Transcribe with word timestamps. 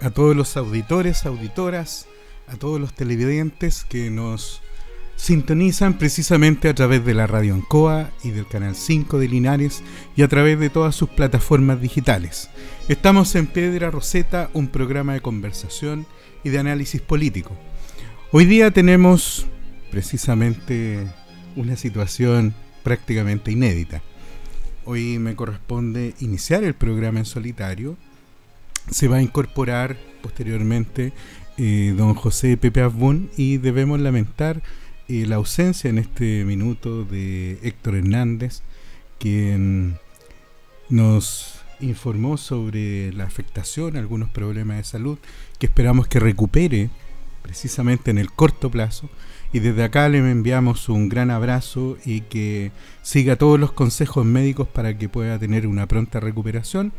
a 0.00 0.10
todos 0.10 0.36
los 0.36 0.56
auditores, 0.56 1.26
auditoras, 1.26 2.06
a 2.46 2.56
todos 2.56 2.80
los 2.80 2.94
televidentes 2.94 3.84
que 3.84 4.10
nos 4.10 4.62
sintonizan 5.16 5.98
precisamente 5.98 6.68
a 6.68 6.74
través 6.74 7.04
de 7.04 7.12
la 7.12 7.26
radio 7.26 7.54
Ancoa 7.54 8.10
y 8.22 8.30
del 8.30 8.46
canal 8.46 8.76
5 8.76 9.18
de 9.18 9.28
Linares 9.28 9.82
y 10.16 10.22
a 10.22 10.28
través 10.28 10.60
de 10.60 10.70
todas 10.70 10.94
sus 10.94 11.08
plataformas 11.08 11.80
digitales. 11.80 12.48
Estamos 12.88 13.34
en 13.34 13.48
Piedra 13.48 13.90
Roseta, 13.90 14.48
un 14.52 14.68
programa 14.68 15.14
de 15.14 15.20
conversación 15.20 16.06
y 16.44 16.50
de 16.50 16.60
análisis 16.60 17.00
político. 17.00 17.50
Hoy 18.30 18.44
día 18.44 18.70
tenemos 18.70 19.46
precisamente 19.90 21.06
una 21.56 21.76
situación 21.76 22.54
prácticamente 22.84 23.50
inédita. 23.50 24.02
Hoy 24.84 25.18
me 25.18 25.34
corresponde 25.34 26.14
iniciar 26.20 26.62
el 26.62 26.74
programa 26.74 27.18
en 27.18 27.24
solitario 27.24 27.96
se 28.90 29.08
va 29.08 29.16
a 29.16 29.22
incorporar 29.22 29.96
posteriormente 30.22 31.12
eh, 31.56 31.94
don 31.96 32.14
José 32.14 32.56
Pepe 32.56 32.82
Abún 32.82 33.30
y 33.36 33.58
debemos 33.58 34.00
lamentar 34.00 34.62
eh, 35.08 35.26
la 35.26 35.36
ausencia 35.36 35.90
en 35.90 35.98
este 35.98 36.44
minuto 36.44 37.04
de 37.04 37.58
Héctor 37.62 37.96
Hernández, 37.96 38.62
quien 39.18 39.98
nos 40.88 41.60
informó 41.80 42.36
sobre 42.36 43.12
la 43.12 43.24
afectación, 43.24 43.96
algunos 43.96 44.30
problemas 44.30 44.76
de 44.78 44.84
salud 44.84 45.18
que 45.58 45.66
esperamos 45.66 46.08
que 46.08 46.20
recupere 46.20 46.90
precisamente 47.42 48.10
en 48.10 48.18
el 48.18 48.30
corto 48.30 48.70
plazo. 48.70 49.08
Y 49.52 49.60
desde 49.60 49.82
acá 49.82 50.08
le 50.10 50.18
enviamos 50.18 50.88
un 50.90 51.08
gran 51.08 51.30
abrazo 51.30 51.96
y 52.04 52.20
que 52.20 52.70
siga 53.02 53.36
todos 53.36 53.58
los 53.58 53.72
consejos 53.72 54.26
médicos 54.26 54.68
para 54.68 54.98
que 54.98 55.08
pueda 55.08 55.38
tener 55.38 55.66
una 55.66 55.86
pronta 55.86 56.20
recuperación 56.20 56.92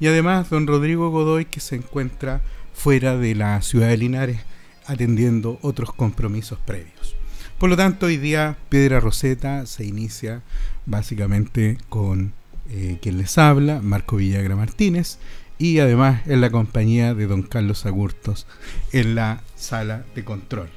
y 0.00 0.06
además 0.06 0.50
don 0.50 0.66
Rodrigo 0.66 1.10
Godoy 1.10 1.44
que 1.46 1.60
se 1.60 1.76
encuentra 1.76 2.42
fuera 2.74 3.16
de 3.16 3.34
la 3.34 3.62
ciudad 3.62 3.88
de 3.88 3.96
Linares 3.96 4.40
atendiendo 4.86 5.58
otros 5.62 5.92
compromisos 5.92 6.58
previos. 6.58 7.16
Por 7.58 7.70
lo 7.70 7.76
tanto, 7.76 8.06
hoy 8.06 8.18
día 8.18 8.56
Piedra 8.68 9.00
Roseta 9.00 9.64
se 9.66 9.84
inicia 9.84 10.42
básicamente 10.84 11.78
con 11.88 12.34
eh, 12.68 12.98
quien 13.00 13.18
les 13.18 13.38
habla, 13.38 13.80
Marco 13.80 14.16
Villagra 14.16 14.56
Martínez, 14.56 15.18
y 15.58 15.78
además 15.78 16.26
en 16.26 16.42
la 16.42 16.50
compañía 16.50 17.14
de 17.14 17.26
don 17.26 17.42
Carlos 17.42 17.86
Agurtos 17.86 18.46
en 18.92 19.14
la 19.14 19.42
sala 19.54 20.04
de 20.14 20.24
control. 20.24 20.68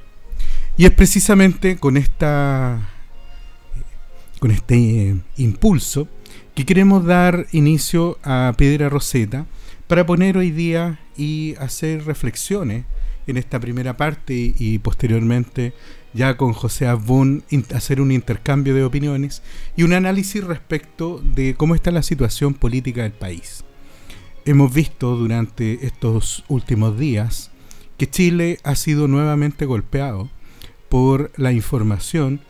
Y 0.76 0.86
es 0.86 0.92
precisamente 0.92 1.76
con 1.76 1.96
esta 1.96 2.78
con 4.38 4.50
este 4.50 5.10
eh, 5.10 5.16
impulso 5.36 6.08
que 6.60 6.66
queremos 6.66 7.06
dar 7.06 7.46
inicio 7.52 8.18
a 8.22 8.52
Piedra 8.58 8.90
Roseta 8.90 9.46
para 9.86 10.04
poner 10.04 10.36
hoy 10.36 10.50
día 10.50 11.00
y 11.16 11.54
hacer 11.58 12.04
reflexiones 12.04 12.84
en 13.26 13.38
esta 13.38 13.58
primera 13.58 13.96
parte 13.96 14.54
y, 14.58 14.78
posteriormente 14.80 15.72
ya 16.12 16.36
con 16.36 16.52
José 16.52 16.86
Abun 16.86 17.44
hacer 17.74 17.98
un 17.98 18.12
intercambio 18.12 18.74
de 18.74 18.84
opiniones 18.84 19.42
y 19.74 19.84
un 19.84 19.94
análisis 19.94 20.44
respecto 20.44 21.22
de 21.24 21.54
cómo 21.54 21.74
está 21.74 21.92
la 21.92 22.02
situación 22.02 22.52
política 22.52 23.04
del 23.04 23.12
país. 23.12 23.64
Hemos 24.44 24.74
visto 24.74 25.16
durante 25.16 25.86
estos 25.86 26.44
últimos 26.48 26.98
días 26.98 27.52
que 27.96 28.10
Chile 28.10 28.58
ha 28.64 28.74
sido 28.74 29.08
nuevamente 29.08 29.64
golpeado 29.64 30.28
por 30.90 31.32
la 31.36 31.52
información 31.52 32.42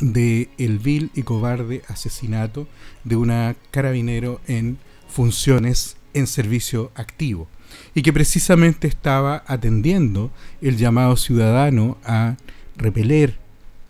de 0.00 0.48
el 0.58 0.78
vil 0.78 1.10
y 1.14 1.22
cobarde 1.22 1.82
asesinato 1.88 2.66
de 3.04 3.16
una 3.16 3.56
carabinero 3.70 4.40
en 4.46 4.78
funciones 5.08 5.96
en 6.14 6.26
servicio 6.26 6.90
activo 6.94 7.48
y 7.94 8.02
que 8.02 8.12
precisamente 8.12 8.88
estaba 8.88 9.42
atendiendo 9.46 10.30
el 10.60 10.76
llamado 10.76 11.16
ciudadano 11.16 11.98
a 12.04 12.36
repeler 12.76 13.38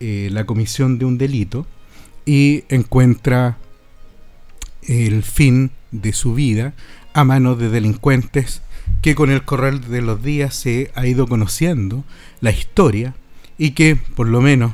eh, 0.00 0.28
la 0.32 0.44
comisión 0.44 0.98
de 0.98 1.04
un 1.04 1.18
delito 1.18 1.66
y 2.24 2.64
encuentra 2.68 3.58
el 4.82 5.22
fin 5.22 5.70
de 5.90 6.12
su 6.12 6.34
vida 6.34 6.74
a 7.14 7.24
manos 7.24 7.58
de 7.58 7.70
delincuentes 7.70 8.62
que 9.02 9.14
con 9.14 9.30
el 9.30 9.44
correr 9.44 9.80
de 9.80 10.02
los 10.02 10.22
días 10.22 10.54
se 10.54 10.90
ha 10.94 11.06
ido 11.06 11.26
conociendo 11.26 12.04
la 12.40 12.50
historia 12.50 13.14
y 13.58 13.72
que 13.72 13.96
por 13.96 14.28
lo 14.28 14.40
menos 14.40 14.72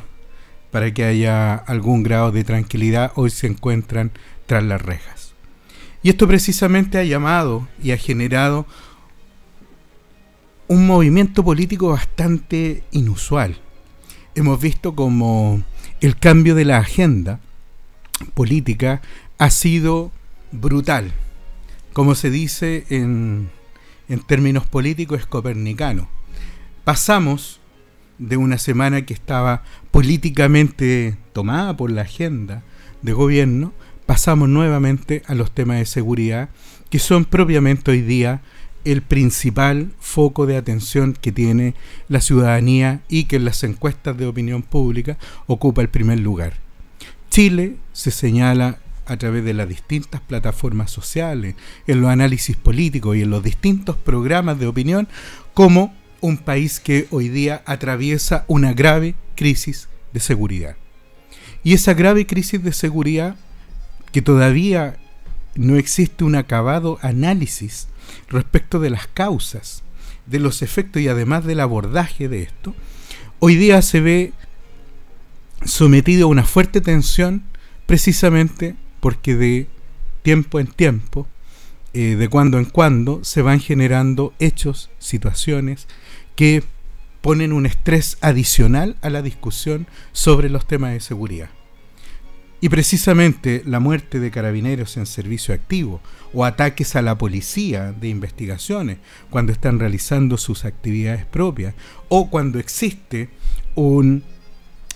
para 0.72 0.92
que 0.92 1.04
haya 1.04 1.54
algún 1.54 2.02
grado 2.02 2.32
de 2.32 2.44
tranquilidad, 2.44 3.12
hoy 3.14 3.30
se 3.30 3.46
encuentran 3.46 4.10
tras 4.46 4.64
las 4.64 4.80
rejas. 4.80 5.34
Y 6.02 6.08
esto 6.08 6.26
precisamente 6.26 6.98
ha 6.98 7.04
llamado 7.04 7.68
y 7.80 7.92
ha 7.92 7.98
generado 7.98 8.66
un 10.68 10.86
movimiento 10.86 11.44
político 11.44 11.88
bastante 11.90 12.82
inusual. 12.90 13.60
Hemos 14.34 14.60
visto 14.60 14.94
como 14.94 15.62
el 16.00 16.16
cambio 16.16 16.54
de 16.54 16.64
la 16.64 16.78
agenda 16.78 17.38
política 18.32 19.02
ha 19.36 19.50
sido 19.50 20.10
brutal. 20.52 21.12
Como 21.92 22.14
se 22.14 22.30
dice 22.30 22.86
en, 22.88 23.50
en 24.08 24.20
términos 24.20 24.66
políticos, 24.66 25.20
es 25.20 25.26
copernicano. 25.26 26.08
Pasamos 26.84 27.60
de 28.18 28.36
una 28.36 28.56
semana 28.56 29.02
que 29.02 29.14
estaba 29.14 29.64
políticamente 29.92 31.16
tomada 31.32 31.76
por 31.76 31.92
la 31.92 32.02
agenda 32.02 32.64
de 33.02 33.12
gobierno, 33.12 33.72
pasamos 34.06 34.48
nuevamente 34.48 35.22
a 35.26 35.34
los 35.36 35.52
temas 35.52 35.78
de 35.78 35.86
seguridad, 35.86 36.48
que 36.90 36.98
son 36.98 37.24
propiamente 37.24 37.92
hoy 37.92 38.00
día 38.00 38.40
el 38.84 39.02
principal 39.02 39.92
foco 40.00 40.46
de 40.46 40.56
atención 40.56 41.12
que 41.12 41.30
tiene 41.30 41.74
la 42.08 42.20
ciudadanía 42.20 43.02
y 43.08 43.24
que 43.24 43.36
en 43.36 43.44
las 43.44 43.62
encuestas 43.62 44.16
de 44.16 44.26
opinión 44.26 44.62
pública 44.62 45.18
ocupa 45.46 45.82
el 45.82 45.88
primer 45.88 46.18
lugar. 46.18 46.54
Chile 47.30 47.76
se 47.92 48.10
señala 48.10 48.78
a 49.06 49.16
través 49.18 49.44
de 49.44 49.54
las 49.54 49.68
distintas 49.68 50.20
plataformas 50.20 50.90
sociales, 50.90 51.54
en 51.86 52.00
los 52.00 52.10
análisis 52.10 52.56
políticos 52.56 53.16
y 53.16 53.22
en 53.22 53.30
los 53.30 53.42
distintos 53.42 53.96
programas 53.96 54.58
de 54.58 54.66
opinión 54.66 55.06
como 55.54 55.94
un 56.22 56.38
país 56.38 56.80
que 56.80 57.06
hoy 57.10 57.28
día 57.28 57.62
atraviesa 57.66 58.46
una 58.48 58.72
grave 58.72 59.14
crisis 59.36 59.88
de 60.14 60.20
seguridad. 60.20 60.76
Y 61.62 61.74
esa 61.74 61.92
grave 61.92 62.26
crisis 62.26 62.62
de 62.62 62.72
seguridad, 62.72 63.36
que 64.12 64.22
todavía 64.22 64.96
no 65.54 65.76
existe 65.76 66.24
un 66.24 66.34
acabado 66.34 66.98
análisis 67.02 67.88
respecto 68.28 68.80
de 68.80 68.90
las 68.90 69.06
causas, 69.06 69.82
de 70.26 70.38
los 70.38 70.62
efectos 70.62 71.02
y 71.02 71.08
además 71.08 71.44
del 71.44 71.60
abordaje 71.60 72.28
de 72.28 72.42
esto, 72.42 72.74
hoy 73.38 73.56
día 73.56 73.82
se 73.82 74.00
ve 74.00 74.32
sometido 75.64 76.24
a 76.24 76.30
una 76.30 76.44
fuerte 76.44 76.80
tensión 76.80 77.44
precisamente 77.86 78.76
porque 79.00 79.36
de 79.36 79.66
tiempo 80.22 80.60
en 80.60 80.68
tiempo, 80.68 81.26
eh, 81.94 82.16
de 82.16 82.28
cuando 82.28 82.58
en 82.58 82.64
cuando, 82.64 83.22
se 83.24 83.42
van 83.42 83.60
generando 83.60 84.32
hechos, 84.38 84.90
situaciones, 84.98 85.88
que 86.36 86.62
ponen 87.20 87.52
un 87.52 87.66
estrés 87.66 88.18
adicional 88.20 88.96
a 89.00 89.10
la 89.10 89.22
discusión 89.22 89.86
sobre 90.12 90.50
los 90.50 90.66
temas 90.66 90.92
de 90.92 91.00
seguridad. 91.00 91.50
Y 92.60 92.68
precisamente 92.68 93.62
la 93.66 93.80
muerte 93.80 94.20
de 94.20 94.30
carabineros 94.30 94.96
en 94.96 95.06
servicio 95.06 95.52
activo 95.52 96.00
o 96.32 96.44
ataques 96.44 96.94
a 96.94 97.02
la 97.02 97.18
policía 97.18 97.90
de 97.90 98.08
investigaciones 98.08 98.98
cuando 99.30 99.50
están 99.52 99.80
realizando 99.80 100.36
sus 100.36 100.64
actividades 100.64 101.24
propias 101.26 101.74
o 102.08 102.30
cuando 102.30 102.60
existe 102.60 103.30
un 103.74 104.22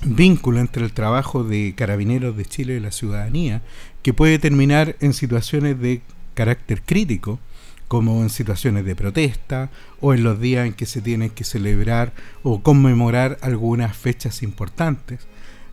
vínculo 0.04 0.60
entre 0.60 0.84
el 0.84 0.92
trabajo 0.92 1.42
de 1.42 1.74
carabineros 1.76 2.36
de 2.36 2.44
Chile 2.44 2.76
y 2.76 2.80
la 2.80 2.92
ciudadanía 2.92 3.62
que 4.02 4.14
puede 4.14 4.38
terminar 4.38 4.94
en 5.00 5.12
situaciones 5.12 5.80
de 5.80 6.02
carácter 6.34 6.82
crítico 6.82 7.40
como 7.88 8.22
en 8.22 8.30
situaciones 8.30 8.84
de 8.84 8.96
protesta 8.96 9.70
o 10.00 10.14
en 10.14 10.22
los 10.22 10.40
días 10.40 10.66
en 10.66 10.72
que 10.72 10.86
se 10.86 11.00
tienen 11.00 11.30
que 11.30 11.44
celebrar 11.44 12.12
o 12.42 12.62
conmemorar 12.62 13.38
algunas 13.42 13.96
fechas 13.96 14.42
importantes, 14.42 15.26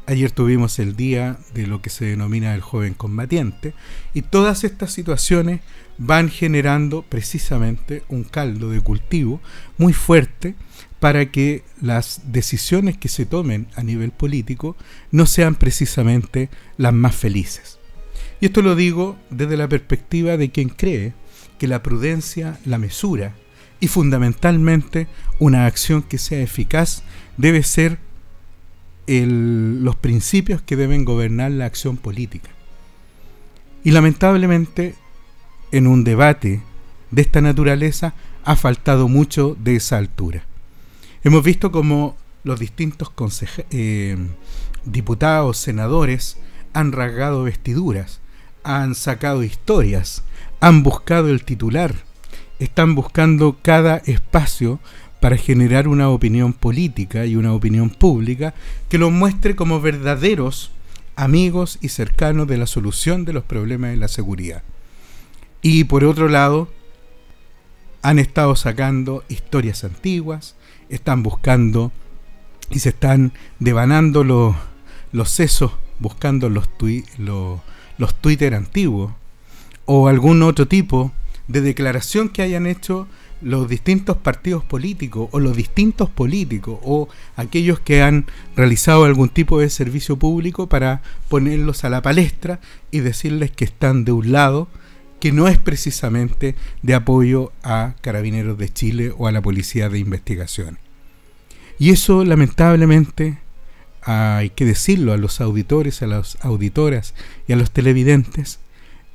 Ayer 0.06 0.32
tuvimos 0.32 0.80
el 0.80 0.98
día 0.98 1.38
de 1.54 1.66
lo 1.66 1.82
que 1.82 1.90
se 1.90 2.04
denomina 2.04 2.54
el 2.54 2.60
joven 2.60 2.94
combatiente 2.94 3.74
y 4.14 4.22
todas 4.22 4.66
estas 4.66 4.92
situaciones 4.92 5.62
van 5.98 6.30
generando 6.30 7.04
precisamente 7.04 8.04
un 8.10 8.26
caldo 8.26 8.70
de 8.70 8.82
cultivo 8.82 9.40
muy 9.78 9.94
fuerte 9.94 10.56
para 11.00 11.32
que 11.32 11.64
las 11.82 12.22
decisiones 12.26 12.98
que 12.98 13.08
se 13.08 13.26
tomen 13.26 13.68
a 13.76 13.84
nivel 13.84 14.12
político 14.12 14.76
no 15.12 15.26
sean 15.26 15.56
precisamente 15.56 16.50
las 16.76 16.94
más 16.94 17.16
felices. 17.16 17.80
Y 18.42 18.48
esto 18.48 18.62
lo 18.62 18.76
digo 18.76 19.18
desde 19.30 19.56
la 19.56 19.70
perspectiva 19.70 20.36
de 20.36 20.52
quien 20.52 20.68
cree 20.68 21.14
que 21.64 21.68
la 21.70 21.82
prudencia, 21.82 22.60
la 22.66 22.78
mesura 22.78 23.36
y 23.80 23.88
fundamentalmente 23.88 25.08
una 25.40 25.66
acción 25.66 26.04
que 26.04 26.18
sea 26.18 26.42
eficaz 26.42 27.04
debe 27.38 27.64
ser 27.64 28.00
los 29.08 29.96
principios 29.96 30.62
que 30.62 30.76
deben 30.76 31.06
gobernar 31.06 31.52
la 31.52 31.64
acción 31.64 31.96
política. 31.96 32.50
Y 33.82 33.92
lamentablemente, 33.92 34.96
en 35.72 35.88
un 35.88 36.04
debate 36.04 36.62
de 37.12 37.22
esta 37.22 37.40
naturaleza, 37.40 38.14
ha 38.44 38.58
faltado 38.58 39.08
mucho 39.08 39.56
de 39.58 39.78
esa 39.78 39.98
altura. 40.00 40.44
Hemos 41.24 41.46
visto 41.46 41.72
como 41.72 42.18
los 42.44 42.60
distintos 42.60 43.10
eh, 43.72 44.18
diputados, 44.84 45.60
senadores, 45.60 46.36
han 46.74 46.92
rasgado 46.92 47.44
vestiduras, 47.44 48.20
han 48.66 48.96
sacado 48.96 49.46
historias, 49.46 50.24
han 50.64 50.82
buscado 50.82 51.28
el 51.28 51.44
titular, 51.44 51.94
están 52.58 52.96
buscando 52.96 53.58
cada 53.62 53.98
espacio 53.98 54.80
para 55.20 55.36
generar 55.36 55.90
una 55.90 56.08
opinión 56.08 56.54
política 56.54 57.26
y 57.26 57.36
una 57.36 57.52
opinión 57.52 57.90
pública 57.90 58.54
que 58.88 58.98
los 58.98 59.12
muestre 59.12 59.58
como 59.58 59.82
verdaderos 59.82 60.72
amigos 61.18 61.80
y 61.82 61.90
cercanos 61.90 62.48
de 62.48 62.58
la 62.58 62.66
solución 62.66 63.26
de 63.26 63.34
los 63.34 63.44
problemas 63.44 63.92
de 63.92 63.98
la 63.98 64.08
seguridad. 64.08 64.64
Y 65.62 65.84
por 65.84 66.06
otro 66.06 66.30
lado, 66.30 66.70
han 68.02 68.18
estado 68.18 68.56
sacando 68.56 69.26
historias 69.28 69.84
antiguas, 69.84 70.56
están 70.88 71.24
buscando 71.24 71.92
y 72.70 72.80
se 72.80 72.90
están 72.90 73.34
devanando 73.60 74.24
los, 74.24 74.56
los 75.12 75.30
sesos, 75.30 75.74
buscando 76.00 76.48
los, 76.48 76.70
los 77.98 78.16
Twitter 78.22 78.56
antiguos 78.56 79.12
o 79.86 80.08
algún 80.08 80.44
otro 80.44 80.68
tipo 80.68 81.12
de 81.48 81.62
declaración 81.62 82.30
que 82.30 82.42
hayan 82.42 82.68
hecho 82.68 83.08
los 83.42 83.68
distintos 83.68 84.16
partidos 84.18 84.64
políticos 84.64 85.28
o 85.32 85.40
los 85.40 85.56
distintos 85.56 86.10
políticos 86.10 86.80
o 86.82 87.10
aquellos 87.36 87.80
que 87.80 88.02
han 88.02 88.26
realizado 88.56 89.04
algún 89.04 89.30
tipo 89.30 89.60
de 89.60 89.70
servicio 89.70 90.18
público 90.18 90.68
para 90.68 91.02
ponerlos 91.28 91.84
a 91.84 91.90
la 91.90 92.02
palestra 92.02 92.60
y 92.90 93.00
decirles 93.00 93.52
que 93.52 93.66
están 93.66 94.06
de 94.06 94.14
un 94.14 94.32
lado 94.32 94.70
que 95.20 95.32
no 95.32 95.48
es 95.48 95.58
precisamente 95.58 96.56
de 96.82 96.94
apoyo 96.96 97.52
a 97.64 97.96
Carabineros 98.02 98.58
de 98.58 98.72
Chile 98.72 99.14
o 99.18 99.28
a 99.28 99.32
la 99.32 99.42
Policía 99.42 99.90
de 99.90 100.00
Investigación. 100.00 100.80
Y 101.80 101.92
eso 101.92 102.26
lamentablemente 102.26 103.40
hay 104.02 104.50
que 104.50 104.66
decirlo 104.66 105.14
a 105.14 105.18
los 105.18 105.40
auditores, 105.40 106.02
a 106.02 106.08
las 106.08 106.38
auditoras 106.42 107.14
y 107.48 107.54
a 107.54 107.56
los 107.56 107.72
televidentes, 107.72 108.60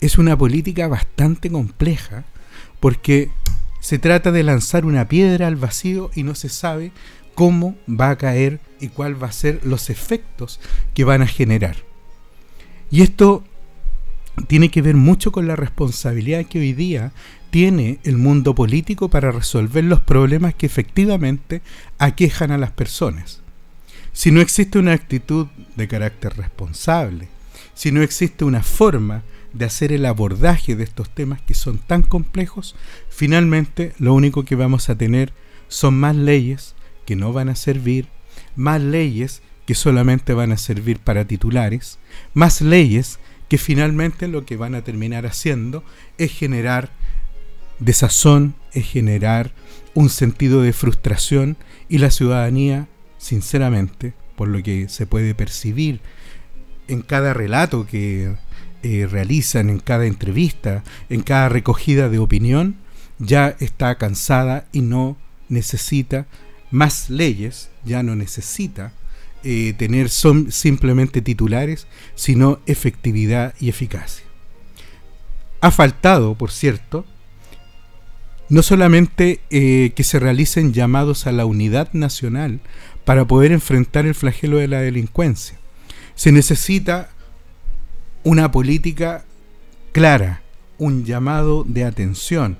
es 0.00 0.18
una 0.18 0.36
política 0.36 0.88
bastante 0.88 1.50
compleja 1.50 2.24
porque 2.80 3.30
se 3.80 3.98
trata 3.98 4.32
de 4.32 4.42
lanzar 4.42 4.84
una 4.84 5.08
piedra 5.08 5.46
al 5.46 5.56
vacío 5.56 6.10
y 6.14 6.22
no 6.22 6.34
se 6.34 6.48
sabe 6.48 6.92
cómo 7.34 7.76
va 7.88 8.10
a 8.10 8.18
caer 8.18 8.60
y 8.80 8.88
cuál 8.88 9.20
va 9.20 9.28
a 9.28 9.32
ser 9.32 9.60
los 9.64 9.90
efectos 9.90 10.60
que 10.94 11.04
van 11.04 11.22
a 11.22 11.26
generar. 11.26 11.76
Y 12.90 13.02
esto 13.02 13.44
tiene 14.46 14.70
que 14.70 14.82
ver 14.82 14.96
mucho 14.96 15.32
con 15.32 15.46
la 15.46 15.56
responsabilidad 15.56 16.46
que 16.46 16.60
hoy 16.60 16.72
día 16.72 17.12
tiene 17.50 17.98
el 18.04 18.16
mundo 18.16 18.54
político 18.54 19.08
para 19.08 19.30
resolver 19.30 19.84
los 19.84 20.00
problemas 20.00 20.54
que 20.54 20.66
efectivamente 20.66 21.62
aquejan 21.98 22.50
a 22.50 22.58
las 22.58 22.70
personas. 22.70 23.40
Si 24.12 24.30
no 24.30 24.40
existe 24.40 24.78
una 24.78 24.92
actitud 24.92 25.46
de 25.76 25.88
carácter 25.88 26.36
responsable, 26.36 27.28
si 27.74 27.92
no 27.92 28.02
existe 28.02 28.44
una 28.44 28.62
forma 28.62 29.22
de 29.52 29.64
hacer 29.64 29.92
el 29.92 30.06
abordaje 30.06 30.76
de 30.76 30.84
estos 30.84 31.10
temas 31.10 31.40
que 31.40 31.54
son 31.54 31.78
tan 31.78 32.02
complejos, 32.02 32.76
finalmente 33.08 33.92
lo 33.98 34.14
único 34.14 34.44
que 34.44 34.54
vamos 34.54 34.88
a 34.88 34.96
tener 34.96 35.32
son 35.68 35.98
más 35.98 36.16
leyes 36.16 36.74
que 37.06 37.16
no 37.16 37.32
van 37.32 37.48
a 37.48 37.56
servir, 37.56 38.08
más 38.56 38.80
leyes 38.80 39.42
que 39.66 39.74
solamente 39.74 40.34
van 40.34 40.52
a 40.52 40.56
servir 40.56 40.98
para 40.98 41.26
titulares, 41.26 41.98
más 42.34 42.60
leyes 42.60 43.18
que 43.48 43.58
finalmente 43.58 44.28
lo 44.28 44.44
que 44.44 44.56
van 44.56 44.74
a 44.74 44.82
terminar 44.82 45.26
haciendo 45.26 45.82
es 46.18 46.32
generar 46.32 46.90
desazón, 47.78 48.54
es 48.72 48.86
generar 48.86 49.52
un 49.94 50.10
sentido 50.10 50.62
de 50.62 50.72
frustración 50.72 51.56
y 51.88 51.98
la 51.98 52.10
ciudadanía, 52.10 52.88
sinceramente, 53.18 54.14
por 54.36 54.48
lo 54.48 54.62
que 54.62 54.88
se 54.88 55.06
puede 55.06 55.34
percibir 55.34 56.00
en 56.88 57.02
cada 57.02 57.34
relato 57.34 57.86
que 57.86 58.36
eh, 58.82 59.06
realizan 59.10 59.70
en 59.70 59.80
cada 59.80 60.06
entrevista, 60.06 60.84
en 61.08 61.22
cada 61.22 61.48
recogida 61.48 62.08
de 62.08 62.18
opinión, 62.18 62.76
ya 63.18 63.56
está 63.60 63.96
cansada 63.96 64.66
y 64.72 64.80
no 64.82 65.16
necesita 65.48 66.26
más 66.70 67.10
leyes, 67.10 67.70
ya 67.84 68.02
no 68.02 68.14
necesita 68.14 68.92
eh, 69.44 69.74
tener 69.78 70.10
son 70.10 70.50
simplemente 70.50 71.22
titulares, 71.22 71.86
sino 72.14 72.60
efectividad 72.66 73.54
y 73.60 73.68
eficacia. 73.68 74.24
Ha 75.60 75.70
faltado, 75.70 76.34
por 76.34 76.50
cierto, 76.50 77.04
no 78.48 78.62
solamente 78.62 79.40
eh, 79.50 79.92
que 79.94 80.04
se 80.04 80.18
realicen 80.18 80.72
llamados 80.72 81.26
a 81.26 81.32
la 81.32 81.46
unidad 81.46 81.92
nacional 81.92 82.60
para 83.04 83.26
poder 83.26 83.52
enfrentar 83.52 84.06
el 84.06 84.14
flagelo 84.14 84.58
de 84.58 84.68
la 84.68 84.80
delincuencia, 84.80 85.58
se 86.14 86.32
necesita 86.32 87.10
una 88.28 88.50
política 88.50 89.24
clara, 89.92 90.42
un 90.76 91.06
llamado 91.06 91.64
de 91.66 91.86
atención. 91.86 92.58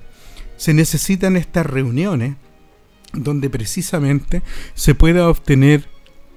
Se 0.57 0.73
necesitan 0.73 1.37
estas 1.37 1.63
reuniones 1.63 2.37
donde 3.13 3.51
precisamente 3.51 4.41
se 4.73 4.95
pueda 4.95 5.29
obtener 5.29 5.87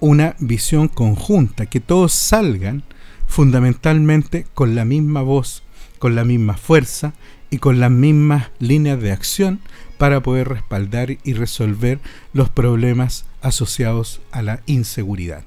una 0.00 0.36
visión 0.38 0.86
conjunta, 0.88 1.64
que 1.64 1.80
todos 1.80 2.12
salgan 2.12 2.82
fundamentalmente 3.26 4.44
con 4.52 4.74
la 4.74 4.84
misma 4.84 5.22
voz, 5.22 5.62
con 5.98 6.14
la 6.14 6.24
misma 6.24 6.58
fuerza 6.58 7.14
y 7.48 7.56
con 7.56 7.80
las 7.80 7.90
mismas 7.90 8.50
líneas 8.58 9.00
de 9.00 9.12
acción 9.12 9.60
para 9.96 10.22
poder 10.22 10.50
respaldar 10.50 11.16
y 11.24 11.32
resolver 11.32 12.00
los 12.34 12.50
problemas 12.50 13.24
asociados 13.40 14.20
a 14.30 14.42
la 14.42 14.60
inseguridad. 14.66 15.44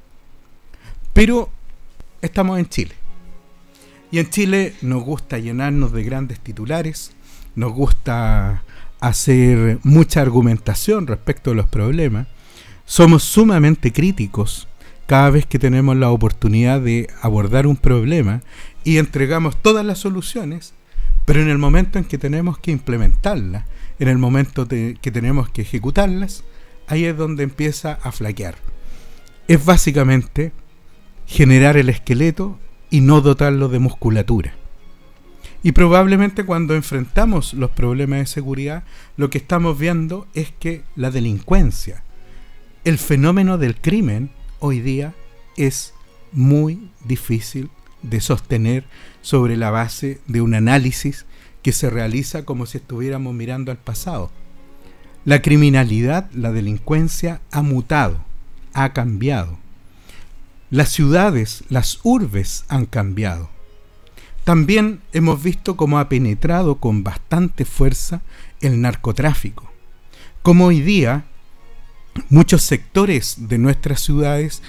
Pero 1.14 1.52
estamos 2.24 2.58
en 2.58 2.68
Chile. 2.68 3.05
Y 4.12 4.20
en 4.20 4.30
Chile 4.30 4.74
nos 4.82 5.04
gusta 5.04 5.40
llenarnos 5.40 5.92
de 5.92 6.04
grandes 6.04 6.40
titulares, 6.40 7.12
nos 7.56 7.74
gusta 7.74 8.64
hacer 9.00 9.80
mucha 9.84 10.22
argumentación 10.22 11.08
respecto 11.08 11.52
a 11.52 11.56
los 11.56 11.68
problemas, 11.68 12.28
somos 12.86 13.24
sumamente 13.24 13.92
críticos 13.92 14.68
cada 15.06 15.30
vez 15.30 15.46
que 15.46 15.60
tenemos 15.60 15.96
la 15.98 16.10
oportunidad 16.10 16.82
de 16.82 17.10
abordar 17.22 17.68
un 17.68 17.78
problema 17.78 18.42
y 18.84 18.98
entregamos 18.98 19.62
todas 19.62 19.86
las 19.86 20.00
soluciones, 20.00 20.74
pero 21.26 21.42
en 21.42 21.50
el 21.50 21.58
momento 21.58 22.00
en 22.00 22.06
que 22.06 22.18
tenemos 22.18 22.58
que 22.58 22.72
implementarlas, 22.72 23.66
en 24.00 24.08
el 24.08 24.18
momento 24.18 24.68
que 24.68 25.12
tenemos 25.12 25.50
que 25.50 25.62
ejecutarlas, 25.62 26.44
ahí 26.88 27.06
es 27.06 27.18
donde 27.18 27.44
empieza 27.44 28.00
a 28.02 28.12
flaquear. 28.12 28.56
Es 29.48 29.64
básicamente 29.64 30.52
generar 31.26 31.78
el 31.78 31.90
esqueleto 31.90 32.60
y 32.90 33.02
no 33.02 33.22
dotarlo 33.22 33.68
de 33.68 33.80
musculatura. 33.80 34.56
Y 35.64 35.72
probablemente 35.72 36.46
cuando 36.46 36.76
enfrentamos 36.76 37.54
los 37.56 37.72
problemas 37.72 38.20
de 38.20 38.26
seguridad, 38.28 38.84
lo 39.18 39.30
que 39.30 39.40
estamos 39.40 39.80
viendo 39.80 40.28
es 40.34 40.52
que 40.52 40.84
la 40.96 41.10
delincuencia, 41.10 42.04
el 42.84 43.00
fenómeno 43.00 43.58
del 43.58 43.76
crimen 43.76 44.30
hoy 44.60 44.80
día 44.80 45.16
es 45.58 45.94
muy 46.32 46.92
difícil 47.04 47.70
de 48.04 48.22
sostener 48.22 48.86
sobre 49.22 49.58
la 49.58 49.72
base 49.72 50.22
de 50.28 50.42
un 50.42 50.54
análisis 50.54 51.26
que 51.64 51.72
se 51.72 51.90
realiza 51.90 52.46
como 52.46 52.68
si 52.68 52.78
estuviéramos 52.78 53.34
mirando 53.34 53.72
al 53.72 53.80
pasado. 53.80 54.30
La 55.24 55.42
criminalidad, 55.42 56.30
la 56.32 56.52
delincuencia 56.52 57.42
ha 57.50 57.64
mutado, 57.64 58.24
ha 58.74 58.94
cambiado. 58.94 59.58
Las 60.72 60.90
ciudades, 60.90 61.64
las 61.70 62.00
urbes 62.04 62.66
han 62.68 62.86
cambiado. 62.86 63.50
También 64.44 65.02
hemos 65.14 65.42
visto 65.42 65.76
cómo 65.76 66.00
ha 66.00 66.10
penetrado 66.10 66.76
con 66.76 67.04
bastante 67.04 67.66
fuerza 67.66 68.22
el 68.62 68.82
narcotráfico. 68.82 69.72
Como 70.42 70.66
hoy 70.66 70.82
día 70.82 71.26
muchos 72.30 72.64
sectores 72.64 73.36
de 73.38 73.58
nuestras 73.58 74.02
ciudades 74.02 74.62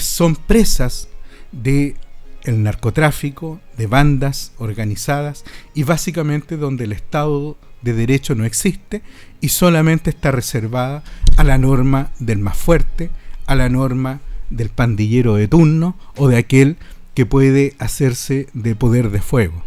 son 0.00 0.36
presas 0.36 1.08
de 1.52 1.96
el 2.42 2.62
narcotráfico, 2.62 3.60
de 3.76 3.86
bandas 3.86 4.52
organizadas 4.58 5.44
y 5.72 5.84
básicamente 5.84 6.56
donde 6.56 6.84
el 6.84 6.92
Estado 6.92 7.56
de 7.82 7.92
Derecho 7.92 8.34
no 8.34 8.44
existe 8.44 9.02
y 9.40 9.48
solamente 9.50 10.10
está 10.10 10.30
reservada 10.30 11.04
a 11.36 11.44
la 11.44 11.58
norma 11.58 12.10
del 12.18 12.38
más 12.38 12.56
fuerte, 12.56 13.10
a 13.46 13.54
la 13.54 13.68
norma 13.68 14.20
del 14.50 14.68
pandillero 14.68 15.34
de 15.34 15.48
turno 15.48 15.96
o 16.16 16.28
de 16.28 16.36
aquel 16.36 16.76
que 17.14 17.26
puede 17.26 17.74
hacerse 17.78 18.48
de 18.52 18.74
poder 18.74 19.10
de 19.10 19.20
fuego. 19.20 19.64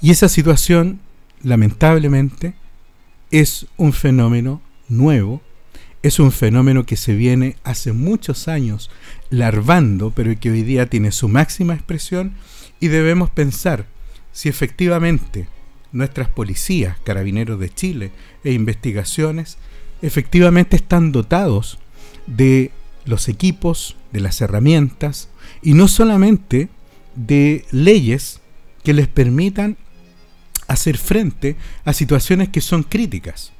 Y 0.00 0.10
esa 0.10 0.28
situación, 0.28 1.00
lamentablemente, 1.42 2.54
es 3.30 3.66
un 3.76 3.92
fenómeno 3.92 4.60
nuevo, 4.88 5.40
es 6.02 6.18
un 6.18 6.32
fenómeno 6.32 6.84
que 6.84 6.96
se 6.96 7.14
viene 7.14 7.56
hace 7.64 7.92
muchos 7.92 8.48
años 8.48 8.90
larvando, 9.30 10.10
pero 10.10 10.38
que 10.38 10.50
hoy 10.50 10.62
día 10.62 10.90
tiene 10.90 11.12
su 11.12 11.28
máxima 11.28 11.74
expresión 11.74 12.34
y 12.80 12.88
debemos 12.88 13.30
pensar 13.30 13.86
si 14.32 14.48
efectivamente 14.48 15.48
nuestras 15.92 16.28
policías, 16.28 16.98
carabineros 17.04 17.58
de 17.58 17.70
Chile 17.70 18.10
e 18.42 18.52
investigaciones, 18.52 19.56
efectivamente 20.02 20.76
están 20.76 21.12
dotados 21.12 21.78
de 22.26 22.72
los 23.04 23.28
equipos, 23.28 23.96
de 24.12 24.20
las 24.20 24.40
herramientas 24.40 25.28
y 25.62 25.74
no 25.74 25.88
solamente 25.88 26.68
de 27.16 27.64
leyes 27.70 28.40
que 28.82 28.94
les 28.94 29.08
permitan 29.08 29.76
hacer 30.68 30.98
frente 30.98 31.56
a 31.84 31.92
situaciones 31.92 32.48
que 32.48 32.60
son 32.60 32.82
críticas. 32.82 33.52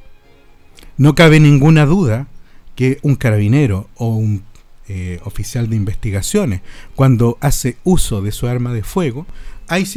No 0.97 1.15
cabe 1.15 1.41
ninguna 1.41 1.87
duda 1.87 2.29
que 2.77 2.99
un 3.03 3.17
carabinero 3.17 3.89
o 3.97 4.09
un 4.09 4.45
eh, 4.87 5.21
oficial 5.25 5.71
de 5.71 5.77
investigaciones, 5.77 6.61
cuando 6.95 7.39
hace 7.41 7.79
uso 7.85 8.21
de 8.21 8.33
su 8.33 8.47
arma 8.47 8.73
de 8.73 8.83
fuego, 8.83 9.27
hay 9.67 9.89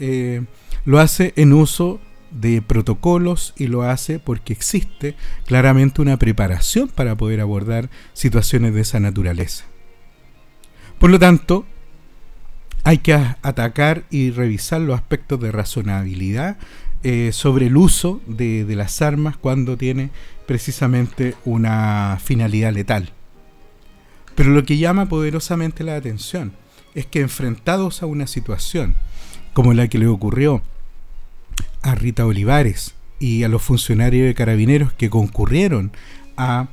eh, 0.00 0.42
lo 0.84 0.98
hace 0.98 1.32
en 1.36 1.52
uso 1.52 2.00
de 2.32 2.62
protocolos 2.62 3.54
y 3.56 3.66
lo 3.66 3.82
hace 3.82 4.18
porque 4.18 4.52
existe 4.52 5.14
claramente 5.46 6.02
una 6.02 6.18
preparación 6.18 6.88
para 6.88 7.16
poder 7.16 7.40
abordar 7.40 7.90
situaciones 8.12 8.74
de 8.74 8.80
esa 8.80 9.00
naturaleza. 9.00 9.64
Por 10.98 11.10
lo 11.10 11.18
tanto, 11.18 11.66
hay 12.84 12.98
que 12.98 13.14
atacar 13.14 14.04
y 14.10 14.30
revisar 14.30 14.80
los 14.80 14.96
aspectos 14.96 15.40
de 15.40 15.52
razonabilidad 15.52 16.56
eh, 17.04 17.30
sobre 17.32 17.66
el 17.66 17.76
uso 17.76 18.20
de 18.26 18.64
las 18.76 19.02
armas 19.02 19.36
cuando 19.36 19.76
tiene 19.76 20.10
precisamente 20.46 21.34
una 21.44 22.18
finalidad 22.22 22.72
letal. 22.72 23.10
Pero 24.34 24.50
lo 24.50 24.64
que 24.64 24.78
llama 24.78 25.08
poderosamente 25.08 25.84
la 25.84 25.96
atención 25.96 26.52
es 26.94 27.06
que 27.06 27.20
enfrentados 27.20 28.02
a 28.02 28.06
una 28.06 28.26
situación 28.26 28.94
como 29.52 29.74
la 29.74 29.88
que 29.88 29.98
le 29.98 30.06
ocurrió 30.06 30.62
a 31.82 31.94
Rita 31.94 32.26
Olivares 32.26 32.94
y 33.18 33.44
a 33.44 33.48
los 33.48 33.62
funcionarios 33.62 34.26
de 34.26 34.34
carabineros 34.34 34.92
que 34.92 35.10
concurrieron 35.10 35.92
a 36.36 36.68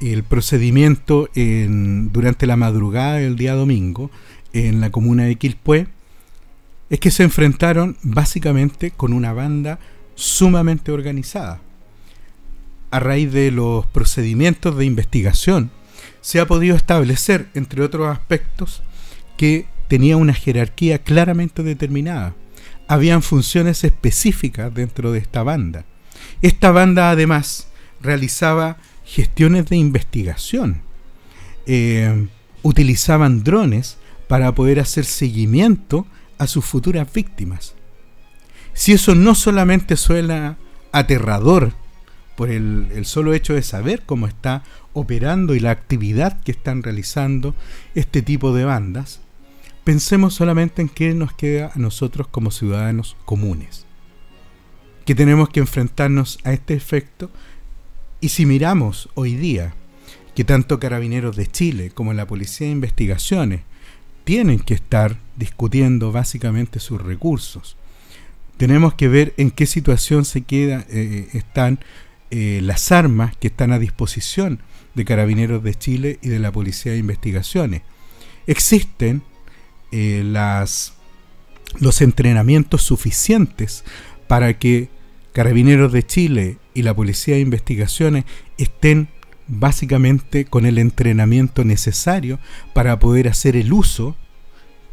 el 0.00 0.22
procedimiento 0.22 1.28
en, 1.34 2.12
durante 2.12 2.46
la 2.46 2.56
madrugada 2.56 3.14
del 3.14 3.36
día 3.36 3.54
domingo 3.54 4.10
en 4.52 4.80
la 4.80 4.90
comuna 4.90 5.24
de 5.24 5.36
Quilpué, 5.36 5.88
es 6.90 7.00
que 7.00 7.10
se 7.10 7.24
enfrentaron 7.24 7.96
básicamente 8.02 8.90
con 8.90 9.12
una 9.12 9.32
banda 9.32 9.78
sumamente 10.14 10.92
organizada. 10.92 11.60
A 12.90 13.00
raíz 13.00 13.32
de 13.32 13.50
los 13.50 13.86
procedimientos 13.86 14.76
de 14.76 14.86
investigación 14.86 15.70
se 16.20 16.40
ha 16.40 16.46
podido 16.46 16.76
establecer, 16.76 17.48
entre 17.54 17.82
otros 17.82 18.08
aspectos, 18.08 18.82
que 19.36 19.66
tenía 19.88 20.16
una 20.16 20.34
jerarquía 20.34 20.98
claramente 20.98 21.62
determinada. 21.62 22.34
Habían 22.88 23.22
funciones 23.22 23.84
específicas 23.84 24.74
dentro 24.74 25.12
de 25.12 25.18
esta 25.20 25.42
banda. 25.42 25.84
Esta 26.42 26.72
banda 26.72 27.10
además 27.10 27.68
realizaba 28.00 28.78
gestiones 29.04 29.66
de 29.66 29.76
investigación. 29.76 30.82
Eh, 31.66 32.26
utilizaban 32.62 33.44
drones 33.44 33.98
para 34.26 34.54
poder 34.54 34.80
hacer 34.80 35.04
seguimiento 35.04 36.06
a 36.38 36.46
sus 36.46 36.64
futuras 36.64 37.12
víctimas. 37.12 37.74
Si 38.72 38.92
eso 38.92 39.14
no 39.14 39.34
solamente 39.34 39.96
suena 39.96 40.56
aterrador 40.92 41.72
por 42.36 42.50
el, 42.50 43.04
solo 43.04 43.34
hecho 43.34 43.54
de 43.54 43.62
saber 43.62 44.02
cómo 44.06 44.28
está 44.28 44.62
operando 44.92 45.56
y 45.56 45.60
la 45.60 45.72
actividad 45.72 46.40
que 46.42 46.52
están 46.52 46.84
realizando 46.84 47.56
este 47.96 48.22
tipo 48.22 48.54
de 48.54 48.64
bandas, 48.64 49.20
pensemos 49.88 50.34
solamente 50.34 50.82
en 50.82 50.90
qué 50.90 51.14
nos 51.14 51.32
queda 51.32 51.72
a 51.74 51.78
nosotros 51.78 52.28
como 52.28 52.50
ciudadanos 52.50 53.16
comunes, 53.24 53.86
que 55.06 55.14
tenemos 55.14 55.48
que 55.48 55.60
enfrentarnos 55.60 56.38
a 56.44 56.52
este 56.52 56.74
efecto 56.74 57.30
y 58.20 58.28
si 58.28 58.44
miramos 58.44 59.08
hoy 59.14 59.34
día 59.34 59.72
que 60.34 60.44
tanto 60.44 60.78
Carabineros 60.78 61.36
de 61.36 61.46
Chile 61.46 61.88
como 61.88 62.12
la 62.12 62.26
Policía 62.26 62.66
de 62.66 62.74
Investigaciones 62.74 63.62
tienen 64.24 64.58
que 64.58 64.74
estar 64.74 65.16
discutiendo 65.36 66.12
básicamente 66.12 66.80
sus 66.80 67.00
recursos, 67.00 67.78
tenemos 68.58 68.92
que 68.92 69.08
ver 69.08 69.32
en 69.38 69.50
qué 69.50 69.64
situación 69.64 70.26
se 70.26 70.42
queda, 70.42 70.84
eh, 70.90 71.30
están 71.32 71.78
eh, 72.30 72.60
las 72.62 72.92
armas 72.92 73.38
que 73.38 73.48
están 73.48 73.72
a 73.72 73.78
disposición 73.78 74.60
de 74.94 75.06
Carabineros 75.06 75.62
de 75.62 75.74
Chile 75.74 76.18
y 76.20 76.28
de 76.28 76.40
la 76.40 76.52
Policía 76.52 76.92
de 76.92 76.98
Investigaciones. 76.98 77.80
Existen 78.46 79.22
eh, 79.92 80.22
las, 80.24 80.94
los 81.80 82.00
entrenamientos 82.02 82.82
suficientes 82.82 83.84
para 84.26 84.58
que 84.58 84.88
Carabineros 85.32 85.92
de 85.92 86.04
Chile 86.04 86.58
y 86.74 86.82
la 86.82 86.94
Policía 86.94 87.34
de 87.34 87.40
Investigaciones 87.40 88.24
estén 88.56 89.08
básicamente 89.46 90.44
con 90.44 90.66
el 90.66 90.78
entrenamiento 90.78 91.64
necesario 91.64 92.38
para 92.74 92.98
poder 92.98 93.28
hacer 93.28 93.56
el 93.56 93.72
uso 93.72 94.16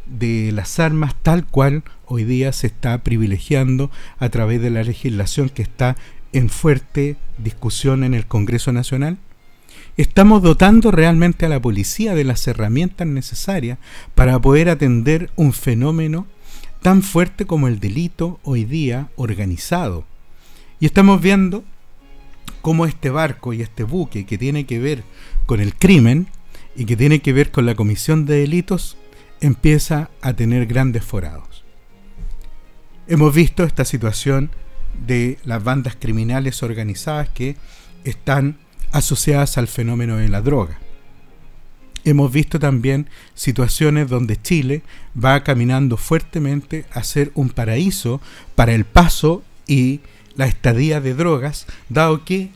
de 0.06 0.52
las 0.52 0.78
armas 0.78 1.14
tal 1.22 1.46
cual 1.46 1.82
hoy 2.06 2.24
día 2.24 2.52
se 2.52 2.68
está 2.68 3.02
privilegiando 3.02 3.90
a 4.18 4.28
través 4.28 4.60
de 4.60 4.70
la 4.70 4.82
legislación 4.82 5.48
que 5.48 5.62
está 5.62 5.96
en 6.32 6.48
fuerte 6.48 7.16
discusión 7.38 8.04
en 8.04 8.14
el 8.14 8.26
Congreso 8.26 8.72
Nacional? 8.72 9.18
¿Estamos 9.96 10.42
dotando 10.42 10.90
realmente 10.90 11.46
a 11.46 11.48
la 11.48 11.62
policía 11.62 12.14
de 12.14 12.24
las 12.24 12.46
herramientas 12.46 13.06
necesarias 13.06 13.78
para 14.14 14.38
poder 14.38 14.68
atender 14.68 15.30
un 15.36 15.54
fenómeno 15.54 16.26
tan 16.82 17.02
fuerte 17.02 17.46
como 17.46 17.66
el 17.66 17.80
delito 17.80 18.38
hoy 18.42 18.66
día 18.66 19.08
organizado? 19.16 20.04
Y 20.80 20.84
estamos 20.84 21.22
viendo 21.22 21.64
cómo 22.60 22.84
este 22.84 23.08
barco 23.08 23.54
y 23.54 23.62
este 23.62 23.84
buque 23.84 24.26
que 24.26 24.36
tiene 24.36 24.66
que 24.66 24.78
ver 24.78 25.02
con 25.46 25.60
el 25.60 25.74
crimen 25.74 26.26
y 26.76 26.84
que 26.84 26.96
tiene 26.96 27.20
que 27.20 27.32
ver 27.32 27.50
con 27.50 27.64
la 27.64 27.74
comisión 27.74 28.26
de 28.26 28.40
delitos 28.40 28.98
empieza 29.40 30.10
a 30.20 30.34
tener 30.34 30.66
grandes 30.66 31.04
forados. 31.04 31.64
Hemos 33.08 33.34
visto 33.34 33.64
esta 33.64 33.86
situación 33.86 34.50
de 35.06 35.38
las 35.44 35.64
bandas 35.64 35.96
criminales 35.98 36.62
organizadas 36.62 37.30
que 37.30 37.56
están 38.04 38.58
asociadas 38.96 39.58
al 39.58 39.68
fenómeno 39.68 40.16
de 40.16 40.28
la 40.28 40.40
droga. 40.40 40.78
Hemos 42.04 42.32
visto 42.32 42.58
también 42.58 43.08
situaciones 43.34 44.08
donde 44.08 44.40
Chile 44.40 44.82
va 45.22 45.42
caminando 45.42 45.96
fuertemente 45.96 46.86
a 46.92 47.02
ser 47.02 47.32
un 47.34 47.50
paraíso 47.50 48.20
para 48.54 48.72
el 48.74 48.84
paso 48.84 49.42
y 49.66 50.00
la 50.36 50.46
estadía 50.46 51.00
de 51.00 51.14
drogas, 51.14 51.66
dado 51.88 52.24
que 52.24 52.50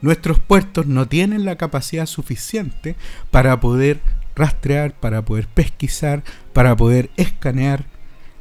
nuestros 0.00 0.40
puertos 0.40 0.86
no 0.86 1.06
tienen 1.06 1.44
la 1.44 1.56
capacidad 1.56 2.06
suficiente 2.06 2.96
para 3.30 3.60
poder 3.60 4.00
rastrear, 4.34 4.92
para 4.94 5.24
poder 5.24 5.46
pesquisar, 5.46 6.24
para 6.52 6.76
poder 6.76 7.10
escanear 7.16 7.84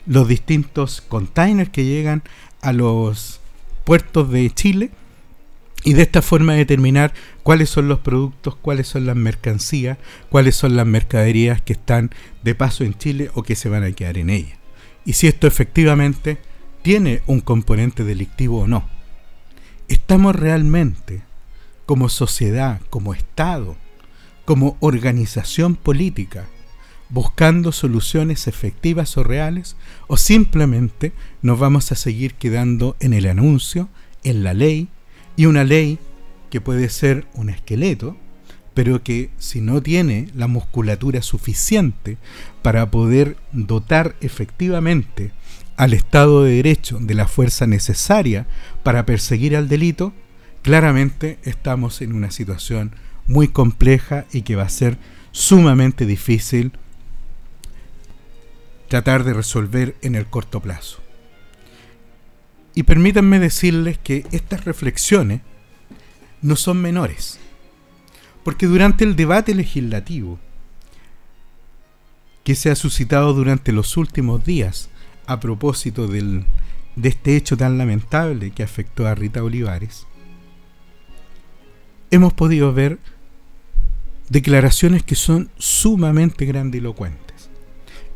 los 0.07 0.27
distintos 0.27 1.01
containers 1.01 1.69
que 1.69 1.85
llegan 1.85 2.23
a 2.61 2.73
los 2.73 3.41
puertos 3.83 4.31
de 4.31 4.49
Chile 4.49 4.89
y 5.83 5.93
de 5.93 6.03
esta 6.03 6.21
forma 6.21 6.53
determinar 6.53 7.13
cuáles 7.43 7.69
son 7.69 7.87
los 7.87 7.99
productos, 7.99 8.55
cuáles 8.55 8.87
son 8.87 9.05
las 9.05 9.15
mercancías, 9.15 9.97
cuáles 10.29 10.55
son 10.55 10.75
las 10.75 10.85
mercaderías 10.85 11.61
que 11.61 11.73
están 11.73 12.11
de 12.43 12.55
paso 12.55 12.83
en 12.83 12.97
Chile 12.97 13.31
o 13.33 13.43
que 13.43 13.55
se 13.55 13.69
van 13.69 13.83
a 13.83 13.91
quedar 13.91 14.17
en 14.17 14.29
ella. 14.29 14.57
Y 15.05 15.13
si 15.13 15.27
esto 15.27 15.47
efectivamente 15.47 16.37
tiene 16.81 17.21
un 17.25 17.41
componente 17.41 18.03
delictivo 18.03 18.61
o 18.61 18.67
no. 18.67 18.87
¿Estamos 19.87 20.35
realmente 20.35 21.21
como 21.85 22.09
sociedad, 22.09 22.81
como 22.89 23.13
Estado, 23.13 23.75
como 24.45 24.77
organización 24.79 25.75
política, 25.75 26.45
buscando 27.09 27.71
soluciones 27.71 28.47
efectivas 28.47 29.17
o 29.17 29.23
reales 29.23 29.75
o 30.07 30.17
simplemente 30.17 31.11
nos 31.41 31.59
vamos 31.59 31.91
a 31.91 31.95
seguir 31.95 32.35
quedando 32.35 32.95
en 32.99 33.13
el 33.13 33.27
anuncio, 33.27 33.89
en 34.23 34.43
la 34.43 34.53
ley 34.53 34.87
y 35.35 35.45
una 35.45 35.63
ley 35.63 35.99
que 36.49 36.61
puede 36.61 36.89
ser 36.89 37.25
un 37.33 37.49
esqueleto, 37.49 38.17
pero 38.73 39.03
que 39.03 39.31
si 39.37 39.61
no 39.61 39.81
tiene 39.81 40.27
la 40.35 40.47
musculatura 40.47 41.21
suficiente 41.21 42.17
para 42.61 42.91
poder 42.91 43.37
dotar 43.51 44.15
efectivamente 44.21 45.31
al 45.77 45.93
Estado 45.93 46.43
de 46.43 46.55
Derecho 46.55 46.99
de 46.99 47.15
la 47.15 47.27
fuerza 47.27 47.67
necesaria 47.67 48.47
para 48.83 49.05
perseguir 49.05 49.55
al 49.55 49.67
delito, 49.67 50.13
claramente 50.61 51.39
estamos 51.43 52.01
en 52.01 52.13
una 52.13 52.31
situación 52.31 52.95
muy 53.27 53.47
compleja 53.47 54.25
y 54.31 54.43
que 54.43 54.55
va 54.55 54.63
a 54.63 54.69
ser 54.69 54.97
sumamente 55.31 56.05
difícil 56.05 56.73
tratar 58.87 59.23
de 59.23 59.33
resolver 59.33 59.95
en 60.01 60.15
el 60.15 60.25
corto 60.25 60.59
plazo. 60.59 61.00
Y 62.73 62.83
permítanme 62.83 63.39
decirles 63.39 63.97
que 63.97 64.25
estas 64.31 64.65
reflexiones 64.65 65.41
no 66.41 66.55
son 66.55 66.81
menores, 66.81 67.39
porque 68.43 68.65
durante 68.65 69.03
el 69.03 69.15
debate 69.15 69.53
legislativo 69.53 70.39
que 72.43 72.55
se 72.55 72.71
ha 72.71 72.75
suscitado 72.75 73.33
durante 73.33 73.71
los 73.71 73.97
últimos 73.97 74.43
días 74.43 74.89
a 75.27 75.39
propósito 75.39 76.07
del, 76.07 76.45
de 76.95 77.09
este 77.09 77.35
hecho 77.35 77.55
tan 77.57 77.77
lamentable 77.77 78.51
que 78.51 78.63
afectó 78.63 79.05
a 79.05 79.15
Rita 79.15 79.43
Olivares, 79.43 80.07
hemos 82.09 82.33
podido 82.33 82.73
ver 82.73 82.99
declaraciones 84.29 85.03
que 85.03 85.15
son 85.15 85.51
sumamente 85.57 86.45
grandilocuentes. 86.45 87.49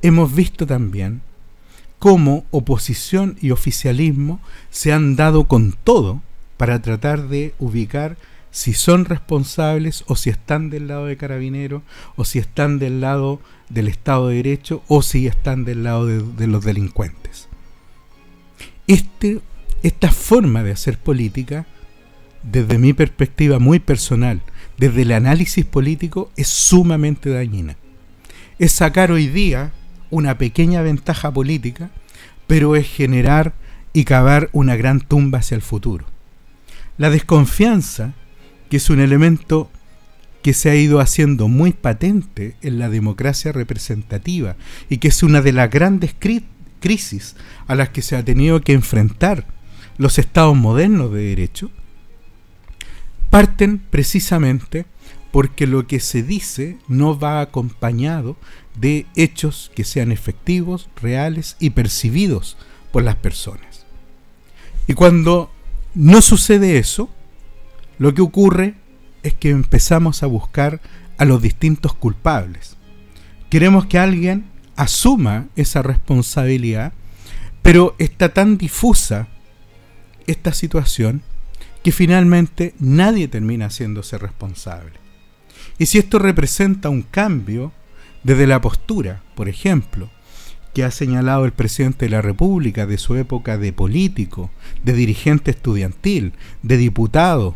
Hemos 0.01 0.33
visto 0.33 0.65
también 0.65 1.21
cómo 2.05 2.45
oposición 2.51 3.35
y 3.41 3.49
oficialismo 3.49 4.39
se 4.69 4.93
han 4.93 5.15
dado 5.15 5.45
con 5.45 5.71
todo 5.71 6.21
para 6.55 6.79
tratar 6.79 7.29
de 7.29 7.55
ubicar 7.57 8.15
si 8.51 8.73
son 8.75 9.05
responsables 9.05 10.03
o 10.05 10.15
si 10.15 10.29
están 10.29 10.69
del 10.69 10.87
lado 10.87 11.07
de 11.07 11.17
carabineros 11.17 11.81
o 12.15 12.23
si 12.23 12.37
están 12.37 12.77
del 12.77 13.01
lado 13.01 13.41
del 13.69 13.87
Estado 13.87 14.27
de 14.27 14.35
Derecho 14.35 14.83
o 14.87 15.01
si 15.01 15.25
están 15.25 15.65
del 15.65 15.83
lado 15.83 16.05
de, 16.05 16.45
los 16.45 16.63
delincuentes. 16.63 17.47
Este, 18.85 19.39
esta 19.81 20.11
forma 20.11 20.61
de 20.61 20.73
hacer 20.73 20.99
política, 20.99 21.65
desde 22.43 22.77
mi 22.77 22.93
perspectiva 22.93 23.57
muy 23.57 23.79
personal, 23.79 24.43
desde 24.77 25.01
el 25.01 25.11
análisis 25.11 25.65
político, 25.65 26.31
es 26.37 26.49
sumamente 26.49 27.31
dañina. 27.31 27.77
Es 28.59 28.73
sacar 28.73 29.11
hoy 29.11 29.25
día 29.25 29.73
una 30.09 30.37
pequeña 30.37 30.81
ventaja 30.81 31.31
política, 31.31 31.89
pero 32.47 32.75
es 32.75 32.87
generar 32.87 33.53
y 33.93 34.03
cavar 34.03 34.49
una 34.51 34.75
gran 34.75 34.99
tumba 34.99 35.39
hacia 35.39 35.55
el 35.55 35.61
futuro. 35.61 36.05
La 36.97 37.09
desconfianza 37.09 38.13
que 38.69 38.77
es 38.77 38.89
un 38.89 38.99
elemento 38.99 39.69
que 40.41 40.53
se 40.53 40.69
ha 40.69 40.75
ido 40.75 40.99
haciendo 40.99 41.47
muy 41.47 41.73
patente 41.73 42.55
en 42.61 42.77
la 42.77 42.89
democracia 42.89 43.51
representativa 43.51 44.55
y 44.89 44.97
que 44.97 45.07
es 45.07 45.23
una 45.23 45.41
de 45.41 45.51
las 45.51 45.69
grandes 45.69 46.15
crisis 46.79 47.35
a 47.67 47.75
las 47.75 47.89
que 47.89 48.01
se 48.01 48.15
ha 48.15 48.23
tenido 48.23 48.61
que 48.61 48.73
enfrentar 48.73 49.47
los 49.97 50.19
estados 50.19 50.55
modernos 50.55 51.11
de 51.13 51.21
derecho, 51.21 51.71
parten 53.29 53.79
precisamente 53.79 54.85
porque 55.35 55.67
lo 55.67 55.85
que 55.85 55.99
se 55.99 56.23
dice 56.23 56.77
no 56.87 57.19
va 57.19 57.41
acompañado 57.41 58.37
de 58.79 59.05
hechos 59.17 59.69
que 59.75 59.83
sean 59.83 60.13
efectivos, 60.13 60.87
reales 60.95 61.57
y 61.59 61.71
percibidos 61.71 62.55
por 62.93 63.03
las 63.03 63.17
personas. 63.17 63.85
Y 64.87 64.93
cuando 64.93 65.51
no 65.93 66.21
sucede 66.21 66.77
eso, 66.77 67.09
lo 67.99 68.13
que 68.13 68.21
ocurre 68.21 68.75
es 69.23 69.33
que 69.33 69.49
empezamos 69.49 70.23
a 70.23 70.27
buscar 70.27 70.79
a 71.17 71.25
los 71.25 71.41
distintos 71.41 71.93
culpables. 71.93 72.77
Queremos 73.49 73.87
que 73.87 73.99
alguien 73.99 74.45
asuma 74.77 75.47
esa 75.57 75.81
responsabilidad, 75.81 76.93
pero 77.61 77.93
está 77.99 78.33
tan 78.33 78.57
difusa 78.57 79.27
esta 80.27 80.53
situación 80.53 81.23
que 81.83 81.91
finalmente 81.91 82.73
nadie 82.79 83.27
termina 83.27 83.65
haciéndose 83.65 84.17
responsable. 84.17 85.03
Y 85.77 85.87
si 85.87 85.97
esto 85.97 86.19
representa 86.19 86.89
un 86.89 87.01
cambio 87.01 87.71
desde 88.23 88.47
la 88.47 88.61
postura, 88.61 89.21
por 89.35 89.49
ejemplo, 89.49 90.09
que 90.73 90.83
ha 90.83 90.91
señalado 90.91 91.45
el 91.45 91.53
presidente 91.53 92.05
de 92.05 92.11
la 92.11 92.21
República 92.21 92.85
de 92.85 92.97
su 92.97 93.15
época 93.15 93.57
de 93.57 93.71
político, 93.71 94.49
de 94.83 94.93
dirigente 94.93 95.51
estudiantil, 95.51 96.33
de 96.63 96.77
diputado, 96.77 97.55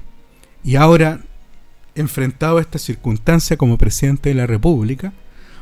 y 0.63 0.75
ahora, 0.75 1.21
enfrentado 1.95 2.57
a 2.57 2.61
esta 2.61 2.79
circunstancia 2.79 3.57
como 3.57 3.77
presidente 3.77 4.29
de 4.29 4.35
la 4.35 4.47
República, 4.47 5.13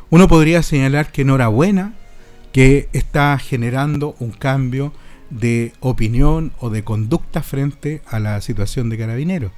uno 0.10 0.28
podría 0.28 0.63
señalar 0.63 1.12
que 1.12 1.24
enhorabuena 1.24 1.93
que 2.52 2.89
está 2.93 3.38
generando 3.38 4.15
un 4.20 4.32
cambio 4.32 4.93
de 5.30 5.74
opinión 5.80 6.54
o 6.60 6.70
de 6.70 6.84
conducta 6.84 7.43
frente 7.43 8.02
a 8.08 8.20
la 8.20 8.39
situación 8.41 8.89
de 8.89 8.98
carabineros. 8.98 9.52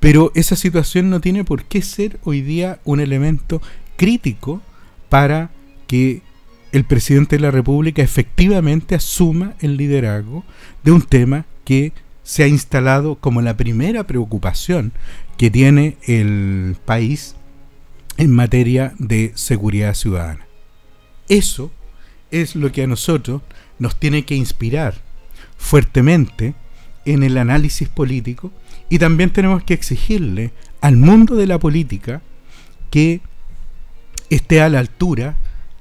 Pero 0.00 0.30
esa 0.34 0.56
situación 0.56 1.10
no 1.10 1.20
tiene 1.20 1.44
por 1.44 1.64
qué 1.64 1.82
ser 1.82 2.20
hoy 2.24 2.40
día 2.40 2.80
un 2.84 3.00
elemento 3.00 3.60
crítico 3.96 4.62
para 5.08 5.50
que 5.86 6.22
el 6.72 6.84
presidente 6.84 7.36
de 7.36 7.42
la 7.42 7.50
República 7.50 8.02
efectivamente 8.02 8.94
asuma 8.94 9.54
el 9.60 9.76
liderazgo 9.76 10.44
de 10.84 10.92
un 10.92 11.02
tema 11.02 11.46
que 11.64 11.92
se 12.22 12.44
ha 12.44 12.48
instalado 12.48 13.16
como 13.16 13.40
la 13.40 13.56
primera 13.56 14.06
preocupación 14.06 14.92
que 15.38 15.50
tiene 15.50 15.96
el 16.06 16.76
país 16.84 17.36
en 18.18 18.30
materia 18.32 18.92
de 18.98 19.32
seguridad 19.34 19.94
ciudadana. 19.94 20.46
Eso 21.28 21.72
es 22.30 22.54
lo 22.54 22.70
que 22.70 22.82
a 22.82 22.86
nosotros 22.86 23.42
nos 23.78 23.98
tiene 23.98 24.24
que 24.24 24.34
inspirar 24.34 24.94
fuertemente 25.56 26.54
en 27.04 27.22
el 27.22 27.38
análisis 27.38 27.88
político 27.88 28.52
y 28.88 28.98
también 28.98 29.30
tenemos 29.30 29.62
que 29.64 29.74
exigirle 29.74 30.52
al 30.80 30.96
mundo 30.96 31.36
de 31.36 31.46
la 31.46 31.58
política 31.58 32.22
que 32.90 33.20
esté 34.30 34.60
a 34.60 34.68
la 34.68 34.78
altura 34.78 35.36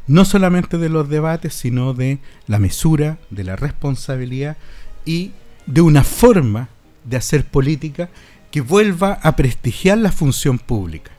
no 0.07 0.23
solamente 0.23 0.77
de 0.77 0.89
los 0.89 1.09
debates, 1.09 1.53
sino 1.53 1.93
de 1.93 2.19
la 2.47 2.59
mesura, 2.59 3.17
de 3.29 3.43
la 3.43 3.55
responsabilidad 3.55 4.57
y 5.05 5.31
de 5.65 5.81
una 5.81 6.03
forma 6.03 6.69
de 7.03 7.17
hacer 7.17 7.45
política 7.45 8.09
que 8.49 8.61
vuelva 8.61 9.13
a 9.21 9.35
prestigiar 9.35 9.97
la 9.97 10.11
función 10.11 10.59
pública. 10.59 11.11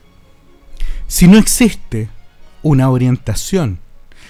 Si 1.07 1.27
no 1.27 1.37
existe 1.37 2.09
una 2.63 2.89
orientación, 2.89 3.79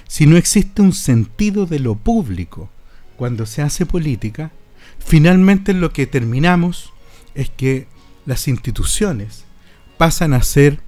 si 0.08 0.26
no 0.26 0.38
existe 0.38 0.82
un 0.82 0.94
sentido 0.94 1.66
de 1.66 1.80
lo 1.80 1.96
público 1.96 2.70
cuando 3.16 3.46
se 3.46 3.62
hace 3.62 3.86
política, 3.86 4.52
finalmente 5.00 5.74
lo 5.74 5.94
que 5.94 6.06
terminamos 6.06 6.92
es 7.40 7.50
que 7.50 7.88
las 8.26 8.48
instituciones 8.48 9.46
pasan 9.98 10.34
a 10.34 10.44
ser 10.44 10.82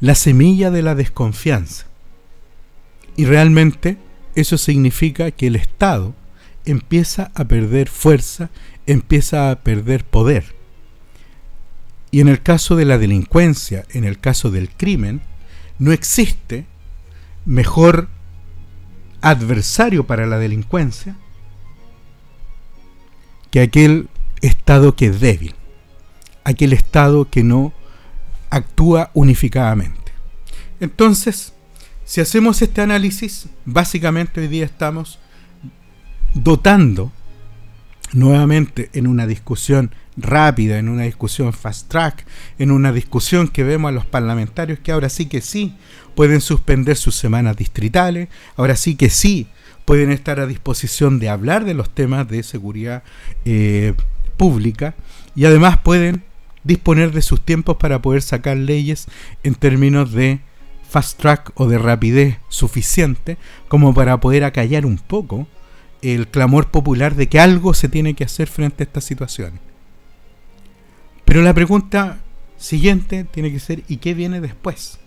la 0.00 0.14
semilla 0.14 0.70
de 0.70 0.82
la 0.82 0.94
desconfianza. 0.94 1.86
Y 3.16 3.26
realmente 3.26 3.96
eso 4.34 4.58
significa 4.58 5.30
que 5.30 5.46
el 5.46 5.56
Estado 5.56 6.14
empieza 6.64 7.30
a 7.34 7.44
perder 7.44 7.88
fuerza, 7.88 8.50
empieza 8.86 9.50
a 9.50 9.60
perder 9.60 10.04
poder. 10.04 10.54
Y 12.10 12.20
en 12.20 12.28
el 12.28 12.42
caso 12.42 12.74
de 12.76 12.84
la 12.84 12.98
delincuencia, 12.98 13.84
en 13.90 14.04
el 14.04 14.18
caso 14.18 14.50
del 14.50 14.68
crimen, 14.70 15.22
no 15.78 15.92
existe 15.92 16.66
mejor 17.44 18.08
adversario 19.20 20.06
para 20.06 20.26
la 20.26 20.38
delincuencia 20.38 21.16
que 23.52 23.60
aquel 23.60 24.08
Estado 24.42 24.94
que 24.94 25.06
es 25.06 25.20
débil, 25.20 25.54
aquel 26.44 26.72
Estado 26.72 27.28
que 27.30 27.42
no 27.42 27.72
actúa 28.50 29.10
unificadamente. 29.14 30.12
Entonces, 30.80 31.54
si 32.04 32.20
hacemos 32.20 32.60
este 32.60 32.82
análisis, 32.82 33.46
básicamente 33.64 34.40
hoy 34.40 34.48
día 34.48 34.64
estamos 34.64 35.18
dotando 36.34 37.12
nuevamente 38.12 38.90
en 38.92 39.06
una 39.06 39.26
discusión 39.26 39.94
rápida, 40.16 40.78
en 40.78 40.88
una 40.88 41.04
discusión 41.04 41.52
fast 41.52 41.88
track, 41.88 42.26
en 42.58 42.70
una 42.70 42.92
discusión 42.92 43.48
que 43.48 43.62
vemos 43.62 43.88
a 43.88 43.92
los 43.92 44.04
parlamentarios 44.04 44.78
que 44.78 44.92
ahora 44.92 45.08
sí 45.08 45.26
que 45.26 45.40
sí 45.40 45.74
pueden 46.14 46.40
suspender 46.40 46.96
sus 46.96 47.14
semanas 47.14 47.56
distritales, 47.56 48.28
ahora 48.56 48.76
sí 48.76 48.96
que 48.96 49.08
sí 49.08 49.48
pueden 49.84 50.12
estar 50.12 50.40
a 50.40 50.46
disposición 50.46 51.18
de 51.18 51.28
hablar 51.28 51.64
de 51.64 51.74
los 51.74 51.90
temas 51.94 52.28
de 52.28 52.42
seguridad 52.42 53.02
eh, 53.44 53.94
pública 54.42 54.96
y 55.36 55.44
además 55.44 55.78
pueden 55.78 56.24
disponer 56.64 57.12
de 57.12 57.22
sus 57.22 57.44
tiempos 57.44 57.76
para 57.76 58.02
poder 58.02 58.22
sacar 58.22 58.56
leyes 58.56 59.06
en 59.44 59.54
términos 59.54 60.10
de 60.10 60.40
fast 60.90 61.16
track 61.20 61.52
o 61.54 61.68
de 61.68 61.78
rapidez 61.78 62.38
suficiente 62.48 63.38
como 63.68 63.94
para 63.94 64.18
poder 64.18 64.42
acallar 64.42 64.84
un 64.84 64.98
poco 64.98 65.46
el 66.02 66.26
clamor 66.26 66.72
popular 66.72 67.14
de 67.14 67.28
que 67.28 67.38
algo 67.38 67.72
se 67.72 67.88
tiene 67.88 68.14
que 68.14 68.24
hacer 68.24 68.48
frente 68.48 68.82
a 68.82 68.86
esta 68.86 69.00
situación. 69.00 69.60
Pero 71.24 71.42
la 71.42 71.54
pregunta 71.54 72.18
siguiente 72.56 73.22
tiene 73.22 73.52
que 73.52 73.60
ser 73.60 73.84
¿y 73.86 73.98
qué 73.98 74.12
viene 74.12 74.40
después? 74.40 74.98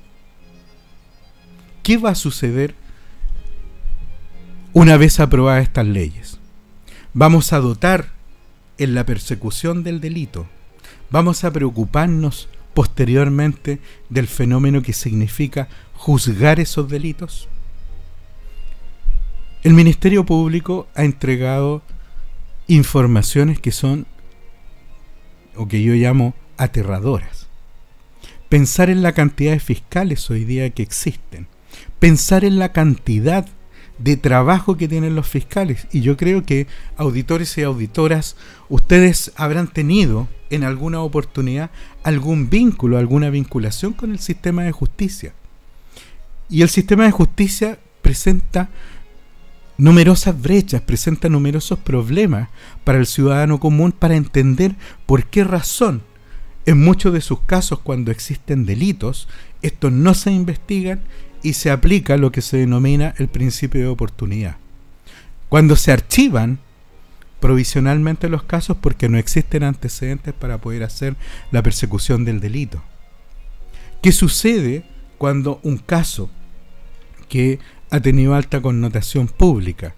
¿Qué 1.84 1.98
va 1.98 2.12
a 2.12 2.16
suceder 2.16 2.74
una 4.72 4.96
vez 4.96 5.20
aprobadas 5.20 5.64
estas 5.64 5.88
leyes? 5.88 6.40
Vamos 7.14 7.52
a 7.52 7.60
dotar 7.60 8.15
en 8.78 8.96
la 8.96 9.06
persecución 9.06 9.84
del 9.84 10.02
delito. 10.02 10.48
Vamos 11.10 11.44
a 11.44 11.52
preocuparnos 11.52 12.50
posteriormente 12.74 13.80
del 14.10 14.28
fenómeno 14.28 14.82
que 14.82 14.94
significa 14.94 15.70
juzgar 15.94 16.60
esos 16.60 16.90
delitos. 16.90 17.48
El 19.64 19.74
Ministerio 19.74 20.26
Público 20.26 20.88
ha 20.94 21.04
entregado 21.04 21.82
informaciones 22.68 23.60
que 23.60 23.72
son, 23.72 24.06
o 25.56 25.68
que 25.68 25.82
yo 25.82 25.94
llamo, 25.94 26.36
aterradoras. 26.58 27.48
Pensar 28.50 28.90
en 28.90 29.02
la 29.02 29.14
cantidad 29.14 29.54
de 29.54 29.60
fiscales 29.60 30.30
hoy 30.30 30.46
día 30.46 30.70
que 30.70 30.84
existen. 30.84 31.48
Pensar 32.00 32.46
en 32.46 32.60
la 32.60 32.72
cantidad 32.74 33.48
de 33.98 34.18
trabajo 34.18 34.78
que 34.78 34.88
tienen 34.88 35.16
los 35.16 35.28
fiscales. 35.28 35.88
Y 35.92 36.02
yo 36.02 36.18
creo 36.18 36.46
que 36.46 36.68
auditores 36.98 37.58
y 37.58 37.64
auditoras, 37.64 38.36
ustedes 38.70 39.32
habrán 39.36 39.68
tenido 39.68 40.28
en 40.50 40.64
alguna 40.64 41.02
oportunidad 41.02 41.72
algún 42.04 42.50
vínculo, 42.50 42.98
alguna 42.98 43.30
vinculación 43.30 43.94
con 43.94 44.12
el 44.12 44.20
sistema 44.20 44.64
de 44.64 44.72
justicia. 44.72 45.34
Y 46.50 46.62
el 46.62 46.70
sistema 46.70 47.06
de 47.06 47.12
justicia 47.12 47.80
presenta 48.02 48.70
numerosas 49.78 50.40
brechas, 50.40 50.82
presenta 50.82 51.28
numerosos 51.28 51.80
problemas 51.80 52.50
para 52.84 53.00
el 53.00 53.08
ciudadano 53.08 53.60
común 53.60 53.92
para 53.92 54.16
entender 54.16 54.76
por 55.06 55.26
qué 55.26 55.44
razón 55.44 56.02
en 56.66 56.84
muchos 56.84 57.14
de 57.14 57.22
sus 57.22 57.42
casos 57.42 57.80
cuando 57.80 58.12
existen 58.12 58.66
delitos, 58.66 59.28
estos 59.62 59.92
no 59.92 60.14
se 60.14 60.32
investigan 60.32 61.02
y 61.46 61.54
se 61.54 61.70
aplica 61.70 62.18
lo 62.18 62.32
que 62.32 62.42
se 62.42 62.58
denomina 62.58 63.14
el 63.20 63.28
principio 63.28 63.82
de 63.82 63.88
oportunidad. 63.88 64.58
Cuando 65.48 65.76
se 65.76 65.92
archivan 65.92 66.58
provisionalmente 67.40 68.30
los 68.30 68.42
casos 68.42 68.78
porque 68.82 69.10
no 69.10 69.20
existen 69.20 69.62
antecedentes 69.62 70.34
para 70.34 70.58
poder 70.58 70.82
hacer 70.82 71.16
la 71.52 71.62
persecución 71.62 72.26
del 72.26 72.40
delito. 72.40 72.82
¿Qué 74.02 74.12
sucede 74.12 74.86
cuando 75.20 75.60
un 75.62 75.78
caso 75.78 76.32
que 77.30 77.60
ha 77.92 78.00
tenido 78.00 78.34
alta 78.34 78.60
connotación 78.60 79.28
pública 79.28 79.94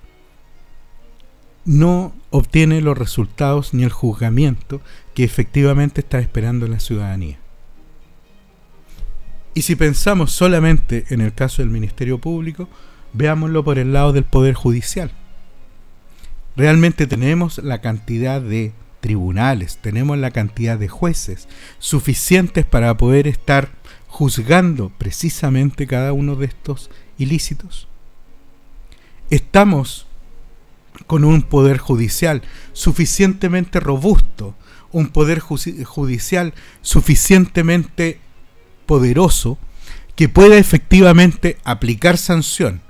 no 1.63 2.13
obtiene 2.29 2.81
los 2.81 2.97
resultados 2.97 3.73
ni 3.73 3.83
el 3.83 3.91
juzgamiento 3.91 4.81
que 5.13 5.23
efectivamente 5.23 6.01
está 6.01 6.19
esperando 6.19 6.67
la 6.67 6.81
ciudadanía? 6.81 7.39
Y 9.57 9.63
si 9.63 9.75
pensamos 9.75 10.33
solamente 10.33 11.05
en 11.09 11.19
el 11.19 11.33
caso 11.33 11.63
del 11.63 11.71
Ministerio 11.71 12.19
Público, 12.19 12.69
veámoslo 13.13 13.63
por 13.63 13.79
el 13.79 13.91
lado 13.91 14.13
del 14.13 14.23
Poder 14.23 14.53
Judicial. 14.53 15.09
Realmente 16.55 17.07
tenemos 17.07 17.57
la 17.57 17.81
cantidad 17.81 18.39
de 18.39 18.71
tribunales, 18.99 19.79
tenemos 19.81 20.19
la 20.19 20.29
cantidad 20.29 20.77
de 20.77 20.89
jueces 20.89 21.47
suficientes 21.79 22.65
para 22.65 22.95
poder 22.97 23.27
estar 23.27 23.69
juzgando 24.07 24.91
precisamente 24.95 25.87
cada 25.87 26.13
uno 26.13 26.35
de 26.35 26.45
estos 26.45 26.91
ilícitos. 27.17 27.87
Estamos 29.31 30.05
con 31.07 31.23
un 31.23 31.41
poder 31.41 31.79
judicial 31.79 32.43
suficientemente 32.73 33.79
robusto, 33.79 34.53
un 34.91 35.07
poder 35.07 35.39
judicial 35.39 36.53
suficientemente 36.83 38.19
poderoso 38.87 39.59
que 40.15 40.27
pueda 40.29 40.57
efectivamente 40.57 41.57
aplicar 41.63 42.17
sanción, 42.17 42.81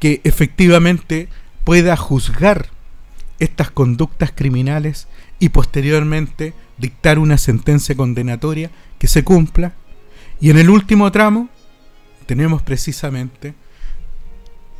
que 0.00 0.20
efectivamente 0.24 1.28
pueda 1.62 1.96
juzgar 1.96 2.70
estas 3.38 3.70
conductas 3.70 4.32
criminales 4.34 5.06
y 5.38 5.50
posteriormente 5.50 6.54
dictar 6.78 7.20
una 7.20 7.38
sentencia 7.38 7.94
condenatoria 7.94 8.72
que 8.98 9.06
se 9.06 9.22
cumpla. 9.22 9.74
Y 10.40 10.50
en 10.50 10.58
el 10.58 10.70
último 10.70 11.12
tramo 11.12 11.48
tenemos 12.26 12.62
precisamente 12.62 13.54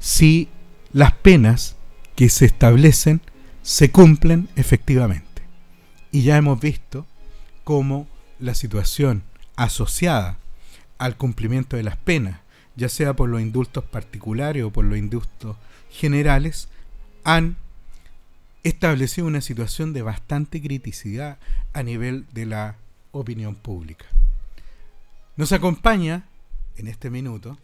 si 0.00 0.48
las 0.92 1.12
penas 1.12 1.76
que 2.16 2.28
se 2.28 2.46
establecen 2.46 3.20
se 3.62 3.92
cumplen 3.92 4.48
efectivamente. 4.56 5.42
Y 6.10 6.22
ya 6.22 6.36
hemos 6.36 6.60
visto 6.60 7.06
cómo 7.64 8.08
la 8.40 8.54
situación 8.54 9.22
asociada 9.56 10.38
al 11.02 11.16
cumplimiento 11.16 11.76
de 11.76 11.82
las 11.82 11.96
penas, 11.96 12.38
ya 12.76 12.88
sea 12.88 13.16
por 13.16 13.28
los 13.28 13.40
indultos 13.40 13.82
particulares 13.82 14.62
o 14.62 14.70
por 14.70 14.84
los 14.84 14.96
indultos 14.96 15.56
generales, 15.90 16.68
han 17.24 17.56
establecido 18.62 19.26
una 19.26 19.40
situación 19.40 19.92
de 19.94 20.02
bastante 20.02 20.62
criticidad 20.62 21.38
a 21.72 21.82
nivel 21.82 22.24
de 22.32 22.46
la 22.46 22.76
opinión 23.10 23.56
pública. 23.56 24.06
Nos 25.36 25.50
acompaña 25.50 26.28
en 26.76 26.86
este 26.86 27.10
minuto, 27.10 27.58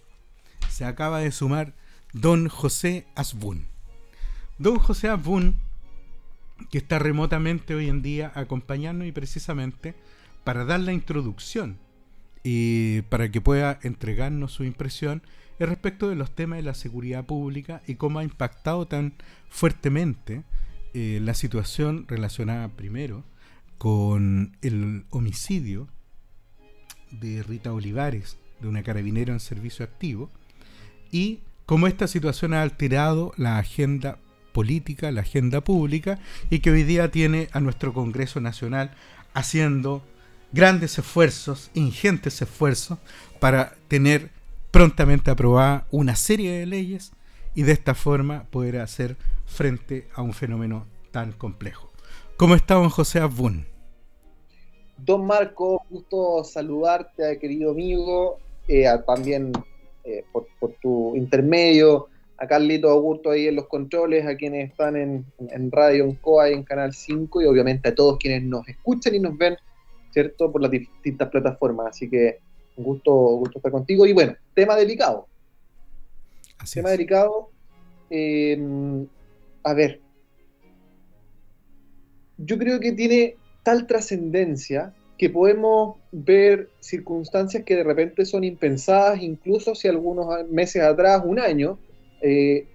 se 0.68 0.84
acaba 0.84 1.20
de 1.20 1.30
sumar 1.30 1.74
don 2.12 2.48
José 2.48 3.06
Asbun. 3.14 3.68
Don 4.58 4.80
José 4.80 5.10
Asbun, 5.10 5.60
que 6.72 6.78
está 6.78 6.98
remotamente 6.98 7.76
hoy 7.76 7.88
en 7.88 8.02
día 8.02 8.32
acompañando 8.34 9.04
y 9.04 9.12
precisamente 9.12 9.94
para 10.42 10.64
dar 10.64 10.80
la 10.80 10.92
introducción 10.92 11.78
y 12.42 13.02
para 13.02 13.30
que 13.30 13.40
pueda 13.40 13.78
entregarnos 13.82 14.52
su 14.52 14.64
impresión 14.64 15.22
respecto 15.66 16.08
de 16.08 16.14
los 16.14 16.34
temas 16.34 16.58
de 16.58 16.62
la 16.62 16.74
seguridad 16.74 17.24
pública 17.24 17.82
y 17.86 17.96
cómo 17.96 18.20
ha 18.20 18.24
impactado 18.24 18.86
tan 18.86 19.14
fuertemente 19.48 20.44
eh, 20.94 21.20
la 21.22 21.34
situación 21.34 22.06
relacionada 22.08 22.68
primero 22.68 23.24
con 23.76 24.56
el 24.62 25.04
homicidio 25.10 25.88
de 27.10 27.42
Rita 27.42 27.72
Olivares, 27.72 28.38
de 28.60 28.68
una 28.68 28.82
carabinera 28.82 29.32
en 29.32 29.40
servicio 29.40 29.84
activo, 29.84 30.30
y 31.10 31.40
cómo 31.66 31.86
esta 31.86 32.06
situación 32.06 32.54
ha 32.54 32.62
alterado 32.62 33.32
la 33.36 33.58
agenda 33.58 34.18
política, 34.52 35.10
la 35.12 35.22
agenda 35.22 35.60
pública, 35.62 36.18
y 36.50 36.58
que 36.60 36.70
hoy 36.70 36.82
día 36.82 37.10
tiene 37.10 37.48
a 37.52 37.60
nuestro 37.60 37.92
Congreso 37.92 38.40
Nacional 38.40 38.92
haciendo 39.34 40.02
grandes 40.52 40.98
esfuerzos, 40.98 41.70
ingentes 41.74 42.40
esfuerzos, 42.42 42.98
para 43.40 43.74
tener 43.88 44.30
prontamente 44.70 45.30
aprobada 45.30 45.86
una 45.90 46.16
serie 46.16 46.52
de 46.52 46.66
leyes 46.66 47.12
y 47.54 47.62
de 47.62 47.72
esta 47.72 47.94
forma 47.94 48.44
poder 48.50 48.78
hacer 48.78 49.16
frente 49.46 50.08
a 50.14 50.22
un 50.22 50.32
fenómeno 50.32 50.86
tan 51.10 51.32
complejo. 51.32 51.90
¿Cómo 52.36 52.54
está 52.54 52.74
don 52.74 52.90
José 52.90 53.18
Abun? 53.18 53.66
Don 54.96 55.26
Marco, 55.26 55.82
gusto 55.90 56.44
saludarte, 56.44 57.38
querido 57.38 57.70
amigo, 57.70 58.38
eh, 58.66 58.86
también 59.06 59.52
eh, 60.04 60.24
por, 60.32 60.46
tu 60.80 61.16
intermedio, 61.16 62.08
a 62.36 62.46
Carlito 62.46 62.88
Augusto 62.88 63.30
ahí 63.30 63.48
en 63.48 63.56
los 63.56 63.66
controles, 63.66 64.26
a 64.26 64.36
quienes 64.36 64.70
están 64.70 64.96
en, 64.96 65.24
Radio 65.72 66.04
en 66.04 66.14
COA 66.14 66.50
y 66.50 66.54
en 66.54 66.62
Canal 66.62 66.94
5, 66.94 67.42
y 67.42 67.46
obviamente 67.46 67.88
a 67.88 67.94
todos 67.94 68.18
quienes 68.18 68.42
nos 68.44 68.68
escuchan 68.68 69.14
y 69.14 69.20
nos 69.20 69.36
ven 69.36 69.56
¿cierto? 70.10 70.50
Por 70.50 70.62
las 70.62 70.70
distintas 70.70 71.28
plataformas. 71.28 71.88
Así 71.88 72.08
que 72.08 72.38
un 72.76 72.84
gusto, 72.84 73.12
gusto 73.12 73.58
estar 73.58 73.72
contigo. 73.72 74.06
Y 74.06 74.12
bueno, 74.12 74.34
tema 74.54 74.76
delicado. 74.76 75.26
tema 76.72 76.90
delicado. 76.90 77.50
Em, 78.10 79.06
a 79.62 79.74
ver. 79.74 80.00
Yo 82.38 82.56
creo 82.56 82.78
que 82.78 82.92
tiene 82.92 83.36
tal 83.64 83.86
trascendencia 83.86 84.94
que 85.18 85.28
podemos 85.28 85.96
ver 86.12 86.70
circunstancias 86.78 87.64
que 87.64 87.74
de 87.74 87.82
repente 87.82 88.24
son 88.24 88.44
impensadas, 88.44 89.20
incluso 89.20 89.74
si 89.74 89.88
algunos 89.88 90.48
meses 90.48 90.82
atrás, 90.82 91.22
un 91.24 91.40
año, 91.40 91.76
eh, 92.22 92.68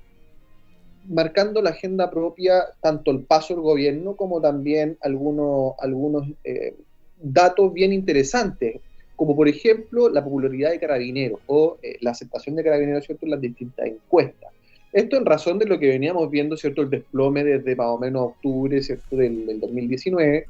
marcando 1.08 1.62
la 1.62 1.72
agenda 1.72 2.12
propia, 2.12 2.66
tanto 2.82 3.12
el 3.12 3.24
paso 3.24 3.54
del 3.54 3.64
gobierno 3.64 4.16
como 4.16 4.42
también 4.42 4.98
algunos, 5.02 5.74
algunos 5.80 6.28
eh, 6.44 6.76
datos 7.24 7.74
bien 7.74 7.94
interesantes, 7.94 8.82
como 9.16 9.36
por 9.36 9.48
ejemplo 9.48 10.10
la 10.10 10.24
popularidad 10.24 10.72
de 10.72 10.80
carabineros 10.80 11.40
o 11.48 11.78
eh, 11.82 11.98
la 12.02 12.12
aceptación 12.12 12.56
de 12.56 12.64
carabineros 12.64 13.06
¿cierto? 13.06 13.26
en 13.26 13.32
las 13.32 13.42
distintas 13.42 13.88
encuestas. 13.88 14.52
Esto 14.92 15.18
en 15.18 15.26
razón 15.26 15.58
de 15.58 15.66
lo 15.66 15.80
que 15.80 15.88
veníamos 15.88 16.30
viendo, 16.30 16.56
¿cierto? 16.56 16.84
El 16.84 16.92
desplome 16.92 17.44
desde 17.44 17.76
más 17.76 17.88
o 17.88 17.98
menos 17.98 18.22
octubre, 18.28 18.80
¿cierto? 18.84 19.16
Del, 19.16 19.60
2019, 19.60 20.46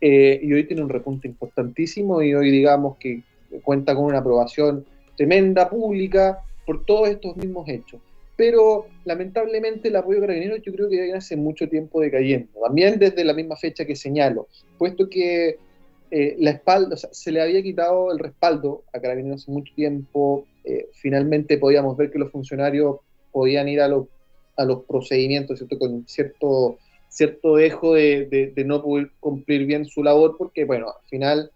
eh, 0.00 0.40
y 0.42 0.52
hoy 0.52 0.64
tiene 0.64 0.82
un 0.82 0.88
repunte 0.88 1.28
importantísimo 1.28 2.20
y 2.20 2.34
hoy 2.34 2.50
digamos 2.50 2.96
que 2.98 3.22
cuenta 3.62 3.94
con 3.94 4.06
una 4.06 4.18
aprobación 4.18 4.84
tremenda, 5.16 5.70
pública, 5.70 6.40
por 6.66 6.84
todos 6.84 7.08
estos 7.08 7.36
mismos 7.36 7.68
hechos. 7.68 8.00
Pero 8.36 8.86
lamentablemente 9.04 9.88
el 9.88 9.96
apoyo 9.96 10.20
carabineros 10.20 10.60
yo 10.62 10.72
creo 10.72 10.88
que 10.88 11.00
viene 11.00 11.16
hace 11.16 11.36
mucho 11.36 11.68
tiempo 11.68 12.00
decayendo, 12.00 12.48
también 12.60 12.98
desde 12.98 13.24
la 13.24 13.32
misma 13.32 13.56
fecha 13.56 13.84
que 13.84 13.94
señalo, 13.94 14.48
puesto 14.76 15.08
que 15.08 15.56
eh, 16.10 16.36
la 16.38 16.50
espalda, 16.50 16.96
se 16.96 17.32
le 17.32 17.42
había 17.42 17.62
quitado 17.62 18.12
el 18.12 18.18
respaldo 18.18 18.84
a 18.92 19.00
Carabineros 19.00 19.42
hace 19.42 19.50
mucho 19.50 19.72
tiempo, 19.74 20.46
eh, 20.64 20.88
finalmente 20.92 21.58
podíamos 21.58 21.96
ver 21.96 22.10
que 22.10 22.18
los 22.18 22.30
funcionarios 22.30 22.96
podían 23.32 23.68
ir 23.68 23.80
a, 23.80 23.86
a 23.86 24.64
los 24.64 24.84
procedimientos, 24.84 25.58
¿cierto? 25.58 25.78
Con 25.78 26.06
cierto, 26.06 26.78
cierto 27.08 27.56
dejo 27.56 27.94
de, 27.94 28.52
de, 28.54 28.64
no 28.64 28.82
poder 28.82 29.10
cumplir 29.20 29.66
bien 29.66 29.84
su 29.84 30.02
labor, 30.02 30.36
porque, 30.36 30.64
bueno, 30.64 30.88
al 30.88 31.08
final 31.08 31.50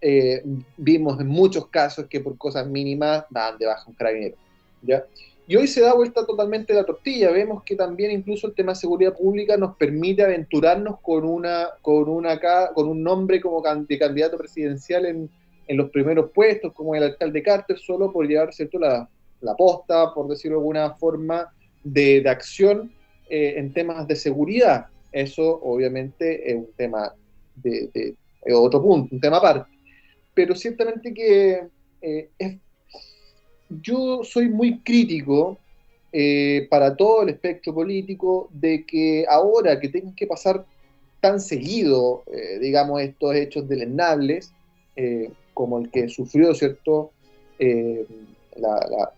eh, 0.00 0.42
vimos 0.76 1.20
en 1.20 1.28
muchos 1.28 1.68
casos 1.68 2.06
que 2.06 2.20
por 2.20 2.36
cosas 2.38 2.66
mínimas 2.66 3.24
daban 3.30 3.58
de 3.58 3.66
baja 3.66 3.84
un 3.88 3.94
carabinero, 3.94 4.36
¿ya? 4.82 5.04
Y 5.46 5.56
hoy 5.56 5.66
se 5.66 5.82
da 5.82 5.94
vuelta 5.94 6.24
totalmente 6.24 6.72
la 6.72 6.84
tortilla. 6.84 7.30
Vemos 7.30 7.62
que 7.64 7.76
también 7.76 8.10
incluso 8.10 8.46
el 8.46 8.54
tema 8.54 8.72
de 8.72 8.76
seguridad 8.76 9.14
pública 9.14 9.56
nos 9.56 9.76
permite 9.76 10.22
aventurarnos 10.22 11.00
con 11.00 11.24
una, 11.24 11.68
con 11.82 12.08
una 12.08 12.40
con 12.72 12.88
un 12.88 13.02
nombre 13.02 13.40
como 13.40 13.62
de 13.62 13.98
candidato 13.98 14.38
presidencial 14.38 15.04
en, 15.04 15.30
en 15.66 15.76
los 15.76 15.90
primeros 15.90 16.30
puestos, 16.30 16.72
como 16.72 16.94
el 16.94 17.02
alcalde 17.02 17.42
Carter, 17.42 17.78
solo 17.78 18.10
por 18.10 18.26
llevar 18.26 18.54
¿cierto? 18.54 18.78
La, 18.78 19.08
la 19.42 19.54
posta, 19.54 20.14
por 20.14 20.28
decirlo 20.28 20.56
de 20.58 20.62
alguna 20.62 20.94
forma, 20.94 21.52
de, 21.82 22.22
de 22.22 22.28
acción 22.30 22.90
eh, 23.28 23.54
en 23.56 23.72
temas 23.72 24.08
de 24.08 24.16
seguridad. 24.16 24.86
Eso 25.12 25.60
obviamente 25.62 26.50
es 26.50 26.56
un 26.56 26.70
tema 26.76 27.14
de, 27.54 27.90
de, 27.92 28.16
otro 28.54 28.82
punto, 28.82 29.14
un 29.14 29.20
tema 29.20 29.36
aparte. 29.36 29.70
Pero 30.32 30.54
ciertamente 30.54 31.14
que 31.14 31.68
eh, 32.02 32.30
es 32.38 32.56
yo 33.68 34.22
soy 34.24 34.48
muy 34.48 34.80
crítico 34.80 35.58
eh, 36.12 36.68
para 36.70 36.94
todo 36.94 37.22
el 37.22 37.30
espectro 37.30 37.74
político 37.74 38.48
de 38.52 38.84
que 38.84 39.26
ahora 39.28 39.80
que 39.80 39.88
tengan 39.88 40.14
que 40.14 40.28
pasar 40.28 40.64
tan 41.20 41.40
seguido, 41.40 42.22
eh, 42.32 42.58
digamos, 42.60 43.00
estos 43.00 43.34
hechos 43.34 43.68
deleznables, 43.68 44.52
eh, 44.94 45.30
como 45.54 45.78
el 45.78 45.90
que 45.90 46.08
sufrió, 46.08 46.54
¿cierto?, 46.54 47.10
la, 47.58 48.74
la, 48.90 49.12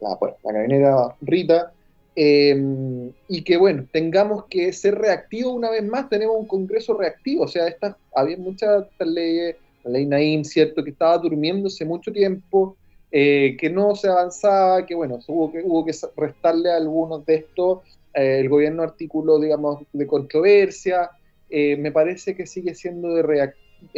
la, 0.00 0.18
bueno, 0.42 1.14
Rita, 1.20 1.72
y 2.16 3.42
que, 3.44 3.56
bueno, 3.56 3.86
tengamos 3.92 4.46
que 4.46 4.72
ser 4.72 4.96
reactivos 4.96 5.54
una 5.54 5.70
vez 5.70 5.84
más, 5.84 6.08
tenemos 6.08 6.36
un 6.38 6.46
Congreso 6.46 6.94
reactivo, 6.94 7.44
o 7.44 7.48
sea, 7.48 7.68
estas, 7.68 7.94
había 8.14 8.36
muchas 8.36 8.86
leyes, 8.98 9.56
la 9.84 9.92
ley 9.92 10.06
Naim, 10.06 10.44
¿cierto?, 10.44 10.82
que 10.82 10.90
estaba 10.90 11.18
durmiéndose 11.18 11.84
mucho 11.84 12.10
tiempo, 12.10 12.76
eh, 13.14 13.58
que 13.58 13.68
no 13.68 13.94
se 13.94 14.08
avanzaba, 14.08 14.86
que 14.86 14.94
bueno, 14.94 15.18
hubo 15.26 15.52
que, 15.52 15.62
hubo 15.62 15.84
que 15.84 15.92
restarle 16.16 16.72
algunos 16.72 17.26
de 17.26 17.34
estos, 17.34 17.80
eh, 18.14 18.38
el 18.40 18.48
gobierno 18.48 18.82
artículo, 18.82 19.38
digamos, 19.38 19.84
de 19.92 20.06
controversia, 20.06 21.10
eh, 21.50 21.76
me 21.76 21.92
parece 21.92 22.34
que 22.34 22.46
sigue 22.46 22.74
siendo 22.74 23.14
de 23.14 23.52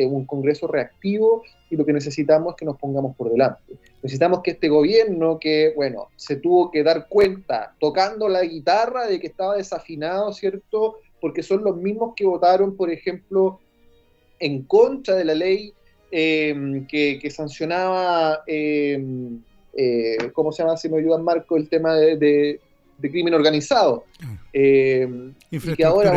un 0.06 0.26
Congreso 0.26 0.66
reactivo 0.66 1.44
y 1.70 1.76
lo 1.76 1.86
que 1.86 1.92
necesitamos 1.92 2.54
es 2.54 2.56
que 2.56 2.64
nos 2.64 2.76
pongamos 2.76 3.14
por 3.14 3.30
delante. 3.30 3.74
Necesitamos 4.02 4.40
que 4.42 4.50
este 4.50 4.68
gobierno, 4.68 5.38
que 5.38 5.72
bueno, 5.76 6.08
se 6.16 6.34
tuvo 6.34 6.72
que 6.72 6.82
dar 6.82 7.06
cuenta 7.08 7.76
tocando 7.78 8.28
la 8.28 8.42
guitarra 8.42 9.06
de 9.06 9.20
que 9.20 9.28
estaba 9.28 9.54
desafinado, 9.54 10.32
¿cierto? 10.32 10.96
Porque 11.20 11.44
son 11.44 11.62
los 11.62 11.76
mismos 11.76 12.14
que 12.16 12.26
votaron, 12.26 12.76
por 12.76 12.90
ejemplo, 12.90 13.60
en 14.40 14.64
contra 14.64 15.14
de 15.14 15.24
la 15.24 15.34
ley 15.36 15.72
Em, 16.10 16.86
que, 16.86 17.30
sancionaba, 17.30 18.42
em, 18.46 19.40
eh, 19.76 20.16
¿cómo 20.32 20.52
se 20.52 20.62
llama? 20.62 20.76
Si 20.76 20.88
me 20.88 20.98
ayuda 20.98 21.18
Marco, 21.18 21.56
el 21.56 21.68
tema 21.68 21.94
de, 21.94 22.60
crimen 23.00 23.34
organizado. 23.34 24.04
Ah. 24.22 24.38
Em, 24.52 25.34
y 25.50 25.58
que 25.58 25.84
ahora 25.84 26.12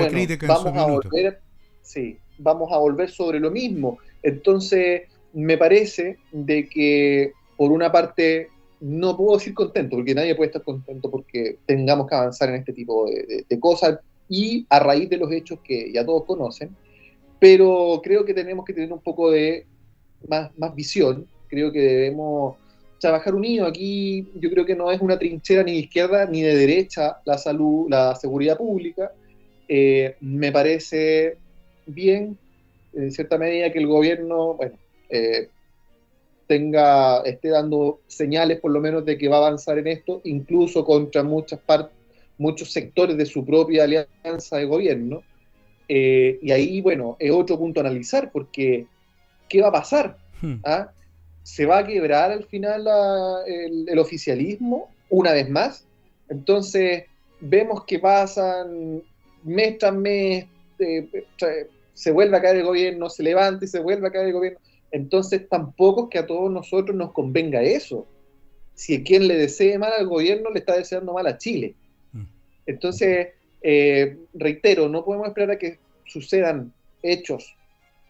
vamos 0.47 0.77
a 0.77 0.85
volver, 0.85 1.39
sí, 1.81 2.17
vamos 2.37 2.71
a 2.71 2.77
volver 2.77 3.09
sobre 3.09 3.39
lo 3.39 3.49
mismo. 3.49 3.97
Entonces, 4.21 5.03
me 5.33 5.57
parece 5.57 6.17
de 6.31 6.69
que, 6.69 7.33
por 7.55 7.71
una 7.71 7.91
parte, 7.91 8.49
no 8.79 9.17
puedo 9.17 9.37
decir 9.37 9.53
contento, 9.55 9.95
porque 9.95 10.13
nadie 10.13 10.35
puede 10.35 10.47
estar 10.47 10.63
contento 10.63 11.09
porque 11.09 11.57
tengamos 11.65 12.07
que 12.07 12.15
avanzar 12.15 12.49
en 12.49 12.55
este 12.55 12.73
tipo 12.73 13.07
de 13.07 13.59
cosas 13.59 13.99
y 14.29 14.65
a 14.69 14.79
raíz 14.79 15.09
de 15.09 15.17
los 15.17 15.31
hechos 15.31 15.59
que 15.63 15.91
ya 15.91 16.05
todos 16.05 16.25
conocen, 16.25 16.75
pero 17.39 18.01
creo 18.03 18.25
que 18.25 18.33
tenemos 18.33 18.65
que 18.65 18.73
tener 18.73 18.91
un 18.91 18.99
poco 18.99 19.31
de 19.31 19.65
más, 20.27 20.51
más 20.57 20.75
visión. 20.75 21.27
Creo 21.47 21.71
que 21.71 21.79
debemos 21.79 22.55
trabajar 22.99 23.35
unidos. 23.35 23.69
Aquí 23.69 24.27
yo 24.35 24.49
creo 24.49 24.65
que 24.65 24.75
no 24.75 24.91
es 24.91 25.01
una 25.01 25.17
trinchera 25.17 25.63
ni 25.63 25.73
de 25.73 25.77
izquierda 25.79 26.25
ni 26.25 26.41
de 26.41 26.55
derecha 26.55 27.17
la 27.25 27.37
salud, 27.37 27.87
la 27.89 28.15
seguridad 28.15 28.57
pública. 28.57 29.11
Eh, 29.67 30.15
me 30.21 30.51
parece 30.51 31.37
bien, 31.85 32.37
en 32.93 33.11
cierta 33.11 33.37
medida, 33.37 33.71
que 33.71 33.79
el 33.79 33.87
gobierno, 33.87 34.55
bueno, 34.55 34.75
eh, 35.09 35.49
tenga, 36.47 37.21
esté 37.21 37.49
dando 37.49 37.99
señales 38.07 38.59
por 38.59 38.71
lo 38.71 38.79
menos 38.79 39.05
de 39.05 39.17
que 39.17 39.27
va 39.27 39.37
a 39.37 39.47
avanzar 39.47 39.77
en 39.77 39.87
esto, 39.87 40.21
incluso 40.23 40.85
contra 40.85 41.23
muchas 41.23 41.59
partes, 41.59 41.95
muchos 42.37 42.71
sectores 42.71 43.17
de 43.17 43.25
su 43.25 43.45
propia 43.45 43.83
alianza 43.83 44.57
de 44.57 44.65
gobierno. 44.65 45.23
Eh, 45.89 46.39
y 46.41 46.51
ahí, 46.51 46.81
bueno, 46.81 47.15
es 47.19 47.31
otro 47.31 47.57
punto 47.57 47.79
a 47.79 47.83
analizar, 47.83 48.31
porque 48.31 48.85
¿qué 49.47 49.61
va 49.61 49.69
a 49.69 49.71
pasar? 49.71 50.17
Hmm. 50.41 50.55
¿Ah? 50.63 50.91
¿Se 51.43 51.65
va 51.65 51.79
a 51.79 51.87
quebrar 51.87 52.31
al 52.31 52.43
final 52.45 52.85
el, 53.47 53.99
oficialismo 53.99 54.91
una 55.09 55.31
vez 55.31 55.49
más? 55.49 55.85
Entonces, 56.29 57.05
vemos 57.39 57.85
que 57.85 57.99
pasan 57.99 59.01
mes 59.43 59.77
tras 59.77 59.93
mes, 59.93 60.45
eh, 60.79 61.07
se 61.93 62.11
vuelve 62.11 62.37
a 62.37 62.41
caer 62.41 62.57
el 62.57 62.65
gobierno, 62.65 63.09
se 63.09 63.23
levanta 63.23 63.65
y 63.65 63.67
se 63.67 63.79
vuelve 63.79 64.07
a 64.07 64.11
caer 64.11 64.27
el 64.27 64.33
gobierno. 64.33 64.59
Entonces, 64.91 65.47
tampoco 65.49 66.03
es 66.03 66.09
que 66.09 66.19
a 66.19 66.27
todos 66.27 66.51
nosotros 66.51 66.95
nos 66.95 67.13
convenga 67.13 67.61
eso. 67.61 68.05
Si 68.73 69.03
quien 69.03 69.27
le 69.27 69.35
desee 69.35 69.77
mal 69.77 69.93
al 69.93 70.07
gobierno, 70.07 70.49
le 70.49 70.59
está 70.59 70.75
deseando 70.75 71.13
mal 71.13 71.27
a 71.27 71.37
Chile. 71.37 71.75
Hmm. 72.11 72.25
Entonces, 72.65 73.29
eh, 73.61 74.17
reitero, 74.33 74.89
no 74.89 75.03
podemos 75.03 75.29
esperar 75.29 75.51
a 75.51 75.57
que 75.57 75.79
sucedan 76.05 76.73
hechos 77.01 77.55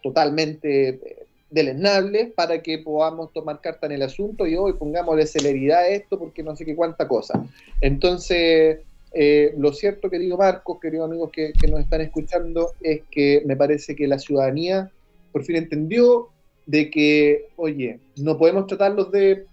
totalmente 0.02 0.88
eh, 0.88 1.26
deleznables 1.50 2.32
para 2.32 2.62
que 2.62 2.78
podamos 2.78 3.32
tomar 3.32 3.60
carta 3.60 3.86
en 3.86 3.92
el 3.92 4.02
asunto 4.02 4.46
y 4.46 4.56
hoy 4.56 4.74
pongamos 4.74 5.16
de 5.16 5.26
celeridad 5.26 5.80
a 5.80 5.88
esto 5.88 6.18
porque 6.18 6.42
no 6.42 6.54
sé 6.56 6.64
qué 6.64 6.76
cuánta 6.76 7.08
cosa. 7.08 7.42
Entonces, 7.80 8.80
eh, 9.12 9.54
lo 9.56 9.72
cierto, 9.72 10.10
querido 10.10 10.36
Marcos, 10.36 10.78
queridos 10.80 11.08
amigos 11.08 11.30
que, 11.32 11.52
nos 11.68 11.80
están 11.80 12.02
escuchando, 12.02 12.72
es 12.82 13.02
que 13.10 13.42
me 13.46 13.56
parece 13.56 13.96
que 13.96 14.06
la 14.06 14.18
ciudadanía 14.18 14.90
por 15.32 15.44
fin 15.44 15.56
entendió 15.56 16.28
de 16.66 16.90
que, 16.90 17.46
oye, 17.56 18.00
no 18.16 18.36
podemos 18.36 18.66
tratarlos 18.66 19.10
de, 19.10 19.46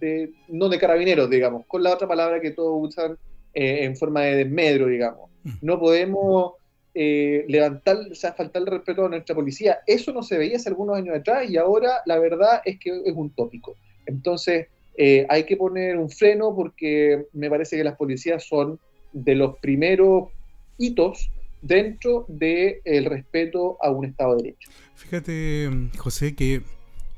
de 0.00 0.32
no 0.48 0.68
de 0.68 0.78
carabineros, 0.78 1.30
digamos, 1.30 1.64
con 1.66 1.82
la 1.82 1.94
otra 1.94 2.08
palabra 2.08 2.40
que 2.40 2.50
todos 2.50 2.88
usan 2.88 3.16
eh, 3.54 3.84
en 3.84 3.96
forma 3.96 4.22
de 4.22 4.36
desmedro, 4.36 4.86
digamos. 4.86 5.30
Mm. 5.44 5.50
No 5.62 5.78
podemos 5.78 6.52
eh, 7.00 7.44
levantar, 7.46 7.96
o 8.10 8.14
sea, 8.16 8.32
faltar 8.32 8.62
el 8.62 8.66
respeto 8.66 9.06
a 9.06 9.08
nuestra 9.08 9.32
policía. 9.32 9.78
Eso 9.86 10.12
no 10.12 10.24
se 10.24 10.36
veía 10.36 10.56
hace 10.56 10.68
algunos 10.68 10.96
años 10.96 11.14
atrás 11.14 11.48
y 11.48 11.56
ahora 11.56 12.00
la 12.06 12.18
verdad 12.18 12.60
es 12.64 12.76
que 12.80 12.90
es 12.90 13.12
un 13.14 13.30
tópico. 13.30 13.76
Entonces, 14.04 14.66
eh, 14.96 15.24
hay 15.28 15.44
que 15.44 15.56
poner 15.56 15.96
un 15.96 16.10
freno 16.10 16.52
porque 16.56 17.26
me 17.32 17.48
parece 17.48 17.76
que 17.76 17.84
las 17.84 17.96
policías 17.96 18.42
son 18.42 18.80
de 19.12 19.36
los 19.36 19.58
primeros 19.58 20.30
hitos 20.76 21.30
dentro 21.62 22.24
del 22.26 22.80
el 22.84 23.04
respeto 23.04 23.78
a 23.80 23.92
un 23.92 24.06
Estado 24.06 24.34
de 24.34 24.42
Derecho. 24.42 24.68
Fíjate, 24.96 25.70
José, 25.98 26.34
que 26.34 26.62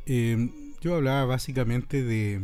eh, 0.04 0.50
yo 0.82 0.96
hablaba 0.96 1.24
básicamente 1.24 2.02
de, 2.02 2.42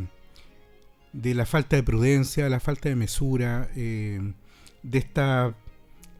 de 1.13 1.35
la 1.35 1.45
falta 1.45 1.75
de 1.75 1.83
prudencia, 1.83 2.49
la 2.49 2.59
falta 2.59 2.89
de 2.89 2.95
mesura, 2.95 3.69
de 3.75 4.33
esta 4.91 5.55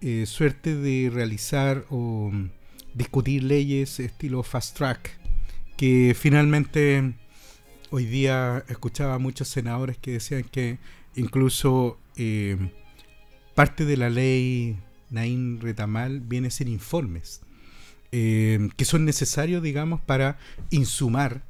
eh, 0.02 0.26
suerte 0.28 0.76
de 0.76 1.10
realizar 1.12 1.86
o 1.90 2.30
mm, 2.32 2.50
discutir 2.94 3.44
leyes 3.44 4.00
estilo 4.00 4.44
fast 4.44 4.78
track, 4.78 5.18
que 5.76 6.16
finalmente 6.18 7.16
hoy 7.90 8.06
día 8.06 8.64
escuchaba 8.70 9.16
a 9.16 9.20
muchos 9.20 9.48
senadores 9.48 9.98
que 9.98 10.12
decían 10.12 10.44
que 10.44 10.78
incluso 11.16 11.98
eh, 12.16 12.58
parte 13.56 13.86
de 13.86 13.98
la 13.98 14.10
ley 14.12 14.78
Nain 15.10 15.60
Retamal 15.62 16.22
viene 16.22 16.52
sin 16.52 16.68
informes, 16.68 17.42
eh, 18.12 18.70
que 18.78 18.86
son 18.86 19.04
necesarios, 19.04 19.64
digamos, 19.64 20.00
para 20.02 20.38
insumar 20.70 21.44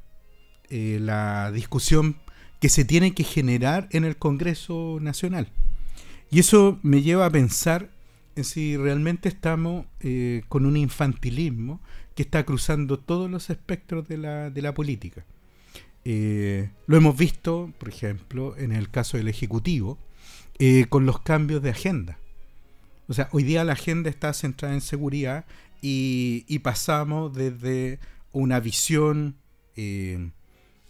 la 0.70 1.50
discusión 1.50 2.16
que 2.60 2.68
se 2.68 2.84
tiene 2.84 3.14
que 3.14 3.24
generar 3.24 3.88
en 3.90 4.04
el 4.04 4.18
Congreso 4.18 4.98
Nacional. 5.00 5.48
Y 6.30 6.40
eso 6.40 6.78
me 6.82 7.00
lleva 7.00 7.24
a 7.24 7.30
pensar 7.30 7.90
si 8.44 8.76
realmente 8.76 9.28
estamos 9.28 9.86
eh, 10.00 10.42
con 10.48 10.66
un 10.66 10.76
infantilismo 10.76 11.80
que 12.14 12.22
está 12.22 12.44
cruzando 12.44 12.98
todos 12.98 13.30
los 13.30 13.50
espectros 13.50 14.08
de 14.08 14.18
la, 14.18 14.50
de 14.50 14.62
la 14.62 14.74
política. 14.74 15.24
Eh, 16.04 16.70
lo 16.86 16.96
hemos 16.96 17.16
visto, 17.16 17.72
por 17.78 17.88
ejemplo, 17.88 18.56
en 18.56 18.72
el 18.72 18.90
caso 18.90 19.18
del 19.18 19.28
Ejecutivo, 19.28 19.98
eh, 20.58 20.86
con 20.88 21.06
los 21.06 21.20
cambios 21.20 21.62
de 21.62 21.70
agenda. 21.70 22.18
O 23.08 23.14
sea, 23.14 23.28
hoy 23.32 23.42
día 23.42 23.62
la 23.62 23.74
agenda 23.74 24.10
está 24.10 24.32
centrada 24.32 24.74
en 24.74 24.80
seguridad 24.80 25.44
y, 25.80 26.58
pasamos 26.60 27.34
desde 27.34 28.00
una 28.32 28.58
visión, 28.58 29.36
eh, 29.76 30.30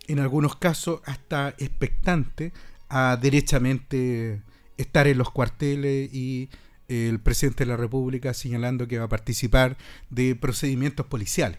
en 0.06 0.18
algunos 0.18 0.56
casos 0.56 1.00
hasta 1.04 1.50
expectante, 1.58 2.52
a 2.88 3.18
derechamente 3.20 4.40
estar 4.76 5.06
en 5.06 5.18
los 5.18 5.30
cuarteles 5.30 6.14
y 6.14 6.48
el 6.88 7.20
presidente 7.20 7.64
de 7.64 7.70
la 7.70 7.77
República 7.77 8.35
señalando 8.35 8.88
que 8.88 8.98
va 8.98 9.05
a 9.05 9.09
participar 9.09 9.77
de 10.11 10.35
procedimientos 10.35 11.07
policiales. 11.07 11.59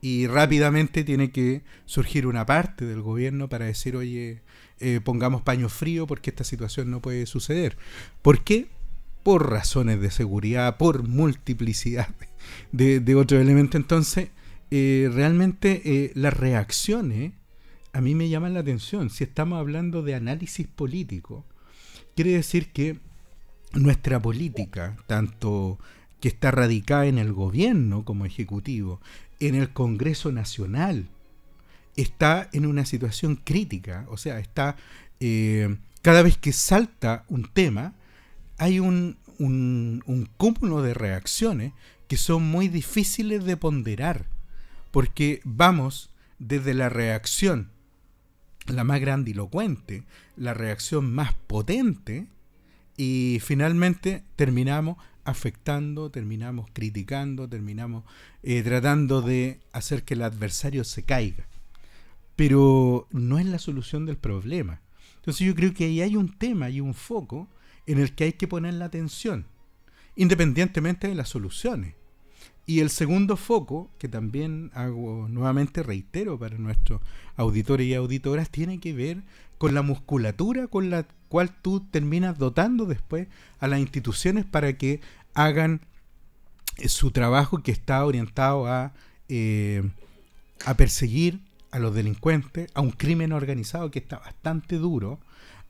Y 0.00 0.28
rápidamente 0.28 1.02
tiene 1.02 1.30
que 1.32 1.62
surgir 1.84 2.26
una 2.26 2.46
parte 2.46 2.84
del 2.84 3.02
gobierno 3.02 3.48
para 3.48 3.66
decir, 3.66 3.96
oye, 3.96 4.42
eh, 4.78 5.00
pongamos 5.02 5.42
paño 5.42 5.68
frío 5.68 6.06
porque 6.06 6.30
esta 6.30 6.44
situación 6.44 6.90
no 6.90 7.02
puede 7.02 7.26
suceder. 7.26 7.76
¿Por 8.22 8.44
qué? 8.44 8.68
Por 9.24 9.50
razones 9.50 10.00
de 10.00 10.12
seguridad, 10.12 10.76
por 10.76 11.08
multiplicidad 11.08 12.08
de, 12.72 13.00
de 13.00 13.14
otros 13.16 13.40
elementos. 13.40 13.74
Entonces, 13.74 14.28
eh, 14.70 15.10
realmente 15.12 15.82
eh, 15.84 16.12
las 16.14 16.34
reacciones 16.34 17.32
a 17.92 18.00
mí 18.00 18.14
me 18.14 18.28
llaman 18.28 18.54
la 18.54 18.60
atención. 18.60 19.10
Si 19.10 19.24
estamos 19.24 19.58
hablando 19.58 20.02
de 20.02 20.14
análisis 20.14 20.66
político, 20.68 21.44
quiere 22.14 22.32
decir 22.32 22.70
que 22.70 23.00
nuestra 23.72 24.20
política, 24.20 24.96
tanto 25.06 25.78
que 26.20 26.28
está 26.28 26.50
radicada 26.50 27.06
en 27.06 27.18
el 27.18 27.32
gobierno 27.32 28.04
como 28.04 28.24
ejecutivo, 28.26 29.00
en 29.40 29.54
el 29.54 29.70
Congreso 29.70 30.32
Nacional, 30.32 31.08
está 31.96 32.48
en 32.52 32.66
una 32.66 32.84
situación 32.84 33.36
crítica. 33.36 34.06
O 34.08 34.16
sea, 34.16 34.38
está 34.38 34.76
eh, 35.20 35.76
cada 36.02 36.22
vez 36.22 36.38
que 36.38 36.52
salta 36.52 37.24
un 37.28 37.44
tema, 37.52 37.94
hay 38.56 38.80
un, 38.80 39.16
un, 39.38 40.02
un 40.06 40.28
cúmulo 40.36 40.82
de 40.82 40.94
reacciones 40.94 41.72
que 42.08 42.16
son 42.16 42.42
muy 42.44 42.68
difíciles 42.68 43.44
de 43.44 43.56
ponderar, 43.56 44.26
porque 44.90 45.40
vamos 45.44 46.10
desde 46.38 46.74
la 46.74 46.88
reacción, 46.88 47.70
la 48.66 48.84
más 48.84 49.00
grandilocuente, 49.00 50.04
la 50.36 50.54
reacción 50.54 51.12
más 51.12 51.34
potente, 51.34 52.26
y 52.98 53.38
finalmente 53.40 54.24
terminamos 54.34 54.96
afectando, 55.24 56.10
terminamos 56.10 56.68
criticando, 56.72 57.48
terminamos 57.48 58.02
eh, 58.42 58.62
tratando 58.62 59.22
de 59.22 59.60
hacer 59.72 60.02
que 60.02 60.14
el 60.14 60.22
adversario 60.22 60.82
se 60.82 61.04
caiga. 61.04 61.46
Pero 62.34 63.06
no 63.12 63.38
es 63.38 63.46
la 63.46 63.60
solución 63.60 64.04
del 64.04 64.16
problema. 64.16 64.80
Entonces 65.16 65.46
yo 65.46 65.54
creo 65.54 65.72
que 65.72 65.84
ahí 65.84 66.02
hay 66.02 66.16
un 66.16 66.36
tema, 66.36 66.66
hay 66.66 66.80
un 66.80 66.92
foco 66.92 67.48
en 67.86 67.98
el 68.00 68.16
que 68.16 68.24
hay 68.24 68.32
que 68.32 68.48
poner 68.48 68.74
la 68.74 68.86
atención, 68.86 69.46
independientemente 70.16 71.06
de 71.06 71.14
las 71.14 71.28
soluciones. 71.28 71.94
Y 72.66 72.80
el 72.80 72.90
segundo 72.90 73.36
foco, 73.36 73.90
que 73.98 74.08
también 74.08 74.72
hago 74.74 75.28
nuevamente, 75.28 75.84
reitero 75.84 76.38
para 76.38 76.58
nuestros 76.58 77.00
auditores 77.36 77.86
y 77.86 77.94
auditoras, 77.94 78.50
tiene 78.50 78.80
que 78.80 78.92
ver 78.92 79.22
con 79.58 79.74
la 79.74 79.82
musculatura 79.82 80.68
con 80.68 80.90
la 80.90 81.06
cual 81.28 81.50
tú 81.50 81.80
terminas 81.80 82.38
dotando 82.38 82.86
después 82.86 83.28
a 83.58 83.66
las 83.66 83.80
instituciones 83.80 84.44
para 84.44 84.78
que 84.78 85.00
hagan 85.34 85.82
eh, 86.76 86.88
su 86.88 87.10
trabajo 87.10 87.62
que 87.62 87.72
está 87.72 88.04
orientado 88.04 88.66
a, 88.66 88.92
eh, 89.28 89.82
a 90.64 90.74
perseguir 90.74 91.40
a 91.70 91.78
los 91.78 91.94
delincuentes, 91.94 92.70
a 92.74 92.80
un 92.80 92.92
crimen 92.92 93.32
organizado 93.32 93.90
que 93.90 93.98
está 93.98 94.18
bastante 94.18 94.76
duro, 94.76 95.18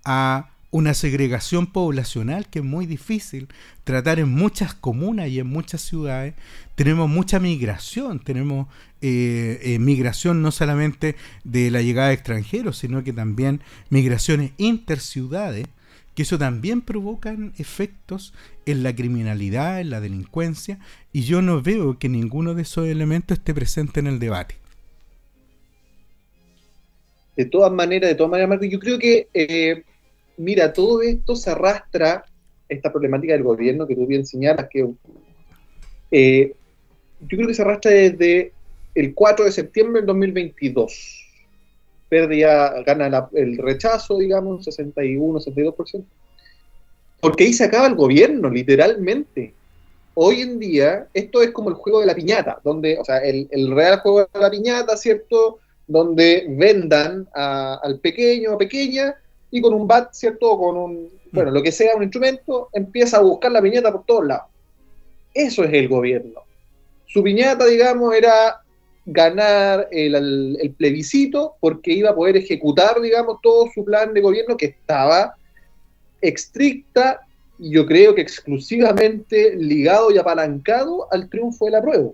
a 0.04 0.50
una 0.70 0.94
segregación 0.94 1.66
poblacional 1.66 2.48
que 2.48 2.58
es 2.58 2.64
muy 2.64 2.86
difícil 2.86 3.48
tratar 3.84 4.18
en 4.18 4.28
muchas 4.28 4.74
comunas 4.74 5.28
y 5.28 5.38
en 5.38 5.46
muchas 5.46 5.80
ciudades. 5.80 6.34
Tenemos 6.74 7.08
mucha 7.08 7.38
migración, 7.38 8.20
tenemos 8.20 8.68
eh, 9.00 9.78
migración 9.80 10.42
no 10.42 10.50
solamente 10.50 11.16
de 11.44 11.70
la 11.70 11.82
llegada 11.82 12.08
de 12.08 12.14
extranjeros, 12.14 12.78
sino 12.78 13.02
que 13.02 13.12
también 13.12 13.62
migraciones 13.90 14.52
interciudades 14.58 15.66
que 16.18 16.22
eso 16.22 16.36
también 16.36 16.80
provocan 16.80 17.52
efectos 17.58 18.34
en 18.66 18.82
la 18.82 18.92
criminalidad, 18.92 19.80
en 19.80 19.90
la 19.90 20.00
delincuencia, 20.00 20.80
y 21.12 21.22
yo 21.22 21.42
no 21.42 21.62
veo 21.62 22.00
que 22.00 22.08
ninguno 22.08 22.54
de 22.54 22.62
esos 22.62 22.88
elementos 22.88 23.38
esté 23.38 23.54
presente 23.54 24.00
en 24.00 24.08
el 24.08 24.18
debate. 24.18 24.56
De 27.36 27.44
todas 27.44 27.70
maneras, 27.70 28.10
de 28.10 28.16
todas 28.16 28.32
maneras, 28.32 28.48
Marco, 28.48 28.64
yo 28.64 28.80
creo 28.80 28.98
que, 28.98 29.28
eh, 29.32 29.84
mira, 30.38 30.72
todo 30.72 31.02
esto 31.02 31.36
se 31.36 31.50
arrastra, 31.50 32.24
esta 32.68 32.90
problemática 32.90 33.32
del 33.34 33.42
gobierno 33.42 33.86
que 33.86 33.94
tú 33.94 34.06
bien 34.06 34.24
señalas, 34.26 34.68
que 34.70 34.88
eh, 36.10 36.54
yo 37.20 37.36
creo 37.36 37.46
que 37.46 37.54
se 37.54 37.62
arrastra 37.62 37.90
desde 37.90 38.52
el 38.94 39.14
4 39.14 39.44
de 39.44 39.52
septiembre 39.52 40.00
del 40.00 40.06
2022 40.06 41.18
pérdida, 42.08 42.82
gana 42.84 43.28
el 43.34 43.58
rechazo, 43.58 44.18
digamos, 44.18 44.64
61, 44.64 45.40
62%. 45.40 46.04
Porque 47.20 47.44
ahí 47.44 47.52
se 47.52 47.64
acaba 47.64 47.86
el 47.86 47.94
gobierno, 47.94 48.48
literalmente. 48.48 49.54
Hoy 50.14 50.40
en 50.40 50.58
día, 50.58 51.06
esto 51.14 51.42
es 51.42 51.50
como 51.50 51.68
el 51.68 51.76
juego 51.76 52.00
de 52.00 52.06
la 52.06 52.14
piñata, 52.14 52.60
donde, 52.64 52.98
o 52.98 53.04
sea, 53.04 53.18
el, 53.18 53.70
real 53.72 54.00
juego 54.00 54.28
de 54.32 54.40
la 54.40 54.50
piñata, 54.50 54.96
¿cierto? 54.96 55.58
Donde 55.86 56.46
vendan 56.48 57.28
al 57.34 58.00
pequeño 58.00 58.54
o 58.54 58.58
pequeña 58.58 59.14
y 59.50 59.60
con 59.60 59.74
un 59.74 59.86
bat, 59.86 60.12
¿cierto? 60.12 60.58
con 60.58 60.76
un, 60.76 61.08
bueno, 61.32 61.50
lo 61.50 61.62
que 61.62 61.72
sea, 61.72 61.96
un 61.96 62.02
instrumento, 62.02 62.68
empieza 62.72 63.18
a 63.18 63.22
buscar 63.22 63.52
la 63.52 63.62
piñata 63.62 63.92
por 63.92 64.04
todos 64.04 64.26
lados. 64.26 64.46
Eso 65.34 65.64
es 65.64 65.72
el 65.72 65.88
gobierno. 65.88 66.40
Su 67.06 67.22
piñata, 67.22 67.64
digamos, 67.66 68.14
era 68.14 68.60
ganar 69.06 69.88
el, 69.90 70.74
plebiscito 70.76 71.54
porque 71.60 71.92
iba 71.92 72.10
a 72.10 72.14
poder 72.14 72.36
ejecutar, 72.36 73.00
digamos, 73.00 73.38
todo 73.42 73.66
su 73.74 73.84
plan 73.84 74.12
de 74.12 74.20
gobierno 74.20 74.56
que 74.56 74.66
estaba 74.66 75.34
estricta 76.20 77.20
y 77.58 77.70
yo 77.70 77.86
creo 77.86 78.14
que 78.14 78.20
exclusivamente 78.20 79.56
ligado 79.56 80.10
y 80.10 80.18
apalancado 80.18 81.08
al 81.10 81.28
triunfo 81.28 81.64
de 81.64 81.70
la 81.70 81.82
prueba. 81.82 82.10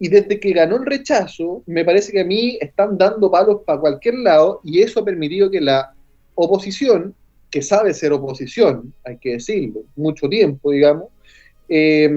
Y 0.00 0.08
desde 0.08 0.40
que 0.40 0.52
ganó 0.52 0.76
el 0.76 0.86
rechazo, 0.86 1.62
me 1.66 1.84
parece 1.84 2.10
que 2.10 2.20
a 2.20 2.24
mí 2.24 2.58
están 2.60 2.98
dando 2.98 3.30
palos 3.30 3.60
para 3.64 3.78
cualquier 3.78 4.16
lado 4.16 4.60
y 4.64 4.82
eso 4.82 5.00
ha 5.00 5.04
permitido 5.04 5.48
que 5.48 5.60
la 5.60 5.94
oposición, 6.34 7.14
que 7.50 7.62
sabe 7.62 7.92
ser 7.94 8.12
oposición, 8.12 8.94
hay 9.04 9.18
que 9.18 9.32
decirlo, 9.32 9.82
mucho 9.96 10.28
tiempo, 10.28 10.70
digamos, 10.70 11.08
eh, 11.68 12.10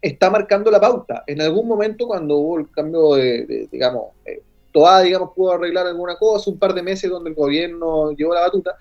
está 0.00 0.30
marcando 0.30 0.70
la 0.70 0.80
pauta. 0.80 1.24
En 1.26 1.40
algún 1.40 1.66
momento 1.66 2.06
cuando 2.06 2.36
hubo 2.36 2.58
el 2.58 2.70
cambio 2.70 3.14
de, 3.14 3.68
digamos, 3.70 4.06
eh, 4.24 4.42
Toda, 4.72 5.02
digamos, 5.02 5.32
pudo 5.36 5.52
arreglar 5.52 5.86
alguna 5.86 6.16
cosa, 6.16 6.50
un 6.50 6.58
par 6.58 6.72
de 6.72 6.82
meses 6.82 7.10
donde 7.10 7.30
el 7.30 7.36
gobierno 7.36 8.12
llevó 8.12 8.32
la 8.32 8.40
batuta, 8.40 8.74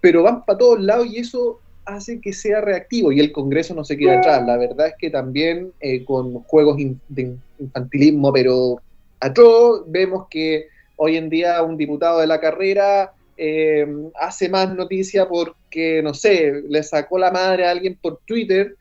pero 0.00 0.24
van 0.24 0.44
para 0.44 0.58
todos 0.58 0.80
lados 0.80 1.06
y 1.06 1.18
eso 1.18 1.60
hace 1.84 2.20
que 2.20 2.32
sea 2.32 2.60
reactivo 2.60 3.12
y 3.12 3.20
el 3.20 3.32
Congreso 3.32 3.72
no 3.72 3.84
se 3.84 3.96
queda 3.96 4.18
atrás. 4.18 4.44
La 4.44 4.56
verdad 4.56 4.88
es 4.88 4.94
que 4.98 5.10
también 5.10 5.72
eh, 5.80 6.04
con 6.04 6.42
juegos 6.42 6.76
de 7.08 7.36
infantilismo, 7.60 8.32
pero 8.32 8.80
a 9.20 9.32
todos 9.32 9.84
vemos 9.86 10.26
que 10.28 10.66
hoy 10.96 11.16
en 11.16 11.30
día 11.30 11.62
un 11.62 11.76
diputado 11.76 12.18
de 12.18 12.26
la 12.26 12.40
carrera 12.40 13.12
eh, 13.40 13.86
hace 14.16 14.48
más 14.48 14.74
noticia 14.74 15.28
porque, 15.28 16.02
no 16.02 16.12
sé, 16.12 16.60
le 16.68 16.82
sacó 16.82 17.18
la 17.18 17.30
madre 17.30 17.66
a 17.66 17.70
alguien 17.70 17.96
por 18.02 18.18
Twitter 18.26 18.74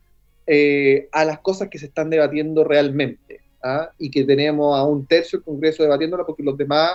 eh, 0.47 1.07
a 1.11 1.25
las 1.25 1.39
cosas 1.39 1.69
que 1.69 1.77
se 1.77 1.85
están 1.85 2.09
debatiendo 2.09 2.63
realmente. 2.63 3.41
¿ah? 3.63 3.91
Y 3.99 4.09
que 4.09 4.23
tenemos 4.23 4.77
a 4.77 4.83
un 4.83 5.05
tercio 5.05 5.37
del 5.37 5.45
Congreso 5.45 5.83
debatiéndola 5.83 6.25
porque 6.25 6.41
los 6.41 6.57
demás 6.57 6.93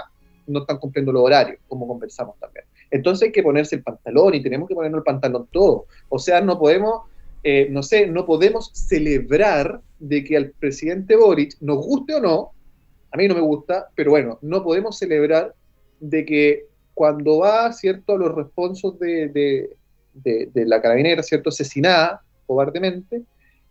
no 0.48 0.61
están 0.61 0.79
cumpliendo 0.79 1.12
los 1.12 1.22
horarios, 1.22 1.59
como 1.68 1.87
conversamos 1.87 2.37
también. 2.40 2.64
Entonces 2.90 3.27
hay 3.27 3.33
que 3.33 3.44
ponerse 3.44 3.77
el 3.77 3.83
pantalón 3.85 4.35
y 4.35 4.42
tenemos 4.42 4.68
que 4.68 4.75
ponernos 4.75 4.98
el 4.98 5.05
pantalón 5.05 5.46
todo. 5.53 5.87
O 6.09 6.18
sea, 6.18 6.40
no 6.40 6.59
podemos, 6.59 7.03
eh, 7.44 7.68
no 7.70 7.85
sé, 7.85 8.09
no 8.09 8.27
podemos 8.27 8.72
celebrar 8.75 9.81
de 10.01 10.25
que 10.25 10.37
al 10.37 10.51
presidente 10.51 11.14
Boric, 11.14 11.57
nos 11.61 11.79
guste 11.79 12.16
o 12.16 12.20
no, 12.20 12.51
a 13.12 13.16
mí 13.16 13.29
no 13.29 13.35
me 13.35 13.40
gusta, 13.40 13.88
pero 13.94 14.11
bueno, 14.11 14.38
no 14.42 14.64
podemos 14.64 14.98
celebrar 14.98 15.55
de 16.01 16.25
que 16.25 16.71
cuando 16.94 17.38
va, 17.38 17.73
¿cierto?, 17.73 18.14
a 18.14 18.19
los 18.19 18.35
responsos 18.35 18.98
de, 18.98 19.29
de, 20.14 20.66
la 20.66 20.81
carabinera, 20.81 21.23
¿cierto?, 21.23 21.48
asesinada 21.48 22.23
cobardemente, 22.46 23.23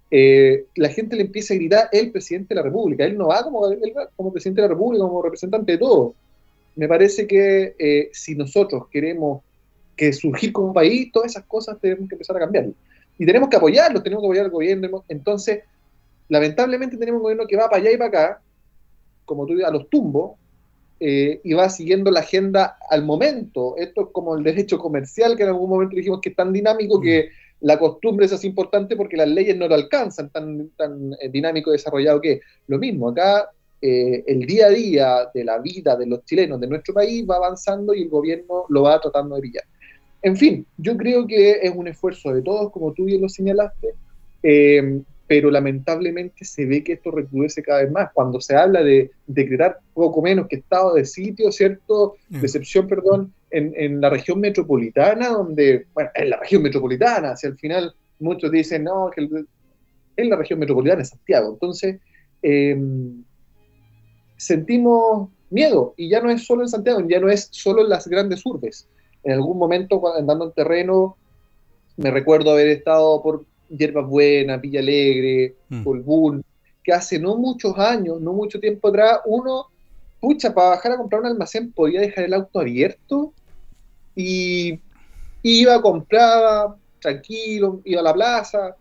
eh, 0.10 0.66
la 0.76 0.90
gente 0.90 1.16
le 1.16 1.24
empieza 1.24 1.54
a 1.54 1.58
gritar 1.58 1.90
el 1.92 2.12
presidente 2.12 2.50
de 2.50 2.56
la 2.56 2.64
República. 2.64 3.06
Él 3.06 3.18
no 3.18 3.28
va 3.28 3.44
como, 3.44 3.62
como 4.16 4.34
presidente 4.34 4.62
de 4.62 4.68
la 4.68 4.74
República, 4.74 5.06
como 5.06 5.22
representante 5.22 5.72
de 5.72 5.78
todo. 5.78 6.16
Me 6.76 6.88
parece 6.88 7.28
que 7.28 7.76
eh, 7.80 8.10
si 8.12 8.36
nosotros 8.36 8.88
queremos 8.90 9.42
que 9.96 10.12
surgir 10.12 10.52
como 10.52 10.74
país, 10.74 11.12
todas 11.12 11.32
esas 11.32 11.46
cosas 11.46 11.78
tenemos 11.80 12.10
que 12.10 12.16
empezar 12.16 12.36
a 12.36 12.40
cambiar. 12.40 12.68
Y 13.18 13.26
tenemos 13.26 13.50
que 13.50 13.58
apoyarlo, 13.58 14.02
tenemos 14.02 14.24
que 14.24 14.28
apoyar 14.28 14.46
al 14.46 14.52
gobierno. 14.52 15.04
Entonces, 15.08 15.64
lamentablemente 16.28 16.98
tenemos 16.98 17.20
un 17.20 17.24
gobierno 17.24 17.48
que 17.48 17.56
va 17.56 17.70
para 17.70 17.82
allá 17.82 17.92
y 17.92 17.98
para 17.98 18.08
acá, 18.08 18.42
como 19.26 19.46
tú 19.46 19.54
dices, 19.54 19.68
a 19.68 19.72
los 19.72 19.90
tumbos, 19.90 20.41
eh, 21.04 21.42
y 21.44 21.54
va 21.54 21.68
siguiendo 21.68 22.12
la 22.12 22.20
agenda 22.20 22.78
al 22.88 23.04
momento. 23.04 23.76
Esto 23.76 24.02
es 24.02 24.08
como 24.12 24.38
el 24.38 24.44
derecho 24.44 24.78
comercial, 24.78 25.36
que 25.36 25.42
en 25.42 25.50
algún 25.50 25.68
momento 25.68 25.96
dijimos 25.96 26.22
que 26.22 26.30
es 26.30 26.36
tan 26.36 26.54
dinámico 26.54 27.02
que 27.02 27.30
la 27.62 27.80
costumbre 27.80 28.28
es 28.28 28.34
así 28.34 28.46
importante 28.46 28.96
porque 28.96 29.18
las 29.18 29.28
leyes 29.28 29.58
no 29.58 29.68
lo 29.68 29.74
alcanzan, 29.74 30.30
tan, 30.30 30.70
tan 30.78 31.14
eh, 31.20 31.30
dinámico 31.30 31.72
y 31.72 31.74
desarrollado 31.74 32.22
que 32.22 32.42
lo 32.68 32.78
mismo. 32.78 33.10
Acá 33.10 33.50
eh, 33.82 34.24
el 34.28 34.46
día 34.46 34.68
a 34.68 34.70
día 34.70 35.18
de 35.34 35.44
la 35.44 35.58
vida 35.58 35.96
de 35.96 36.06
los 36.06 36.24
chilenos 36.24 36.62
de 36.62 36.68
nuestro 36.68 36.94
país 36.94 37.26
va 37.28 37.38
avanzando 37.38 37.96
y 37.96 38.04
el 38.04 38.10
gobierno 38.10 38.66
lo 38.70 38.84
va 38.84 39.02
tratando 39.02 39.36
de 39.38 39.42
pillar. 39.42 39.64
En 40.22 40.38
fin, 40.38 40.68
yo 40.78 40.96
creo 40.98 41.26
que 41.26 41.62
es 41.64 41.72
un 41.76 41.88
esfuerzo 41.88 42.32
de 42.32 42.44
todos, 42.44 42.72
como 42.72 42.94
tú 42.94 43.06
bien 43.06 43.22
lo 43.22 43.30
señalaste, 43.30 43.96
eh, 44.44 45.02
pero 45.32 45.50
lamentablemente 45.50 46.44
se 46.44 46.66
ve 46.66 46.84
que 46.84 46.92
esto 46.92 47.10
recrudece 47.10 47.64
cada 47.64 47.84
vez 47.84 47.90
más. 47.90 48.10
Cuando 48.14 48.42
se 48.42 48.54
habla 48.54 48.84
de 48.84 49.12
decretar 49.26 49.80
poco 49.94 50.22
menos 50.22 50.50
que 50.50 50.58
estado 50.58 50.96
de 50.96 51.06
sitio, 51.06 51.54
¿cierto? 51.54 52.16
Mm. 52.28 52.42
Decepción, 52.42 52.86
perdón, 52.86 53.34
en, 53.50 53.74
en, 53.78 54.02
la 54.02 54.10
región 54.10 54.42
metropolitana, 54.42 55.30
donde, 55.30 55.86
bueno, 55.94 56.10
en 56.16 56.32
la 56.32 56.38
región 56.38 56.64
metropolitana, 56.64 57.38
si 57.38 57.48
al 57.48 57.58
final 57.58 57.96
muchos 58.20 58.52
dicen, 58.52 58.84
no, 58.84 59.10
que 59.10 59.22
en 60.18 60.30
la 60.30 60.36
región 60.36 60.60
metropolitana 60.60 61.02
es 61.02 61.08
Santiago. 61.12 61.54
Entonces, 61.54 62.02
eh, 62.44 62.78
sentimos 64.36 65.30
miedo, 65.50 65.94
y 65.96 66.10
ya 66.10 66.20
no 66.20 66.30
es 66.30 66.46
solo 66.46 66.64
en 66.64 66.68
Santiago, 66.68 67.08
ya 67.08 67.22
no 67.22 67.30
es 67.30 67.48
solo 67.52 67.84
en 67.84 67.90
las 67.90 68.06
grandes 68.06 68.46
urbes. 68.46 68.86
En 69.24 69.32
algún 69.32 69.58
momento, 69.58 70.02
andando 70.14 70.44
en 70.44 70.52
terreno, 70.52 71.16
me 71.96 72.12
recuerdo 72.12 72.52
haber 72.52 72.68
estado 72.68 73.24
por 73.24 73.46
Hierbas 73.78 74.08
Buenas, 74.08 74.62
Villa 74.62 74.80
Alegre, 74.80 75.56
mm. 75.70 75.84
Colbún, 75.84 76.44
que 76.84 76.94
hace 76.94 77.20
no 77.20 77.38
muchos 77.38 77.78
años, 77.78 78.20
no 78.22 78.34
mucho 78.34 78.60
tiempo 78.60 78.90
atrás, 78.90 79.20
uno, 79.26 79.68
pucha, 80.20 80.54
para 80.54 80.70
bajar 80.70 80.94
a 80.94 80.98
comprar 80.98 81.22
un 81.22 81.28
almacén 81.28 81.72
podía 81.72 82.02
dejar 82.02 82.26
el 82.26 82.34
auto 82.34 82.60
abierto 82.60 83.34
y 84.16 84.80
iba, 85.44 85.82
compraba, 85.82 86.78
tranquilo, 87.00 87.82
iba 87.86 88.02
a 88.02 88.04
la 88.04 88.14
plaza, 88.14 88.76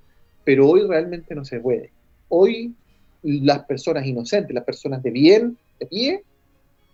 pero 0.45 0.69
hoy 0.69 0.87
realmente 0.87 1.35
no 1.35 1.45
se 1.45 1.61
puede. 1.61 1.91
Hoy 2.29 2.75
las 3.23 3.65
personas 3.65 4.07
inocentes, 4.07 4.55
las 4.55 4.65
personas 4.65 5.03
de 5.03 5.11
bien, 5.11 5.59
de 5.79 5.87
pie, 5.87 6.25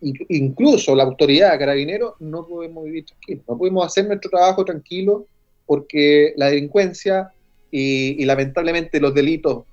incluso 0.01 0.95
la 0.95 1.05
autoridad 1.05 1.53
de 1.53 1.59
carabineros, 1.59 2.15
no 2.21 2.47
podemos 2.47 2.85
vivir 2.85 3.07
tranquilos, 3.07 3.45
no 3.49 3.59
podemos 3.59 3.87
hacer 3.87 4.07
nuestro 4.07 4.31
trabajo 4.31 4.65
tranquilo 4.65 5.27
porque 5.67 6.33
la 6.37 6.47
delincuencia 6.47 7.33
y, 7.71 8.25
lamentablemente 8.25 9.01
los 9.01 9.15
delitos 9.15 9.65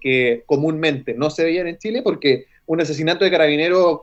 que 0.00 0.42
comúnmente 0.46 1.14
no 1.14 1.30
se 1.30 1.44
veían 1.44 1.66
en 1.66 1.78
Chile, 1.78 2.02
porque 2.02 2.46
un 2.66 2.80
asesinato 2.80 3.24
de 3.24 3.30
carabineros, 3.30 4.00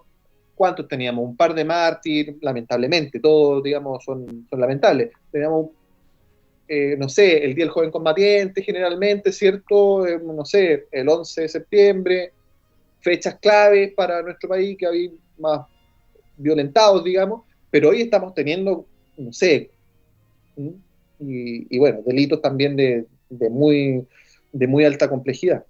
¿cuántos 0.56 0.88
teníamos? 0.88 1.26
Un 1.26 1.36
par 1.36 1.54
de 1.54 1.66
mártires, 1.66 2.36
lamentablemente, 2.42 3.20
todos, 3.20 3.64
digamos, 3.64 4.04
son, 4.04 4.46
son 4.50 4.60
lamentables. 4.60 5.12
Teníamos 5.32 5.70
eh, 6.70 6.98
no 6.98 7.08
sé, 7.08 7.46
el 7.46 7.56
Día 7.56 7.64
del 7.64 7.72
Joven 7.72 7.92
Combatiente 7.92 8.62
generalmente, 8.62 9.32
¿cierto? 9.32 10.06
Eh, 10.06 10.20
no 10.22 10.44
sé, 10.44 10.88
el 10.92 11.08
11 11.08 11.42
de 11.42 11.48
septiembre, 11.50 12.34
fechas 13.00 13.36
claves 13.36 13.94
para 13.94 14.22
nuestro 14.22 14.50
país 14.50 14.78
que 14.78 14.86
había 14.86 15.10
más 15.40 15.62
violentados, 16.36 17.06
digamos, 17.06 17.44
pero 17.72 17.90
hoy 17.90 18.02
estamos 18.02 18.34
teniendo, 18.34 18.86
no 19.18 19.32
sé, 19.32 19.72
y, 21.20 21.78
bueno, 21.78 22.02
delitos 22.06 22.42
también 22.42 22.76
de, 22.76 23.06
muy, 23.30 24.06
de 24.52 24.68
muy 24.68 24.86
alta 24.86 25.10
complejidad. 25.10 25.66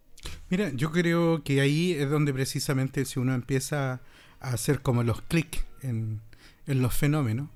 Mira, 0.50 0.72
yo 0.74 0.92
creo 0.92 1.44
que 1.44 1.62
ahí 1.62 1.94
es 1.94 2.10
donde 2.10 2.34
precisamente 2.34 3.06
si 3.06 3.20
uno 3.20 3.34
empieza 3.34 4.02
a 4.40 4.54
hacer 4.54 4.82
como 4.82 5.04
los 5.04 5.22
clics 5.22 5.66
en, 5.82 6.22
en 6.66 6.82
los 6.82 6.94
fenómenos, 6.94 7.50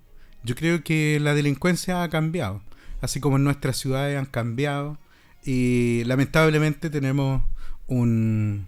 yo 0.43 0.55
creo 0.55 0.83
que 0.83 1.19
la 1.21 1.33
delincuencia 1.33 2.03
ha 2.03 2.09
cambiado 2.09 2.61
así 3.01 3.19
como 3.19 3.37
en 3.37 3.43
nuestras 3.43 3.77
ciudades 3.77 4.17
han 4.17 4.25
cambiado 4.25 4.97
y 5.43 6.03
lamentablemente 6.05 6.89
tenemos 6.89 7.43
un 7.87 8.67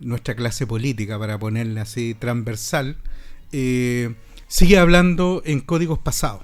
nuestra 0.00 0.34
clase 0.34 0.66
política, 0.66 1.18
para 1.18 1.38
ponerla 1.38 1.82
así 1.82 2.14
transversal, 2.14 2.96
eh, 3.52 4.14
sigue 4.48 4.78
hablando 4.78 5.42
en 5.44 5.60
códigos 5.60 5.98
pasados. 5.98 6.42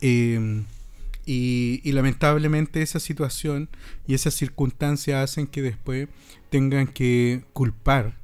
Eh, 0.00 0.64
y, 1.32 1.80
y, 1.84 1.92
lamentablemente 1.92 2.82
esa 2.82 2.98
situación 2.98 3.68
y 4.04 4.14
esas 4.14 4.34
circunstancias 4.34 5.22
hacen 5.22 5.46
que 5.46 5.62
después 5.62 6.08
tengan 6.50 6.88
que 6.88 7.44
culpar 7.52 8.18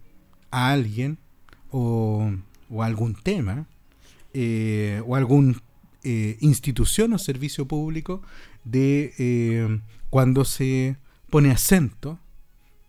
a 0.50 0.72
alguien 0.72 1.16
o, 1.70 2.32
o 2.68 2.82
algún 2.82 3.14
tema 3.14 3.68
eh, 4.34 5.04
o 5.06 5.14
algún 5.14 5.62
eh, 6.02 6.36
institución 6.40 7.12
o 7.12 7.18
servicio 7.18 7.68
público 7.68 8.22
de 8.64 9.14
eh, 9.18 9.80
cuando 10.10 10.44
se 10.44 10.96
pone 11.30 11.52
acento 11.52 12.18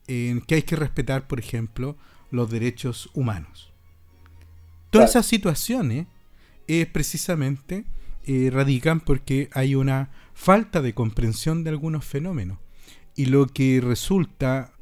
en 0.07 0.41
que 0.41 0.55
hay 0.55 0.63
que 0.63 0.77
respetar, 0.77 1.27
por 1.27 1.37
ejemplo, 1.37 1.95
los 2.31 2.49
derechos 2.49 3.11
humanos. 3.13 3.71
Todas 4.89 5.11
esas 5.11 5.27
situaciones 5.27 6.07
es 6.65 6.87
precisamente 6.87 7.85
eh, 8.27 8.49
radican 8.51 8.99
porque 8.99 9.49
hay 9.53 9.73
una 9.73 10.11
falta 10.33 10.81
de 10.81 10.93
comprensión 10.93 11.63
de 11.63 11.71
algunos 11.71 12.05
fenómenos. 12.05 12.59
Y 13.15 13.25
lo 13.25 13.47
que 13.47 13.81
resulta 13.81 14.73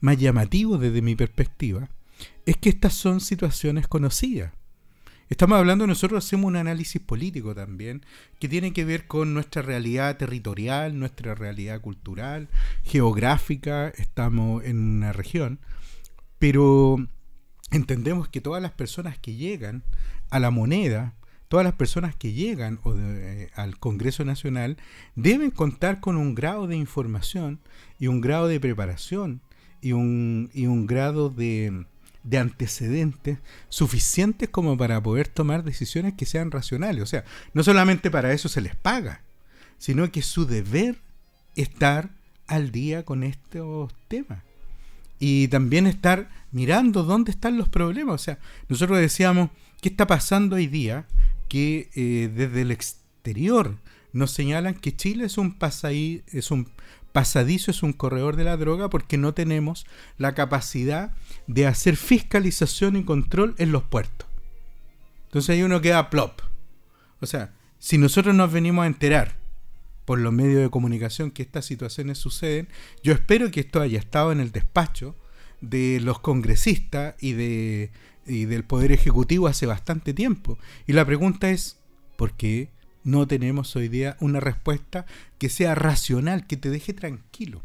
más 0.00 0.16
llamativo 0.16 0.78
desde 0.78 1.02
mi 1.02 1.16
perspectiva 1.16 1.88
es 2.44 2.56
que 2.56 2.68
estas 2.68 2.94
son 2.94 3.20
situaciones 3.20 3.88
conocidas. 3.88 4.52
Estamos 5.28 5.58
hablando, 5.58 5.88
nosotros 5.88 6.24
hacemos 6.24 6.46
un 6.46 6.54
análisis 6.54 7.02
político 7.02 7.52
también, 7.52 8.06
que 8.38 8.48
tiene 8.48 8.72
que 8.72 8.84
ver 8.84 9.08
con 9.08 9.34
nuestra 9.34 9.60
realidad 9.60 10.16
territorial, 10.16 10.96
nuestra 10.96 11.34
realidad 11.34 11.80
cultural, 11.80 12.48
geográfica, 12.84 13.88
estamos 13.88 14.64
en 14.64 14.78
una 14.78 15.12
región, 15.12 15.58
pero 16.38 16.96
entendemos 17.72 18.28
que 18.28 18.40
todas 18.40 18.62
las 18.62 18.70
personas 18.70 19.18
que 19.18 19.34
llegan 19.34 19.82
a 20.30 20.38
la 20.38 20.52
moneda, 20.52 21.14
todas 21.48 21.64
las 21.64 21.74
personas 21.74 22.14
que 22.16 22.32
llegan 22.32 22.80
eh, 22.96 23.50
al 23.54 23.78
Congreso 23.78 24.24
Nacional 24.24 24.76
deben 25.14 25.50
contar 25.50 26.00
con 26.00 26.16
un 26.16 26.34
grado 26.34 26.66
de 26.66 26.76
información 26.76 27.60
y 27.98 28.08
un 28.08 28.20
grado 28.20 28.48
de 28.48 28.60
preparación 28.60 29.40
y 29.80 29.92
un, 29.92 30.50
y 30.52 30.66
un 30.66 30.86
grado 30.86 31.30
de 31.30 31.86
de 32.26 32.38
antecedentes 32.38 33.38
suficientes 33.68 34.48
como 34.48 34.76
para 34.76 35.00
poder 35.00 35.28
tomar 35.28 35.62
decisiones 35.62 36.14
que 36.14 36.26
sean 36.26 36.50
racionales. 36.50 37.02
O 37.02 37.06
sea, 37.06 37.24
no 37.54 37.62
solamente 37.62 38.10
para 38.10 38.32
eso 38.32 38.48
se 38.48 38.60
les 38.60 38.74
paga, 38.74 39.22
sino 39.78 40.10
que 40.10 40.22
su 40.22 40.44
deber 40.44 40.96
estar 41.54 42.10
al 42.48 42.72
día 42.72 43.04
con 43.04 43.22
estos 43.22 43.94
temas. 44.08 44.42
Y 45.20 45.48
también 45.48 45.86
estar 45.86 46.28
mirando 46.50 47.04
dónde 47.04 47.30
están 47.30 47.56
los 47.56 47.68
problemas. 47.68 48.14
O 48.16 48.24
sea, 48.24 48.38
nosotros 48.68 48.98
decíamos, 48.98 49.50
¿qué 49.80 49.88
está 49.88 50.06
pasando 50.08 50.56
hoy 50.56 50.66
día? 50.66 51.06
Que 51.48 51.90
eh, 51.94 52.30
desde 52.34 52.62
el 52.62 52.70
exterior 52.70 53.76
nos 54.12 54.30
señalan 54.30 54.74
que 54.74 54.96
Chile 54.96 55.26
es 55.26 55.38
un, 55.38 55.56
es 56.32 56.50
un 56.50 56.70
pasadizo 57.16 57.70
es 57.70 57.82
un 57.82 57.94
corredor 57.94 58.36
de 58.36 58.44
la 58.44 58.58
droga 58.58 58.90
porque 58.90 59.16
no 59.16 59.32
tenemos 59.32 59.86
la 60.18 60.34
capacidad 60.34 61.14
de 61.46 61.66
hacer 61.66 61.96
fiscalización 61.96 62.94
y 62.96 63.04
control 63.04 63.54
en 63.56 63.72
los 63.72 63.84
puertos. 63.84 64.28
Entonces 65.24 65.48
ahí 65.48 65.62
uno 65.62 65.80
queda 65.80 66.10
plop. 66.10 66.42
O 67.20 67.26
sea, 67.26 67.54
si 67.78 67.96
nosotros 67.96 68.34
nos 68.34 68.52
venimos 68.52 68.82
a 68.84 68.86
enterar 68.86 69.36
por 70.04 70.18
los 70.18 70.30
medios 70.30 70.60
de 70.60 70.68
comunicación 70.68 71.30
que 71.30 71.42
estas 71.42 71.64
situaciones 71.64 72.18
suceden, 72.18 72.68
yo 73.02 73.14
espero 73.14 73.50
que 73.50 73.60
esto 73.60 73.80
haya 73.80 73.98
estado 73.98 74.30
en 74.30 74.40
el 74.40 74.52
despacho 74.52 75.16
de 75.62 76.00
los 76.02 76.18
congresistas 76.18 77.14
y, 77.18 77.32
de, 77.32 77.90
y 78.26 78.44
del 78.44 78.64
Poder 78.64 78.92
Ejecutivo 78.92 79.46
hace 79.46 79.66
bastante 79.66 80.14
tiempo. 80.14 80.58
Y 80.86 80.92
la 80.92 81.04
pregunta 81.04 81.50
es, 81.50 81.78
¿por 82.16 82.32
qué 82.32 82.70
no 83.06 83.28
tenemos 83.28 83.76
hoy 83.76 83.88
día 83.88 84.16
una 84.18 84.40
respuesta 84.40 85.06
que 85.38 85.48
sea 85.48 85.76
racional, 85.76 86.48
que 86.48 86.56
te 86.56 86.70
deje 86.70 86.92
tranquilo. 86.92 87.62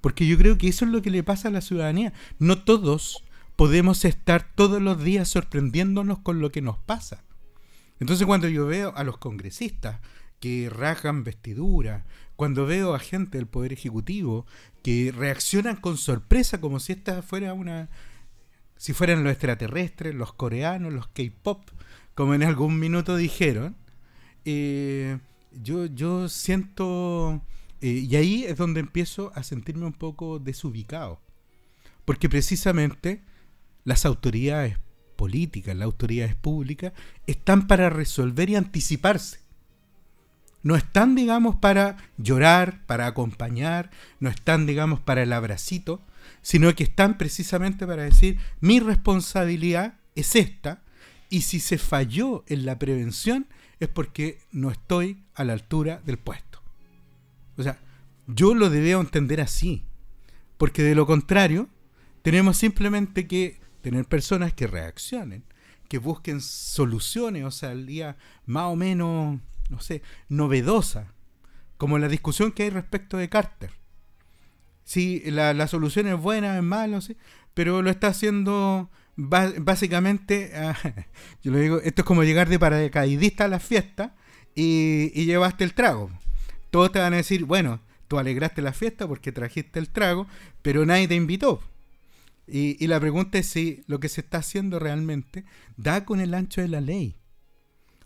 Porque 0.00 0.26
yo 0.26 0.38
creo 0.38 0.56
que 0.56 0.68
eso 0.68 0.86
es 0.86 0.90
lo 0.90 1.02
que 1.02 1.10
le 1.10 1.22
pasa 1.22 1.48
a 1.48 1.50
la 1.50 1.60
ciudadanía. 1.60 2.14
No 2.38 2.64
todos 2.64 3.22
podemos 3.54 4.06
estar 4.06 4.50
todos 4.54 4.80
los 4.80 5.04
días 5.04 5.28
sorprendiéndonos 5.28 6.20
con 6.20 6.40
lo 6.40 6.50
que 6.50 6.62
nos 6.62 6.78
pasa. 6.78 7.22
Entonces 8.00 8.26
cuando 8.26 8.48
yo 8.48 8.64
veo 8.64 8.96
a 8.96 9.04
los 9.04 9.18
congresistas 9.18 10.00
que 10.40 10.70
rajan 10.70 11.22
vestidura, 11.22 12.06
cuando 12.34 12.64
veo 12.64 12.94
a 12.94 12.98
gente 12.98 13.36
del 13.36 13.46
Poder 13.46 13.74
Ejecutivo 13.74 14.46
que 14.82 15.12
reaccionan 15.14 15.76
con 15.76 15.98
sorpresa 15.98 16.62
como 16.62 16.80
si 16.80 16.92
esta 16.92 17.20
fuera 17.20 17.52
una... 17.52 17.90
si 18.80 18.94
fueran 18.94 19.22
los 19.22 19.32
extraterrestres, 19.32 20.14
los 20.14 20.32
coreanos, 20.32 20.90
los 20.90 21.06
K-Pop, 21.08 21.68
como 22.14 22.32
en 22.32 22.42
algún 22.42 22.78
minuto 22.78 23.14
dijeron, 23.14 23.76
eh, 24.46 25.18
yo, 25.52 25.84
yo 25.84 26.30
siento, 26.30 27.42
eh, 27.82 28.06
y 28.08 28.16
ahí 28.16 28.44
es 28.44 28.56
donde 28.56 28.80
empiezo 28.80 29.32
a 29.34 29.42
sentirme 29.42 29.84
un 29.84 29.92
poco 29.92 30.38
desubicado, 30.38 31.20
porque 32.06 32.30
precisamente 32.30 33.22
las 33.84 34.06
autoridades 34.06 34.78
políticas, 35.14 35.76
las 35.76 35.84
autoridades 35.84 36.34
públicas, 36.34 36.94
están 37.26 37.66
para 37.66 37.90
resolver 37.90 38.48
y 38.48 38.56
anticiparse. 38.56 39.40
No 40.62 40.74
están, 40.74 41.14
digamos, 41.14 41.54
para 41.56 41.98
llorar, 42.16 42.86
para 42.86 43.08
acompañar, 43.08 43.90
no 44.20 44.30
están, 44.30 44.64
digamos, 44.64 45.00
para 45.00 45.22
el 45.22 45.34
abracito, 45.34 46.00
sino 46.42 46.74
que 46.74 46.84
están 46.84 47.18
precisamente 47.18 47.86
para 47.86 48.04
decir, 48.04 48.38
mi 48.60 48.80
responsabilidad 48.80 49.94
es 50.14 50.36
esta, 50.36 50.82
y 51.28 51.42
si 51.42 51.60
se 51.60 51.78
falló 51.78 52.44
en 52.48 52.66
la 52.66 52.78
prevención 52.78 53.46
es 53.78 53.88
porque 53.88 54.40
no 54.50 54.70
estoy 54.70 55.22
a 55.34 55.44
la 55.44 55.54
altura 55.54 56.02
del 56.04 56.18
puesto. 56.18 56.60
O 57.56 57.62
sea, 57.62 57.78
yo 58.26 58.54
lo 58.54 58.68
debo 58.68 59.00
entender 59.00 59.40
así, 59.40 59.84
porque 60.58 60.82
de 60.82 60.94
lo 60.94 61.06
contrario, 61.06 61.68
tenemos 62.22 62.58
simplemente 62.58 63.26
que 63.26 63.60
tener 63.80 64.04
personas 64.04 64.52
que 64.52 64.66
reaccionen, 64.66 65.44
que 65.88 65.98
busquen 65.98 66.40
soluciones, 66.40 67.44
o 67.44 67.50
sea, 67.50 67.72
el 67.72 67.86
día 67.86 68.16
más 68.44 68.64
o 68.64 68.76
menos, 68.76 69.40
no 69.70 69.80
sé, 69.80 70.02
novedosa, 70.28 71.14
como 71.78 71.98
la 71.98 72.08
discusión 72.08 72.52
que 72.52 72.64
hay 72.64 72.70
respecto 72.70 73.16
de 73.16 73.28
Carter. 73.28 73.79
Si 74.90 75.20
la, 75.30 75.68
solución 75.68 76.08
es 76.08 76.18
buena, 76.18 76.56
es 76.56 76.62
mala, 76.64 77.00
¿sí? 77.00 77.16
pero 77.54 77.80
lo 77.80 77.90
está 77.90 78.08
haciendo 78.08 78.90
básicamente, 79.16 80.50
ah, 80.56 80.76
yo 81.44 81.52
le 81.52 81.60
digo, 81.60 81.80
esto 81.82 82.02
es 82.02 82.06
como 82.06 82.24
llegar 82.24 82.48
de 82.48 82.58
paracaidista 82.58 83.44
a 83.44 83.48
la 83.48 83.60
fiesta 83.60 84.16
y, 84.56 85.12
y 85.14 85.26
llevaste 85.26 85.62
el 85.62 85.74
trago. 85.74 86.10
Todos 86.70 86.90
te 86.90 86.98
van 86.98 87.12
a 87.12 87.18
decir, 87.18 87.44
bueno, 87.44 87.80
tú 88.08 88.18
alegraste 88.18 88.62
la 88.62 88.72
fiesta 88.72 89.06
porque 89.06 89.30
trajiste 89.30 89.78
el 89.78 89.90
trago, 89.90 90.26
pero 90.62 90.84
nadie 90.84 91.06
te 91.06 91.14
invitó. 91.14 91.62
Y, 92.48 92.84
la 92.88 92.98
pregunta 92.98 93.38
es 93.38 93.46
si 93.46 93.84
lo 93.86 94.00
que 94.00 94.08
se 94.08 94.22
está 94.22 94.38
haciendo 94.38 94.80
realmente 94.80 95.44
da 95.76 96.04
con 96.04 96.18
el 96.18 96.34
ancho 96.34 96.60
de 96.60 96.66
la 96.66 96.80
ley. 96.80 97.14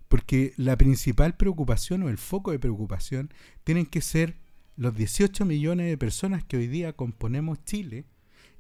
Porque 0.09 0.53
la 0.59 0.77
principal 0.77 1.35
preocupación 1.35 2.03
o 2.03 2.11
el 2.11 2.19
foco 2.19 2.51
de 2.51 2.59
preocupación 2.59 3.33
tienen 3.65 3.87
que 3.87 4.03
ser 4.03 4.37
los 4.77 4.95
18 4.95 5.45
millones 5.45 5.89
de 5.89 5.99
personas 5.99 6.45
que 6.45 6.57
hoy 6.57 6.67
día 6.67 6.93
componemos 6.93 7.65
Chile 7.65 8.05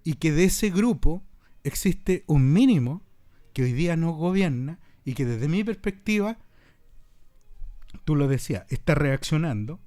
y 0.05 0.15
que 0.15 0.33
de 0.33 0.45
ese 0.45 0.71
grupo 0.71 1.23
existe 1.65 2.25
un 2.27 2.53
mínimo 2.53 3.03
que 3.53 3.62
hoy 3.62 3.73
día 3.73 3.97
no 3.97 4.12
gobierna 4.12 4.79
y 5.05 5.15
que 5.15 5.25
desde 5.25 5.49
mi 5.49 5.65
perspectiva, 5.65 6.39
tú 8.05 8.17
lo 8.17 8.29
decías, 8.29 8.65
está 8.69 8.95
reaccionando, 8.95 9.81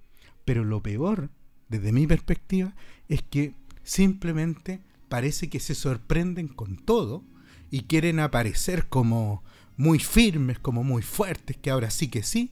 pero 0.46 0.64
lo 0.64 0.82
peor, 0.82 1.30
desde 1.70 1.92
mi 1.92 2.08
perspectiva, 2.08 2.76
es 3.08 3.22
que 3.22 3.54
simplemente 3.84 4.82
parece 5.10 5.50
que 5.50 5.60
se 5.60 5.76
sorprenden 5.76 6.48
con 6.48 6.78
todo 6.78 7.24
y 7.70 7.84
quieren 7.84 8.20
aparecer 8.20 8.88
como 8.88 9.44
muy 9.76 10.00
firmes, 10.00 10.60
como 10.60 10.84
muy 10.84 11.02
fuertes, 11.02 11.58
que 11.58 11.70
ahora 11.70 11.90
sí 11.90 12.10
que 12.10 12.24
sí, 12.24 12.52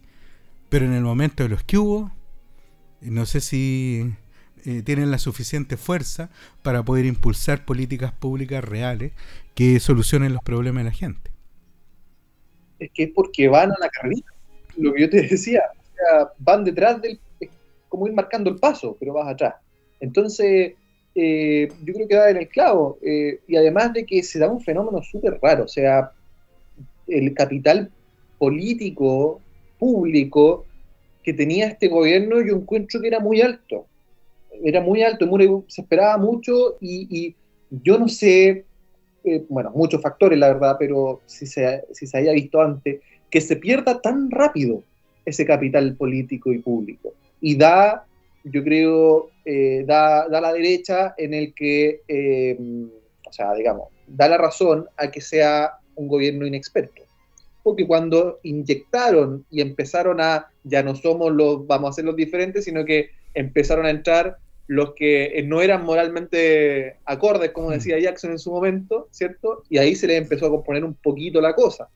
pero 0.70 0.86
en 0.86 0.94
el 0.94 1.04
momento 1.04 1.44
de 1.44 1.50
los 1.50 1.64
que 1.64 1.78
hubo, 1.78 2.12
no 3.06 3.26
sé 3.26 3.42
si 3.42 4.14
eh, 4.66 4.82
tienen 4.84 5.12
la 5.12 5.18
suficiente 5.18 5.78
fuerza 5.78 6.30
para 6.64 6.84
poder 6.84 7.06
impulsar 7.06 7.66
políticas 7.66 8.12
públicas 8.12 8.64
reales 8.64 9.12
que 9.54 9.80
solucionen 9.80 10.34
los 10.34 10.44
problemas 10.44 10.84
de 10.84 10.90
la 10.90 10.96
gente. 10.96 11.32
Es 12.80 12.92
que 12.94 13.04
es 13.04 13.12
porque 13.14 13.48
van 13.48 13.72
a 13.72 13.76
la 13.80 13.90
carrera, 13.90 14.26
lo 14.78 14.94
que 14.94 15.02
yo 15.02 15.10
te 15.10 15.22
decía, 15.30 15.62
van 16.40 16.64
detrás 16.64 17.02
del, 17.02 17.20
es 17.40 17.50
como 17.90 18.08
ir 18.08 18.14
marcando 18.14 18.50
el 18.50 18.58
paso, 18.58 18.98
pero 19.00 19.14
vas 19.14 19.28
atrás. 19.28 19.56
Entonces, 20.00 20.74
eh, 21.16 21.70
yo 21.84 21.94
creo 21.94 22.08
que 22.08 22.16
da 22.16 22.30
en 22.30 22.38
el 22.38 22.50
clavo. 22.50 23.00
Eh, 23.02 23.40
y 23.48 23.56
además 23.56 23.94
de 23.94 24.06
que 24.06 24.22
se 24.22 24.40
da 24.40 24.50
un 24.50 24.62
fenómeno 24.62 25.02
súper 25.02 25.40
raro, 25.42 25.64
o 25.64 25.68
sea, 25.68 26.12
el 27.08 27.34
capital 27.34 27.90
político, 28.38 29.42
público, 29.80 30.66
que 31.26 31.34
tenía 31.34 31.66
este 31.66 31.88
gobierno, 31.88 32.40
yo 32.40 32.56
encuentro 32.56 33.02
que 33.02 33.08
era 33.08 33.20
muy 33.20 33.42
alto. 33.42 33.88
Era 34.64 34.80
muy 34.80 35.02
alto, 35.02 35.28
se 35.68 35.82
esperaba 35.82 36.20
mucho 36.20 36.78
y, 36.80 37.36
yo 37.72 37.98
no 37.98 38.08
sé, 38.08 38.64
eh, 39.24 39.44
bueno, 39.50 39.72
muchos 39.74 40.04
factores, 40.04 40.38
la 40.38 40.54
verdad, 40.54 40.76
pero 40.78 41.22
si 41.26 41.48
se, 41.48 41.84
si 41.92 42.06
se 42.06 42.18
haya 42.20 42.32
visto 42.32 42.62
antes, 42.62 43.02
que 43.32 43.42
se 43.42 43.56
pierda 43.56 44.00
tan 44.00 44.30
rápido 44.30 44.84
ese 45.26 45.48
capital 45.48 45.96
político 45.96 46.54
y 46.54 46.60
público. 46.60 47.14
Y 47.42 47.58
da 47.58 48.06
yo 48.44 48.64
creo, 48.64 49.32
eh, 49.44 49.84
da, 49.88 50.28
da, 50.30 50.40
la 50.40 50.54
derecha 50.54 51.16
en 51.18 51.34
el 51.34 51.56
que, 51.56 52.02
eh, 52.08 52.56
o 53.28 53.34
sea, 53.34 53.56
digamos, 53.56 53.90
da 54.06 54.28
la 54.28 54.38
razón 54.38 54.86
a 54.96 55.10
que 55.10 55.22
sea 55.22 55.80
un 55.96 56.08
gobierno 56.08 56.46
inexperto. 56.46 57.02
Porque 57.64 57.88
cuando 57.88 58.40
inyectaron 58.44 59.44
y 59.50 59.62
empezaron 59.62 60.22
a, 60.22 60.52
ya 60.66 60.84
no 60.84 60.96
somos 60.96 61.32
los, 61.32 61.66
vamos 61.66 61.92
a 61.92 61.94
ser 61.94 62.06
los 62.06 62.16
diferentes, 62.16 62.66
sino 62.66 62.84
que 62.84 63.12
empezaron 63.34 63.86
a 63.86 63.92
entrar 63.92 64.38
los 64.68 64.94
que 64.96 65.44
no 65.46 65.62
eran 65.62 65.86
moralmente 65.86 66.98
acordes, 67.06 67.52
como 67.52 67.70
decía 67.70 68.00
Jackson 68.00 68.32
en 68.32 68.40
su 68.40 68.52
momento, 68.52 69.08
¿cierto? 69.12 69.64
Y 69.70 69.78
ahí 69.78 69.96
se 69.96 70.08
les 70.08 70.22
empezó 70.22 70.48
a 70.48 70.50
componer 70.50 70.84
un 70.84 70.96
poquito 70.96 71.40
la 71.40 71.54
cosa. 71.54 71.88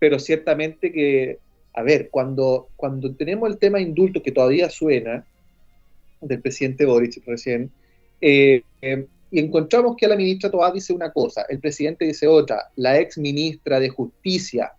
Pero 0.00 0.18
ciertamente 0.18 0.92
que, 0.92 1.38
a 1.72 1.82
ver, 1.82 2.10
cuando, 2.10 2.68
cuando 2.74 3.14
tenemos 3.14 3.48
el 3.48 3.58
tema 3.58 3.80
indulto 3.80 4.22
que 4.22 4.32
todavía 4.32 4.68
suena, 4.70 5.24
del 6.20 6.40
presidente 6.40 6.84
Boric 6.84 7.22
recién, 7.26 7.70
eh, 8.20 8.62
eh, 8.82 9.06
y 9.30 9.38
encontramos 9.38 9.96
que 9.96 10.08
la 10.08 10.16
ministra 10.16 10.50
Toá 10.50 10.72
dice 10.72 10.92
una 10.92 11.12
cosa, 11.12 11.46
el 11.48 11.60
presidente 11.60 12.04
dice 12.04 12.26
otra, 12.26 12.70
la 12.74 12.98
ex 12.98 13.16
ministra 13.16 13.78
de 13.78 13.88
Justicia 13.88 14.72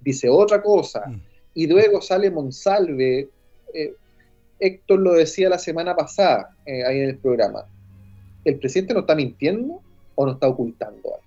dice 0.00 0.28
otra 0.28 0.62
cosa, 0.62 1.06
mm. 1.08 1.20
Y 1.60 1.66
luego 1.66 2.00
sale 2.00 2.30
Monsalve. 2.30 3.28
Eh, 3.74 3.94
Héctor 4.58 5.00
lo 5.00 5.12
decía 5.12 5.50
la 5.50 5.58
semana 5.58 5.94
pasada 5.94 6.54
ahí 6.66 7.00
en 7.00 7.10
el 7.10 7.18
programa. 7.18 7.66
¿El 8.44 8.58
presidente 8.58 8.94
no 8.94 9.00
está 9.00 9.14
mintiendo 9.14 9.82
o 10.14 10.26
no 10.26 10.32
está 10.32 10.48
ocultando 10.48 11.18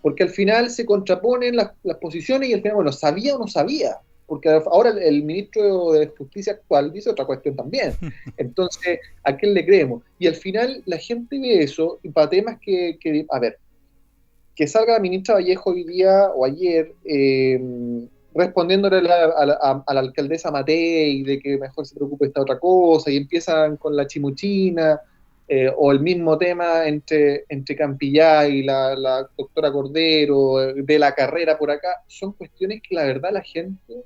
Porque 0.00 0.22
al 0.22 0.30
final 0.30 0.70
se 0.70 0.86
contraponen 0.86 1.56
las, 1.56 1.72
las 1.82 1.98
posiciones 1.98 2.48
y 2.48 2.54
al 2.54 2.62
final, 2.62 2.76
bueno, 2.76 2.92
¿sabía 2.92 3.36
o 3.36 3.38
no 3.38 3.48
sabía? 3.48 3.98
porque 4.26 4.48
ahora 4.48 4.90
el, 4.90 5.22
ministro 5.22 5.92
de 5.92 6.08
Justicia 6.08 6.54
actual 6.54 6.92
dice 6.92 7.10
otra 7.10 7.24
cuestión 7.24 7.54
también. 7.54 7.92
Entonces, 8.36 8.98
¿a 9.22 9.36
quién 9.36 9.54
le 9.54 9.64
creemos? 9.64 10.02
Y 10.18 10.26
al 10.26 10.34
final 10.34 10.82
la 10.84 10.98
gente 10.98 11.38
ve 11.38 11.62
eso 11.62 12.00
y 12.02 12.08
para 12.08 12.28
temas 12.28 12.58
que, 12.60 12.98
a 13.30 13.38
ver, 13.38 13.58
que 14.56 14.66
salga 14.66 14.94
la 14.94 14.98
ministra 14.98 15.34
Vallejo 15.34 15.70
hoy 15.70 15.84
día 15.84 16.30
o 16.34 16.44
ayer 16.44 16.92
eh, 17.04 17.60
respondiéndole 18.36 18.98
a 18.98 19.46
la, 19.46 19.84
alcaldesa 19.86 20.50
Matei 20.50 21.22
de 21.22 21.38
que 21.40 21.58
mejor 21.58 21.86
se 21.86 21.94
preocupe 21.94 22.26
esta 22.26 22.42
otra 22.42 22.58
cosa 22.58 23.10
y 23.10 23.16
empiezan 23.16 23.76
con 23.76 23.96
la 23.96 24.06
chimuchina. 24.06 25.00
Eh, 25.48 25.70
o 25.76 25.92
el 25.92 26.00
mismo 26.00 26.36
tema 26.36 26.88
entre, 26.88 27.44
entre 27.48 27.76
Campillá 27.76 28.48
y 28.48 28.64
la, 28.64 28.96
la 28.96 29.30
doctora 29.38 29.70
Cordero, 29.70 30.56
de 30.74 30.98
la 30.98 31.14
carrera 31.14 31.56
por 31.56 31.70
acá, 31.70 32.02
son 32.08 32.32
cuestiones 32.32 32.82
que 32.82 32.96
la 32.96 33.04
verdad 33.04 33.30
la 33.32 33.42
gente 33.42 34.02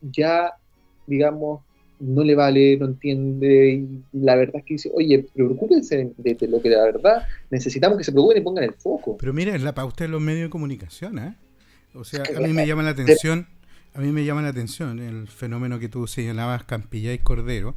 ya, 0.00 0.52
digamos, 1.06 1.60
no 1.98 2.22
le 2.22 2.34
vale, 2.34 2.76
no 2.76 2.86
entiende, 2.86 3.72
y 3.72 4.02
la 4.12 4.36
verdad 4.36 4.56
es 4.56 4.64
que 4.64 4.74
dice, 4.74 4.90
oye, 4.92 5.26
preocúpense 5.34 6.12
de, 6.16 6.48
lo 6.48 6.60
que 6.60 6.68
la 6.68 6.82
verdad 6.84 7.22
necesitamos 7.50 7.96
que 7.98 8.04
se 8.04 8.12
preocupen 8.12 8.38
y 8.38 8.40
pongan 8.42 8.64
el 8.64 8.74
foco. 8.74 9.16
Pero 9.16 9.32
mira, 9.32 9.54
es 9.54 9.62
la 9.62 9.74
pauta 9.74 10.04
de 10.04 10.08
los 10.08 10.20
medios 10.20 10.44
de 10.44 10.50
comunicación, 10.50 11.18
¿eh? 11.18 11.36
O 11.96 12.04
sea, 12.04 12.22
a 12.36 12.40
mí 12.40 12.52
me 12.52 12.66
llama 12.66 12.82
la 12.82 12.90
atención, 12.90 13.46
a 13.94 14.00
mí 14.00 14.12
me 14.12 14.24
llama 14.24 14.42
la 14.42 14.48
atención 14.48 14.98
el 14.98 15.28
fenómeno 15.28 15.78
que 15.78 15.88
tú 15.88 16.06
señalabas, 16.06 16.64
Campilla 16.64 17.12
y 17.12 17.18
Cordero, 17.18 17.74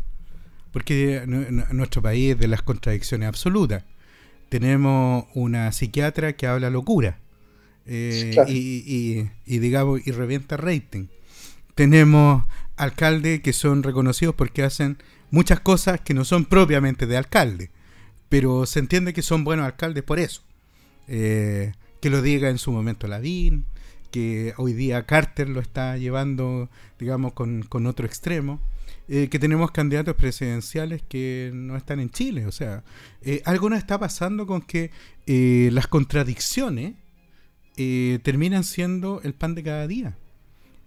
porque 0.72 1.24
nuestro 1.26 2.02
país 2.02 2.34
es 2.34 2.40
de 2.40 2.48
las 2.48 2.62
contradicciones 2.62 3.28
absolutas. 3.28 3.84
Tenemos 4.50 5.26
una 5.36 5.72
psiquiatra 5.72 6.34
que 6.34 6.48
habla 6.48 6.70
locura 6.70 7.20
eh, 7.86 8.36
y, 8.48 9.30
y, 9.46 9.60
digamos, 9.60 10.06
y 10.06 10.12
revienta 10.12 10.58
rating 10.58 11.08
tenemos 11.80 12.44
alcaldes 12.76 13.40
que 13.40 13.54
son 13.54 13.84
reconocidos 13.84 14.36
porque 14.36 14.64
hacen 14.64 14.98
muchas 15.32 15.62
cosas 15.62 16.02
que 16.02 16.14
no 16.14 16.26
son 16.26 16.44
propiamente 16.44 17.08
de 17.08 17.16
alcalde, 17.16 17.72
pero 18.28 18.66
se 18.66 18.80
entiende 18.80 19.14
que 19.14 19.22
son 19.22 19.46
buenos 19.46 19.66
alcaldes 19.66 20.04
por 20.04 20.20
eso. 20.20 20.42
Eh, 21.08 21.72
que 22.02 22.10
lo 22.10 22.22
diga 22.22 22.50
en 22.50 22.58
su 22.58 22.74
momento 22.74 23.08
Lavín, 23.08 23.64
que 24.12 24.54
hoy 24.58 24.74
día 24.74 25.06
Carter 25.06 25.50
lo 25.50 25.60
está 25.60 25.98
llevando, 25.98 26.70
digamos, 26.98 27.34
con, 27.34 27.86
otro 27.86 28.06
extremo. 28.06 28.60
Eh, 29.08 29.28
que 29.30 29.40
tenemos 29.40 29.72
candidatos 29.72 30.16
presidenciales 30.16 31.02
que 31.02 31.52
no 31.54 31.76
están 31.76 32.00
en 32.00 32.12
Chile. 32.12 32.46
O 32.46 32.52
sea, 32.52 32.84
eh, 33.22 33.42
algo 33.46 33.70
no 33.70 33.76
está 33.76 34.00
pasando 34.00 34.46
con 34.46 34.62
que 34.62 34.92
las 35.72 35.88
contradicciones 35.88 36.96
terminan 38.24 38.64
siendo 38.64 39.22
el 39.24 39.34
pan 39.34 39.56
de 39.56 39.64
cada 39.64 39.88
día. 39.88 40.18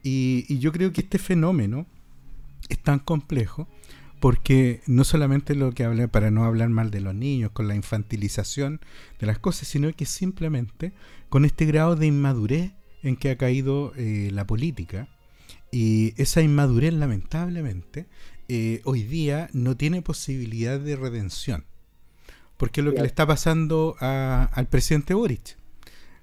Y, 0.03 0.59
yo 0.59 0.73
creo 0.73 0.93
que 0.93 1.03
este 1.03 1.18
fenómeno 1.18 1.87
es 2.68 2.79
tan 2.79 2.99
complejo 2.99 3.68
porque 4.20 4.83
no 4.87 5.05
solamente 5.05 5.55
lo 5.55 5.73
que 5.73 5.85
habla 5.85 6.07
para 6.07 6.31
no 6.31 6.45
hablar 6.45 6.68
mal 6.68 6.91
de 6.91 7.01
los 7.01 7.14
niños, 7.14 7.51
con 7.51 7.66
la 7.66 7.75
infantilización 7.75 8.81
de 9.18 9.27
las 9.27 9.39
cosas, 9.39 9.66
sino 9.66 9.93
que 9.93 10.07
simplemente 10.07 10.93
con 11.29 11.45
este 11.45 11.66
grado 11.66 11.97
de 11.97 12.07
inmadurez 12.07 12.73
en 13.03 13.17
que 13.17 13.31
ha 13.31 13.37
caído 13.37 13.93
eh, 13.97 14.31
la 14.33 14.47
política. 14.47 15.09
Y 15.71 16.15
esa 16.21 16.43
inmadurez, 16.43 16.93
lamentablemente, 16.93 18.07
eh, 18.49 18.81
hoy 18.85 19.03
día 19.03 19.49
no 19.53 19.77
tiene 19.77 20.03
posibilidad 20.03 20.79
de 20.79 20.97
redención. 20.97 21.65
porque 22.59 22.81
es 22.81 22.85
lo 22.85 22.95
que 22.95 23.01
le 23.01 23.09
está 23.09 23.27
pasando 23.27 23.97
al 23.99 24.67
presidente 24.69 25.15
Boric. 25.15 25.57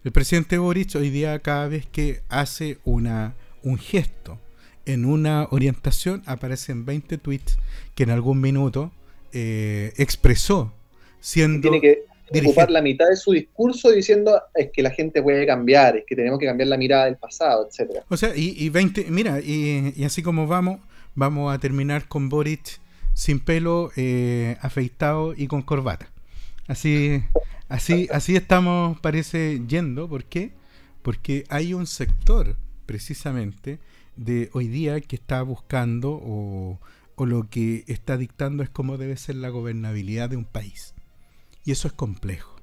El 0.06 0.14
presidente 0.14 0.58
Boric 0.58 0.96
hoy 0.96 1.10
día 1.10 1.40
cada 1.40 1.68
vez 1.68 1.86
que 1.86 2.22
hace 2.30 2.78
una, 2.86 3.36
un 3.62 3.78
gesto 3.78 4.40
en 4.86 5.06
una 5.06 5.48
orientación 5.52 6.24
aparecen 6.26 6.86
20 6.86 7.18
tweets 7.18 7.58
que 7.94 8.04
en 8.04 8.12
algún 8.12 8.40
minuto 8.40 8.92
eh, 9.34 9.94
expresó 9.98 10.74
siendo... 11.20 11.62
Tiene 11.70 11.82
que 11.82 12.09
ocupar 12.32 12.70
la 12.70 12.82
mitad 12.82 13.08
de 13.08 13.16
su 13.16 13.32
discurso 13.32 13.92
diciendo 13.92 14.42
es 14.54 14.70
que 14.72 14.84
la 14.84 14.92
gente 14.92 15.22
puede 15.22 15.46
cambiar, 15.46 15.98
es 15.98 16.04
que 16.06 16.16
tenemos 16.16 16.40
que 16.40 16.46
cambiar 16.46 16.68
la 16.68 16.78
mirada 16.78 17.06
del 17.06 17.18
pasado, 17.18 17.68
etcétera. 17.68 18.04
O 18.10 18.18
sea, 18.18 18.36
y, 18.36 18.56
y 18.58 18.70
20, 18.70 19.06
mira, 19.10 19.40
y, 19.40 19.94
y, 19.96 20.04
así 20.04 20.22
como 20.22 20.48
vamos, 20.48 20.80
vamos 21.16 21.54
a 21.54 21.60
terminar 21.60 22.08
con 22.08 22.30
Boric 22.30 22.80
sin 23.14 23.40
pelo, 23.40 23.92
eh, 23.96 24.58
afeitado 24.62 25.34
y 25.36 25.48
con 25.48 25.62
corbata. 25.62 26.10
Así, 26.68 27.22
así, 27.68 28.08
así 28.12 28.36
estamos, 28.36 29.00
parece, 29.00 29.62
yendo. 29.68 30.08
¿Por 30.08 30.24
qué? 30.24 30.52
Porque 31.02 31.44
hay 31.50 31.74
un 31.74 31.88
sector, 31.88 32.56
precisamente, 32.86 33.80
de 34.16 34.50
hoy 34.54 34.68
día 34.68 35.02
que 35.02 35.16
está 35.16 35.42
buscando 35.42 36.12
o, 36.12 36.80
o 37.16 37.26
lo 37.26 37.50
que 37.50 37.84
está 37.88 38.18
dictando 38.18 38.64
es 38.64 38.70
cómo 38.70 38.98
debe 38.98 39.18
ser 39.18 39.36
la 39.36 39.50
gobernabilidad 39.50 40.30
de 40.30 40.38
un 40.38 40.46
país. 40.46 40.94
Y 41.66 41.72
eso 41.72 41.88
es 41.88 41.94
complejo. 41.94 42.56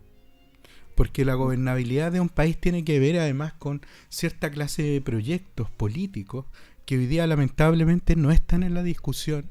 Porque 0.95 1.25
la 1.25 1.35
gobernabilidad 1.35 2.13
de 2.13 2.21
un 2.21 2.29
país 2.29 2.59
tiene 2.59 2.85
que 2.85 2.99
ver 2.99 3.19
además 3.19 3.53
con 3.53 3.83
cierta 4.09 4.51
clase 4.51 4.83
de 4.83 5.01
proyectos 5.01 5.71
políticos 5.71 6.47
que 6.87 6.97
hoy 6.97 7.07
día 7.07 7.27
lamentablemente 7.27 8.17
no 8.17 8.31
están 8.31 8.63
en 8.63 8.75
la 8.75 8.83
discusión 8.83 9.51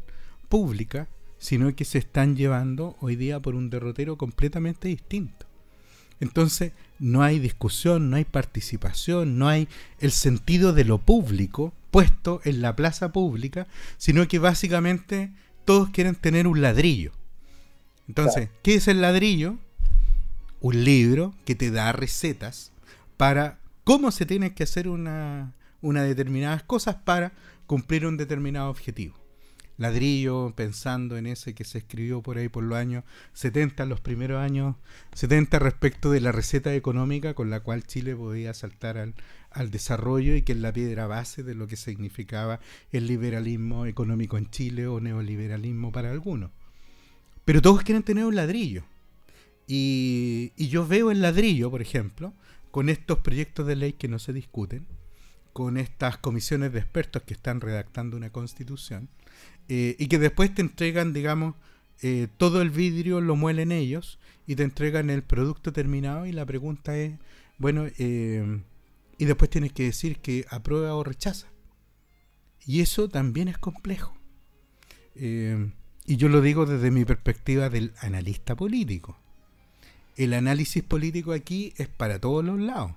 pública 0.49 1.07
sino 1.37 1.75
que 1.75 1.85
se 1.85 1.99
están 1.99 2.35
llevando 2.35 2.95
hoy 3.01 3.15
día 3.15 3.39
por 3.39 3.55
un 3.55 3.69
derrotero 3.69 4.17
completamente 4.17 4.87
distinto. 4.87 5.45
Entonces, 6.19 6.71
no 6.97 7.23
hay 7.23 7.39
discusión, 7.39 8.09
no 8.09 8.15
hay 8.15 8.25
participación, 8.25 9.37
no 9.37 9.47
hay 9.47 9.67
el 9.99 10.11
sentido 10.11 10.73
de 10.73 10.85
lo 10.85 10.97
público 10.97 11.73
puesto 11.91 12.41
en 12.45 12.61
la 12.61 12.75
plaza 12.75 13.11
pública, 13.11 13.67
sino 13.97 14.27
que 14.27 14.39
básicamente 14.39 15.33
todos 15.65 15.89
quieren 15.89 16.15
tener 16.15 16.47
un 16.47 16.61
ladrillo. 16.61 17.11
Entonces, 18.07 18.49
¿qué 18.61 18.75
es 18.75 18.87
el 18.87 19.01
ladrillo? 19.01 19.57
Un 20.59 20.83
libro 20.83 21.33
que 21.45 21.55
te 21.55 21.71
da 21.71 21.91
recetas 21.91 22.71
para 23.17 23.59
cómo 23.83 24.11
se 24.11 24.25
tienen 24.25 24.53
que 24.53 24.63
hacer 24.63 24.87
una, 24.87 25.53
una 25.81 26.03
determinadas 26.03 26.63
cosas 26.63 26.95
para 26.95 27.33
cumplir 27.67 28.05
un 28.05 28.17
determinado 28.17 28.69
objetivo 28.69 29.15
ladrillo, 29.77 30.53
pensando 30.55 31.17
en 31.17 31.27
ese 31.27 31.53
que 31.53 31.63
se 31.63 31.79
escribió 31.79 32.21
por 32.21 32.37
ahí 32.37 32.49
por 32.49 32.63
los 32.63 32.77
años 32.77 33.03
70, 33.33 33.85
los 33.85 33.99
primeros 33.99 34.41
años 34.41 34.75
70, 35.13 35.59
respecto 35.59 36.11
de 36.11 36.21
la 36.21 36.31
receta 36.31 36.73
económica 36.73 37.33
con 37.33 37.49
la 37.49 37.59
cual 37.59 37.85
Chile 37.85 38.15
podía 38.15 38.53
saltar 38.53 38.97
al, 38.97 39.15
al 39.51 39.71
desarrollo 39.71 40.35
y 40.35 40.43
que 40.43 40.53
es 40.53 40.59
la 40.59 40.73
piedra 40.73 41.07
base 41.07 41.43
de 41.43 41.55
lo 41.55 41.67
que 41.67 41.75
significaba 41.75 42.59
el 42.91 43.07
liberalismo 43.07 43.85
económico 43.85 44.37
en 44.37 44.49
Chile 44.49 44.87
o 44.87 44.99
neoliberalismo 44.99 45.91
para 45.91 46.11
algunos. 46.11 46.51
Pero 47.45 47.61
todos 47.61 47.83
quieren 47.83 48.03
tener 48.03 48.25
un 48.25 48.35
ladrillo. 48.35 48.83
Y, 49.67 50.51
yo 50.57 50.85
veo 50.85 51.11
el 51.11 51.21
ladrillo, 51.21 51.71
por 51.71 51.81
ejemplo, 51.81 52.33
con 52.71 52.89
estos 52.89 53.19
proyectos 53.19 53.65
de 53.65 53.75
ley 53.75 53.93
que 53.93 54.07
no 54.07 54.19
se 54.19 54.33
discuten, 54.33 54.85
con 55.53 55.77
estas 55.77 56.17
comisiones 56.17 56.73
de 56.73 56.79
expertos 56.79 57.21
que 57.23 57.33
están 57.33 57.61
redactando 57.61 58.17
una 58.17 58.31
constitución, 58.31 59.09
eh, 59.69 59.95
y 59.97 60.07
que 60.07 60.19
después 60.19 60.53
te 60.53 60.61
entregan, 60.61 61.13
digamos, 61.13 61.55
eh, 62.01 62.27
todo 62.37 62.61
el 62.61 62.71
vidrio 62.71 63.21
lo 63.21 63.35
muelen 63.35 63.71
ellos 63.71 64.19
y 64.45 64.55
te 64.55 64.63
entregan 64.63 65.09
el 65.09 65.23
producto 65.23 65.71
terminado 65.71 66.25
y 66.25 66.33
la 66.33 66.45
pregunta 66.45 66.97
es, 66.97 67.13
bueno, 67.57 67.85
eh, 67.97 68.61
y 69.17 69.25
después 69.25 69.49
tienes 69.49 69.71
que 69.71 69.83
decir 69.83 70.17
que 70.17 70.45
aprueba 70.49 70.93
o 70.95 71.03
rechaza. 71.03 71.47
Y 72.65 72.81
eso 72.81 73.07
también 73.07 73.47
es 73.47 73.57
complejo. 73.57 74.13
Y 76.07 76.17
yo 76.17 76.29
lo 76.29 76.41
digo 76.41 76.65
desde 76.65 76.91
mi 76.91 77.05
perspectiva 77.05 77.69
del 77.69 77.93
analista 78.01 78.55
político. 78.55 79.17
El 80.15 80.33
análisis 80.33 80.83
político 80.83 81.33
aquí 81.33 81.73
es 81.77 81.87
para 81.87 82.19
todos 82.19 82.43
los 82.43 82.59
lados 82.59 82.91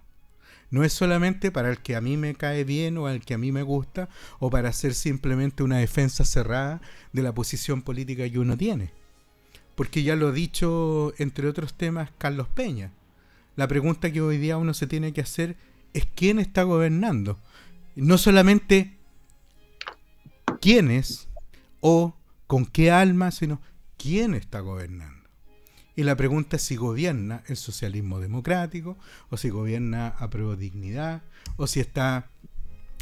no 0.70 0.84
es 0.84 0.92
solamente 0.92 1.50
para 1.50 1.70
el 1.70 1.78
que 1.78 1.96
a 1.96 2.00
mí 2.00 2.16
me 2.16 2.34
cae 2.34 2.64
bien 2.64 2.98
o 2.98 3.06
al 3.06 3.24
que 3.24 3.34
a 3.34 3.38
mí 3.38 3.52
me 3.52 3.62
gusta 3.62 4.08
o 4.38 4.50
para 4.50 4.68
hacer 4.68 4.94
simplemente 4.94 5.62
una 5.62 5.78
defensa 5.78 6.24
cerrada 6.24 6.80
de 7.12 7.22
la 7.22 7.32
posición 7.32 7.82
política 7.82 8.28
que 8.28 8.38
uno 8.38 8.56
tiene. 8.56 8.90
Porque 9.74 10.02
ya 10.02 10.16
lo 10.16 10.28
ha 10.28 10.32
dicho, 10.32 11.14
entre 11.18 11.48
otros 11.48 11.74
temas, 11.74 12.10
Carlos 12.18 12.48
Peña. 12.48 12.92
La 13.56 13.68
pregunta 13.68 14.12
que 14.12 14.20
hoy 14.20 14.36
día 14.38 14.56
uno 14.56 14.74
se 14.74 14.86
tiene 14.86 15.12
que 15.12 15.20
hacer 15.20 15.56
es 15.94 16.06
quién 16.14 16.38
está 16.38 16.64
gobernando. 16.64 17.38
No 17.96 18.18
solamente 18.18 18.96
quiénes 20.60 21.28
o 21.80 22.14
con 22.48 22.66
qué 22.66 22.90
alma, 22.90 23.30
sino 23.30 23.60
quién 23.96 24.34
está 24.34 24.58
gobernando. 24.58 25.28
Y 25.94 26.02
la 26.02 26.16
pregunta 26.16 26.56
es 26.56 26.62
si 26.62 26.76
gobierna 26.76 27.42
el 27.46 27.56
socialismo 27.56 28.20
democrático, 28.20 28.96
o 29.30 29.36
si 29.36 29.50
gobierna 29.50 30.08
a 30.08 30.30
prueba 30.30 30.56
de 30.56 30.62
dignidad, 30.62 31.22
o 31.56 31.66
si 31.66 31.80
está 31.80 32.30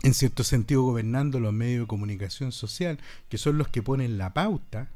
en 0.02 0.14
cierto 0.14 0.44
sentido 0.44 0.82
gobernando 0.82 1.40
los 1.40 1.52
medios 1.52 1.82
de 1.82 1.86
comunicación 1.86 2.52
social, 2.52 2.98
que 3.28 3.38
son 3.38 3.56
los 3.58 3.68
que 3.68 3.82
ponen 3.82 4.18
la 4.18 4.34
pauta. 4.34 4.90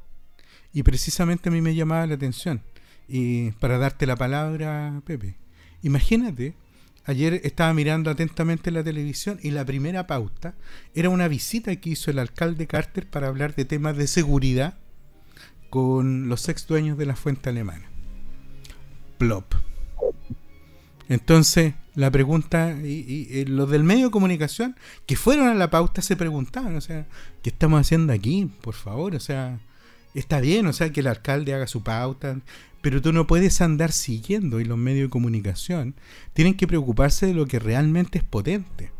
Y 0.72 0.82
precisamente 0.82 1.48
a 1.48 1.52
mí 1.52 1.60
me 1.60 1.74
llamaba 1.74 2.06
la 2.06 2.14
atención. 2.14 2.62
Y 3.06 3.52
para 3.52 3.78
darte 3.78 4.06
la 4.06 4.16
palabra, 4.16 5.02
Pepe, 5.04 5.36
imagínate, 5.82 6.54
ayer 7.04 7.40
estaba 7.44 7.72
mirando 7.74 8.10
atentamente 8.10 8.70
la 8.70 8.84
televisión 8.84 9.38
y 9.42 9.50
la 9.50 9.64
primera 9.64 10.06
pauta 10.06 10.54
era 10.94 11.08
una 11.08 11.28
visita 11.28 11.74
que 11.76 11.90
hizo 11.90 12.10
el 12.10 12.18
alcalde 12.18 12.66
Carter 12.66 13.08
para 13.08 13.28
hablar 13.28 13.54
de 13.54 13.64
temas 13.64 13.96
de 13.96 14.06
seguridad 14.06 14.78
con 15.70 16.28
los 16.28 16.48
ex 16.48 16.66
dueños 16.66 16.98
de 16.98 17.06
la 17.06 17.16
fuente 17.16 17.48
alemana. 17.48 17.88
Plop. 19.18 19.54
Entonces, 21.08 21.74
la 21.94 22.10
pregunta, 22.10 22.76
y, 22.82 23.26
y, 23.30 23.44
los 23.44 23.68
del 23.68 23.82
medio 23.82 24.06
de 24.06 24.10
comunicación 24.10 24.76
que 25.06 25.16
fueron 25.16 25.48
a 25.48 25.54
la 25.54 25.70
pauta 25.70 26.02
se 26.02 26.16
preguntaban, 26.16 26.76
o 26.76 26.80
sea, 26.80 27.06
¿qué 27.42 27.50
estamos 27.50 27.80
haciendo 27.80 28.12
aquí? 28.12 28.50
Por 28.60 28.74
favor, 28.74 29.14
o 29.16 29.20
sea, 29.20 29.58
está 30.14 30.40
bien, 30.40 30.66
o 30.66 30.72
sea, 30.72 30.90
que 30.92 31.00
el 31.00 31.08
alcalde 31.08 31.54
haga 31.54 31.66
su 31.66 31.82
pauta, 31.82 32.38
pero 32.80 33.02
tú 33.02 33.12
no 33.12 33.26
puedes 33.26 33.60
andar 33.60 33.92
siguiendo 33.92 34.60
y 34.60 34.64
los 34.64 34.78
medios 34.78 35.08
de 35.08 35.10
comunicación 35.10 35.94
tienen 36.32 36.54
que 36.54 36.66
preocuparse 36.66 37.26
de 37.26 37.34
lo 37.34 37.46
que 37.46 37.58
realmente 37.58 38.18
es 38.18 38.24
potente. 38.24 38.90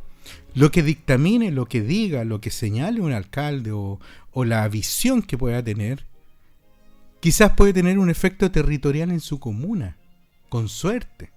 Lo 0.54 0.70
que 0.70 0.82
dictamine, 0.82 1.50
lo 1.50 1.66
que 1.66 1.80
diga, 1.80 2.24
lo 2.24 2.40
que 2.40 2.50
señale 2.50 3.00
un 3.00 3.12
alcalde 3.12 3.72
o, 3.72 3.98
la 4.34 4.68
visión 4.68 5.22
que 5.22 5.38
pueda 5.38 5.62
tener, 5.62 6.06
Quizás 7.20 7.52
puede 7.52 7.74
tener 7.74 7.98
un 7.98 8.08
efecto 8.08 8.50
territorial 8.50 9.10
en 9.10 9.20
su 9.20 9.38
comuna, 9.38 9.98
con 10.48 10.70
suerte. 10.70 11.30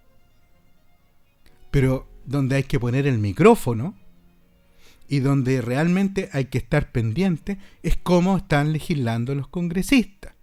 Pero 1.71 2.07
donde 2.25 2.55
hay 2.55 2.63
que 2.63 2.79
poner 2.79 3.05
el 3.05 3.17
micrófono 3.17 3.93
y 5.09 5.19
donde 5.19 5.61
realmente 5.61 6.29
hay 6.31 6.45
que 6.45 6.57
estar 6.57 6.93
pendiente 6.93 7.57
es 7.83 7.97
cómo 7.97 8.37
están 8.37 8.71
legislando 8.71 9.35
los 9.35 9.49
congresistas. 9.49 10.33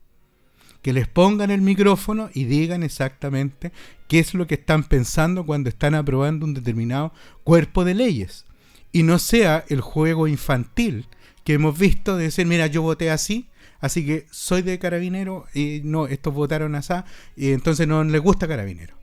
Que 0.83 0.93
les 0.93 1.09
pongan 1.09 1.51
el 1.51 1.61
micrófono 1.61 2.31
y 2.33 2.45
digan 2.45 2.83
exactamente 2.83 3.73
qué 4.09 4.19
es 4.19 4.35
lo 4.35 4.47
que 4.47 4.55
están 4.55 4.85
pensando 4.85 5.45
cuando 5.45 5.69
están 5.69 5.95
aprobando 5.95 6.47
un 6.47 6.55
determinado 6.55 7.13
cuerpo 7.45 7.85
de 7.85 7.95
leyes. 7.95 8.47
Y 8.93 9.03
no 9.03 9.19
sea 9.19 9.65
el 9.69 9.81
juego 9.81 10.27
infantil 10.27 11.07
que 11.45 11.55
hemos 11.55 11.79
visto 11.79 12.17
de 12.17 12.25
decir, 12.25 12.47
mira, 12.47 12.67
yo 12.67 12.83
voté 12.83 13.11
así, 13.11 13.51
Así 13.81 14.05
que 14.05 14.27
soy 14.31 14.63
de 14.63 14.79
carabinero 14.79 15.47
y 15.55 15.81
no, 15.85 16.07
estos 16.07 16.35
votaron 16.35 16.75
así 16.75 16.93
y 17.35 17.53
entonces 17.53 17.89
no 17.89 18.05
les 18.05 18.21
gusta 18.21 18.47
carabinero. 18.47 18.95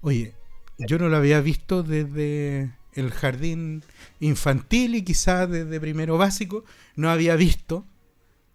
Oye, 0.00 0.34
yo 0.78 0.98
no 0.98 1.08
lo 1.08 1.16
había 1.16 1.40
visto 1.40 1.82
desde 1.82 2.70
el 2.94 3.10
jardín 3.10 3.84
infantil 4.18 4.94
y 4.94 5.02
quizás 5.02 5.48
desde 5.50 5.78
primero 5.78 6.16
básico, 6.16 6.64
no 6.96 7.10
había 7.10 7.36
visto 7.36 7.84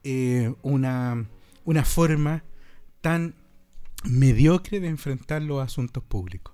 eh, 0.04 0.54
una, 0.64 1.26
una 1.66 1.86
forma 1.86 2.44
tan 3.02 3.36
mediocre 4.04 4.80
de 4.80 4.88
enfrentar 4.88 5.42
los 5.42 5.64
asuntos 5.64 6.04
públicos. 6.04 6.54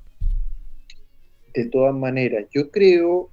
De 1.54 1.66
todas 1.66 1.96
maneras, 1.96 2.46
yo 2.52 2.70
creo 2.70 3.30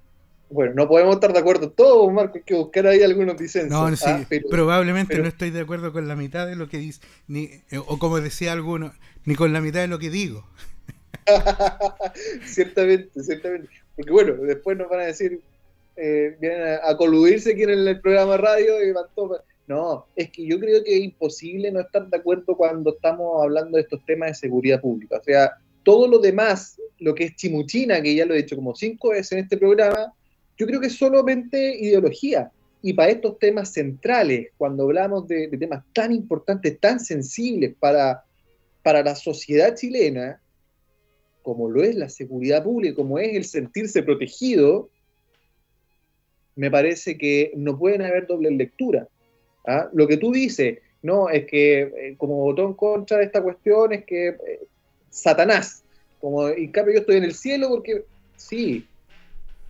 bueno, 0.49 0.75
no 0.75 0.89
podemos 0.89 1.17
estar 1.17 1.33
de 1.33 1.41
acuerdo 1.41 1.71
todos, 1.71 2.13
Marco, 2.13 2.37
hay 2.37 2.45
que 2.45 2.55
buscar 2.55 2.87
ahí 2.87 3.03
algunos 3.03 3.37
disensos. 3.37 3.71
No, 3.71 3.95
sí, 3.97 4.05
ah, 4.07 4.25
probablemente 4.49 5.19
no 5.19 5.27
estoy 5.27 5.51
de 5.51 5.61
acuerdo 5.61 5.93
con 5.93 6.07
la 6.07 6.15
mitad 6.15 6.47
de 6.47 6.55
lo 6.55 6.69
que 6.69 6.79
dice, 6.79 7.01
ni, 7.27 7.45
eh, 7.71 7.79
o 7.79 7.99
como 7.99 8.21
decía 8.21 8.53
alguno, 8.53 8.93
ni 9.25 9.35
con 9.35 9.53
la 9.53 9.61
mitad 9.61 9.81
de 9.81 9.89
lo 9.89 9.99
que 9.99 10.09
digo. 10.09 10.47
ciertamente, 12.45 13.23
ciertamente. 13.23 13.69
Porque 13.97 14.13
bueno, 14.13 14.35
después 14.35 14.79
nos 14.79 14.89
van 14.89 15.01
a 15.01 15.07
decir, 15.07 15.41
eh, 15.97 16.37
vienen 16.41 16.79
a, 16.81 16.97
coludirse 16.97 17.53
aquí 17.53 17.65
en 17.65 17.71
el, 17.71 18.01
programa 18.01 18.37
radio 18.37 18.87
y 18.87 18.93
van 18.93 19.07
todos, 19.17 19.41
No, 19.67 20.07
es 20.15 20.31
que 20.31 20.47
yo 20.47 20.61
creo 20.61 20.85
que 20.85 20.97
es 20.97 21.05
imposible 21.05 21.73
no 21.73 21.81
estar 21.81 22.09
de 22.09 22.17
acuerdo 22.17 22.57
cuando 22.57 22.95
estamos 22.95 23.43
hablando 23.43 23.77
de 23.77 23.83
estos 23.83 24.05
temas 24.05 24.29
de 24.29 24.35
seguridad 24.35 24.81
pública. 24.81 25.19
O 25.19 25.23
sea, 25.23 25.53
todo 25.83 26.07
lo 26.07 26.19
demás, 26.19 26.81
lo 26.99 27.15
que 27.15 27.25
es 27.25 27.37
chimuchina, 27.37 28.01
que 28.01 28.15
ya 28.15 28.27
lo 28.27 28.35
he 28.35 28.39
dicho 28.39 28.57
como 28.57 28.75
cinco 28.75 29.11
veces 29.11 29.33
en 29.33 29.39
este 29.41 29.57
programa, 29.57 30.13
yo 30.57 30.67
creo 30.67 30.81
que 30.81 30.87
es 30.87 30.97
solamente 30.97 31.79
ideología. 31.81 32.51
Y 32.81 32.93
para 32.93 33.11
estos 33.11 33.39
temas 33.39 33.73
centrales, 33.73 34.49
cuando 34.57 34.85
hablamos 34.85 35.27
de, 35.27 35.49
temas 35.49 35.85
tan 35.93 36.13
importantes, 36.13 36.79
tan 36.79 37.01
sensibles 37.01 37.75
para, 37.79 38.25
para 38.83 39.03
la 39.03 39.17
sociedad 39.17 39.75
chilena, 39.75 40.41
como 41.43 41.69
lo 41.69 41.83
es 41.83 41.95
la 41.97 42.09
seguridad 42.09 42.63
pública, 42.63 42.95
como 42.95 43.19
es 43.19 43.35
el 43.35 43.45
sentirse 43.45 44.03
protegido, 44.03 44.91
me 46.55 46.71
parece 46.71 47.19
que 47.19 47.53
no 47.57 47.79
pueden 47.79 48.03
haber 48.03 48.27
doble 48.27 48.51
lectura. 48.51 49.09
¿Ah? 49.67 49.89
Lo 49.93 50.07
que 50.07 50.17
tú 50.17 50.33
dices, 50.33 50.79
no, 51.03 51.29
es 51.29 51.47
que 51.47 51.81
eh, 51.83 52.15
como 52.17 52.37
votó 52.37 52.65
en 52.67 52.75
contra 52.75 53.19
de 53.19 53.25
esta 53.25 53.43
cuestión, 53.43 53.93
es 53.93 54.05
que 54.05 54.29
eh, 54.29 54.61
Satanás, 55.11 55.85
como 56.21 56.49
en 56.49 56.71
cambio 56.73 56.95
yo 56.95 57.01
estoy 57.01 57.17
en 57.17 57.25
el 57.25 57.35
cielo 57.35 57.69
porque 57.69 58.05
sí, 58.37 58.87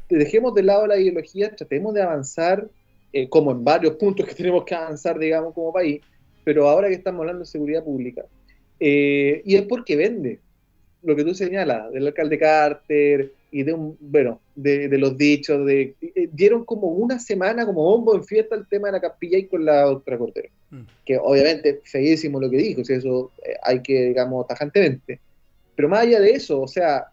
dejemos 0.08 0.54
de 0.54 0.62
lado 0.62 0.86
la 0.86 0.98
ideología, 0.98 1.54
tratemos 1.54 1.94
de 1.94 2.02
avanzar, 2.02 2.68
eh, 3.12 3.28
como 3.28 3.50
en 3.52 3.64
varios 3.64 3.96
puntos 3.96 4.26
que 4.28 4.34
tenemos 4.34 4.64
que 4.64 4.74
avanzar, 4.74 5.18
digamos, 5.18 5.54
como 5.54 5.72
país, 5.72 6.00
pero 6.44 6.68
ahora 6.68 6.88
que 6.88 6.94
estamos 6.94 7.20
hablando 7.20 7.40
de 7.40 7.46
seguridad 7.46 7.84
pública, 7.84 8.24
y 8.78 9.54
es 9.56 9.62
porque 9.62 9.96
vende, 9.96 10.38
lo 11.02 11.16
que 11.16 11.24
tú 11.24 11.34
señalas, 11.34 11.92
del 11.92 12.06
alcalde 12.06 12.38
Carter, 12.38 13.32
y 13.56 13.62
de 13.62 13.72
un, 13.72 13.96
bueno, 14.00 14.42
de, 14.54 14.86
los 14.98 15.16
dichos, 15.16 15.64
de, 15.64 15.94
eh, 16.02 16.28
dieron 16.30 16.66
como 16.66 16.88
una 16.88 17.18
semana 17.18 17.64
como 17.64 17.84
bombo 17.84 18.14
en 18.14 18.22
fiesta 18.22 18.54
el 18.54 18.68
tema 18.68 18.88
de 18.88 18.92
la 18.92 19.00
capilla 19.00 19.38
y 19.38 19.46
con 19.46 19.64
la 19.64 19.80
doctora 19.84 20.18
Cordero. 20.18 20.50
Mm. 20.70 20.82
Que 21.06 21.16
obviamente 21.16 21.80
feísimo 21.84 22.38
lo 22.38 22.50
que 22.50 22.58
dijo, 22.58 22.84
si 22.84 22.92
eso 22.92 23.32
eh, 23.42 23.54
hay 23.62 23.80
que, 23.80 24.08
digamos, 24.08 24.46
tajantemente. 24.46 25.20
Pero 25.74 25.88
más 25.88 26.00
allá 26.00 26.20
de 26.20 26.32
eso, 26.32 26.60
o 26.60 26.68
sea, 26.68 27.06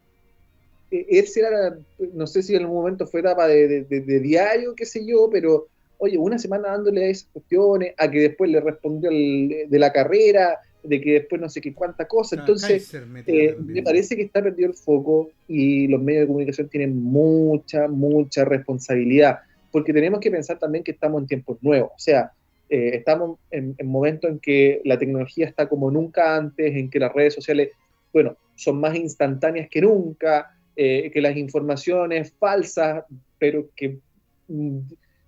e, 0.91 1.05
él 1.09 1.25
era, 1.37 1.77
no 2.13 2.27
sé 2.27 2.43
si 2.43 2.55
en 2.55 2.63
algún 2.63 2.75
momento 2.75 3.07
fue 3.07 3.21
etapa 3.21 3.47
de, 3.47 3.85
de, 3.85 4.19
diario, 4.19 4.75
qué 4.75 4.85
sé 4.85 5.05
yo, 5.05 5.29
pero 5.31 5.67
oye, 5.97 6.17
una 6.17 6.37
semana 6.37 6.71
dándole 6.71 7.05
a 7.05 7.07
esas 7.07 7.29
cuestiones, 7.31 7.93
a 7.97 8.11
que 8.11 8.19
después 8.19 8.51
le 8.51 8.59
respondió 8.59 9.09
el, 9.09 9.69
de 9.69 9.79
la 9.79 9.93
carrera, 9.93 10.59
de 10.83 11.01
que 11.01 11.13
después 11.13 11.41
no 11.41 11.49
sé 11.49 11.61
qué 11.61 11.73
cuánta 11.73 12.07
cosa. 12.07 12.35
Entonces, 12.35 12.93
eh, 13.25 13.55
me 13.59 13.81
parece 13.81 14.15
que 14.15 14.23
está 14.23 14.41
perdido 14.41 14.69
el 14.69 14.75
foco 14.75 15.31
y 15.47 15.87
los 15.87 16.01
medios 16.01 16.21
de 16.21 16.27
comunicación 16.27 16.69
tienen 16.69 17.01
mucha, 17.01 17.87
mucha 17.87 18.45
responsabilidad, 18.45 19.39
porque 19.71 19.93
tenemos 19.93 20.19
que 20.19 20.29
pensar 20.29 20.59
también 20.59 20.83
que 20.83 20.91
estamos 20.91 21.21
en 21.21 21.27
tiempos 21.27 21.57
nuevos. 21.61 21.91
O 21.95 21.99
sea, 21.99 22.31
eh, 22.69 22.91
estamos 22.95 23.39
en, 23.49 23.75
momentos 23.83 24.29
en 24.29 24.39
que 24.39 24.81
la 24.83 24.99
tecnología 24.99 25.47
está 25.47 25.67
como 25.69 25.89
nunca 25.89 26.35
antes, 26.35 26.75
en 26.75 26.89
que 26.89 26.99
las 26.99 27.13
redes 27.13 27.33
sociales, 27.33 27.69
bueno, 28.11 28.35
son 28.55 28.79
más 28.79 28.95
instantáneas 28.95 29.69
que 29.69 29.81
nunca, 29.81 30.51
eh, 30.75 31.09
que 31.11 31.21
las 31.21 31.37
informaciones 31.37 32.33
falsas, 32.37 33.05
pero 33.39 33.69
que 33.75 33.99
mm, 34.47 34.79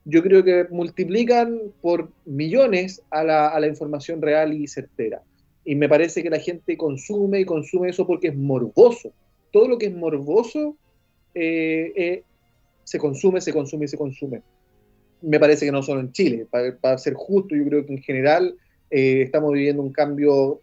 yo 0.06 0.22
creo 0.22 0.44
que 0.44 0.68
multiplican 0.70 1.60
por 1.82 2.12
millones 2.26 3.02
a 3.10 3.24
la, 3.24 3.48
a 3.48 3.60
la 3.60 3.68
información 3.68 4.22
real 4.22 4.54
y 4.54 4.68
certera. 4.68 5.22
Y 5.66 5.76
me 5.76 5.90
parece 5.90 6.22
que 6.22 6.30
la 6.30 6.40
gente 6.40 6.78
consume 6.78 7.40
y 7.42 7.46
consume 7.46 7.90
eso 7.90 8.06
porque 8.06 8.28
es 8.28 8.36
morboso. 8.36 9.12
Todo 9.52 9.68
lo 9.68 9.78
que 9.78 9.88
es 9.88 9.96
morboso 9.96 10.78
eh, 11.34 11.92
eh, 11.96 12.24
se 12.84 13.00
consume, 13.00 13.42
se 13.42 13.52
consume 13.52 13.86
y 13.86 13.88
se 13.88 13.98
consume. 13.98 14.42
Me 15.22 15.40
parece 15.40 15.66
que 15.66 15.72
no 15.72 15.82
solo 15.82 16.02
en 16.02 16.12
Chile. 16.12 16.48
Para, 16.50 16.98
ser 17.00 17.16
justo, 17.16 17.56
yo 17.56 17.66
creo 17.66 17.86
que 17.86 17.94
en 17.94 18.04
general 18.04 18.56
eh, 18.92 19.24
estamos 19.24 19.54
viviendo 19.54 19.82
un 19.82 19.92
cambio 19.92 20.62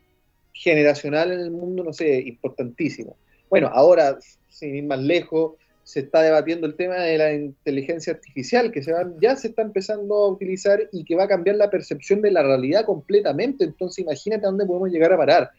generacional 0.53 1.33
en 1.33 1.41
el 1.41 1.51
mundo, 1.51 1.83
no 1.83 1.93
sé, 1.93 2.21
importantísimo. 2.21 3.17
Bueno, 3.51 3.69
ahora, 3.73 4.19
sin 4.49 4.77
ir 4.77 4.85
más 4.85 5.01
lejos, 5.01 5.55
se 5.85 6.01
está 6.01 6.23
debatiendo 6.23 6.67
el 6.67 6.77
tema 6.77 6.97
de 6.97 7.19
la 7.19 7.33
inteligencia 7.33 8.13
artificial, 8.13 8.71
que 8.71 8.83
ya 9.21 9.37
se 9.37 9.49
está 9.49 9.63
empezando 9.63 10.15
a 10.15 10.29
utilizar 10.29 10.89
y 10.93 11.05
que 11.05 11.17
va 11.17 11.25
a 11.25 11.29
cambiar 11.29 11.57
la 11.57 11.71
percepción 11.71 12.23
de 12.23 12.31
la 12.31 12.43
realidad 12.43 12.85
completamente. 12.85 13.65
Entonces, 13.65 13.99
imagínate 14.05 14.47
a 14.47 14.51
dónde 14.51 14.67
podemos 14.67 14.91
llegar 14.91 15.13
a 15.13 15.17
parar. 15.17 15.51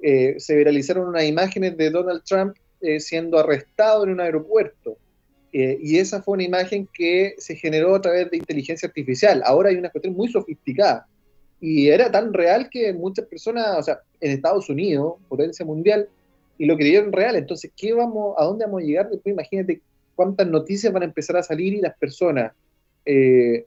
Eh, 0.00 0.36
se 0.38 0.56
viralizaron 0.56 1.08
unas 1.08 1.24
imágenes 1.24 1.76
de 1.76 1.90
Donald 1.90 2.22
Trump 2.24 2.56
eh, 2.80 3.00
siendo 3.00 3.38
arrestado 3.38 4.04
en 4.04 4.10
un 4.10 4.20
aeropuerto. 4.20 4.96
Eh, 5.52 5.78
y 5.82 5.98
esa 5.98 6.22
fue 6.22 6.34
una 6.34 6.44
imagen 6.44 6.88
que 6.92 7.34
se 7.38 7.54
generó 7.56 7.94
a 7.94 8.00
través 8.00 8.30
de 8.30 8.38
inteligencia 8.38 8.86
artificial. 8.86 9.42
Ahora 9.44 9.70
hay 9.70 9.76
una 9.76 9.90
cuestión 9.90 10.14
muy 10.14 10.28
sofisticada. 10.28 11.06
Y 11.60 11.88
era 11.88 12.10
tan 12.10 12.32
real 12.32 12.68
que 12.70 12.92
muchas 12.92 13.26
personas, 13.26 13.78
o 13.78 13.82
sea, 13.82 14.00
en 14.20 14.32
Estados 14.32 14.68
Unidos, 14.68 15.14
potencia 15.28 15.64
mundial, 15.64 16.08
y 16.62 16.66
lo 16.66 16.76
creyeron 16.76 17.10
real. 17.10 17.34
Entonces, 17.34 17.72
¿qué 17.76 17.92
vamos, 17.92 18.36
¿a 18.38 18.44
dónde 18.44 18.64
vamos 18.64 18.82
a 18.82 18.84
llegar 18.84 19.10
después? 19.10 19.32
Imagínate 19.32 19.80
cuántas 20.14 20.46
noticias 20.46 20.92
van 20.92 21.02
a 21.02 21.06
empezar 21.06 21.36
a 21.36 21.42
salir 21.42 21.72
y 21.74 21.80
las 21.80 21.98
personas 21.98 22.52
eh, 23.04 23.66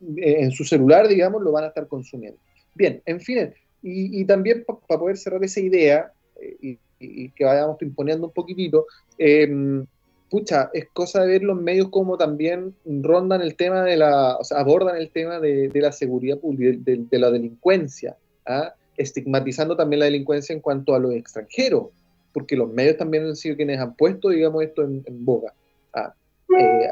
en 0.00 0.50
su 0.50 0.64
celular, 0.64 1.06
digamos, 1.06 1.42
lo 1.42 1.52
van 1.52 1.64
a 1.64 1.66
estar 1.66 1.86
consumiendo. 1.86 2.38
Bien, 2.74 3.02
en 3.04 3.20
fin, 3.20 3.52
y, 3.82 4.24
también 4.24 4.64
para 4.64 4.98
poder 4.98 5.18
cerrar 5.18 5.44
esa 5.44 5.60
idea 5.60 6.12
eh, 6.40 6.78
y, 6.98 7.28
que 7.28 7.44
vayamos 7.44 7.76
imponiendo 7.82 8.28
un 8.28 8.32
poquitito, 8.32 8.86
em, 9.18 9.84
pucha, 10.30 10.70
es 10.72 10.86
cosa 10.94 11.20
de 11.20 11.26
ver 11.26 11.42
los 11.42 11.60
medios 11.60 11.90
como 11.90 12.16
también 12.16 12.74
rondan 12.86 13.42
el 13.42 13.54
tema 13.54 13.84
de 13.84 13.98
la, 13.98 14.38
o 14.38 14.44
sea, 14.44 14.60
abordan 14.60 14.96
el 14.96 15.10
tema 15.10 15.40
de, 15.40 15.70
la 15.74 15.92
seguridad 15.92 16.38
pública, 16.38 16.78
de, 16.82 17.18
la 17.18 17.30
delincuencia, 17.30 18.16
¿ah? 18.46 18.72
estigmatizando 18.96 19.76
también 19.76 20.00
la 20.00 20.06
delincuencia 20.06 20.54
en 20.54 20.60
cuanto 20.60 20.94
a 20.94 20.98
los 20.98 21.12
extranjeros 21.12 21.88
porque 22.34 22.56
los 22.56 22.70
medios 22.70 22.98
también 22.98 23.24
han 23.24 23.36
sido 23.36 23.56
quienes 23.56 23.80
han 23.80 23.94
puesto, 23.94 24.28
digamos, 24.28 24.62
esto 24.62 24.82
en, 24.82 25.24
boca. 25.24 25.54
Ah, 25.94 26.12
eh, 26.58 26.88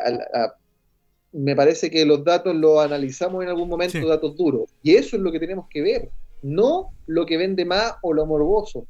me 1.33 1.57
parece 1.57 1.91
que 1.91 2.07
los 2.07 2.25
datos 2.25 2.55
los 2.55 2.83
analizamos 2.83 3.43
en 3.43 3.51
algún 3.51 3.69
momento, 3.69 4.07
datos 4.07 4.37
duros, 4.37 4.71
y 4.83 4.95
eso 4.95 5.17
es 5.17 5.23
lo 5.23 5.33
que 5.33 5.41
tenemos 5.41 5.67
que 5.69 5.83
ver, 5.83 6.11
no 6.43 6.93
lo 7.07 7.27
que 7.27 7.37
vende 7.37 7.65
más 7.65 7.97
o 8.03 8.15
lo 8.15 8.25
morboso. 8.25 8.87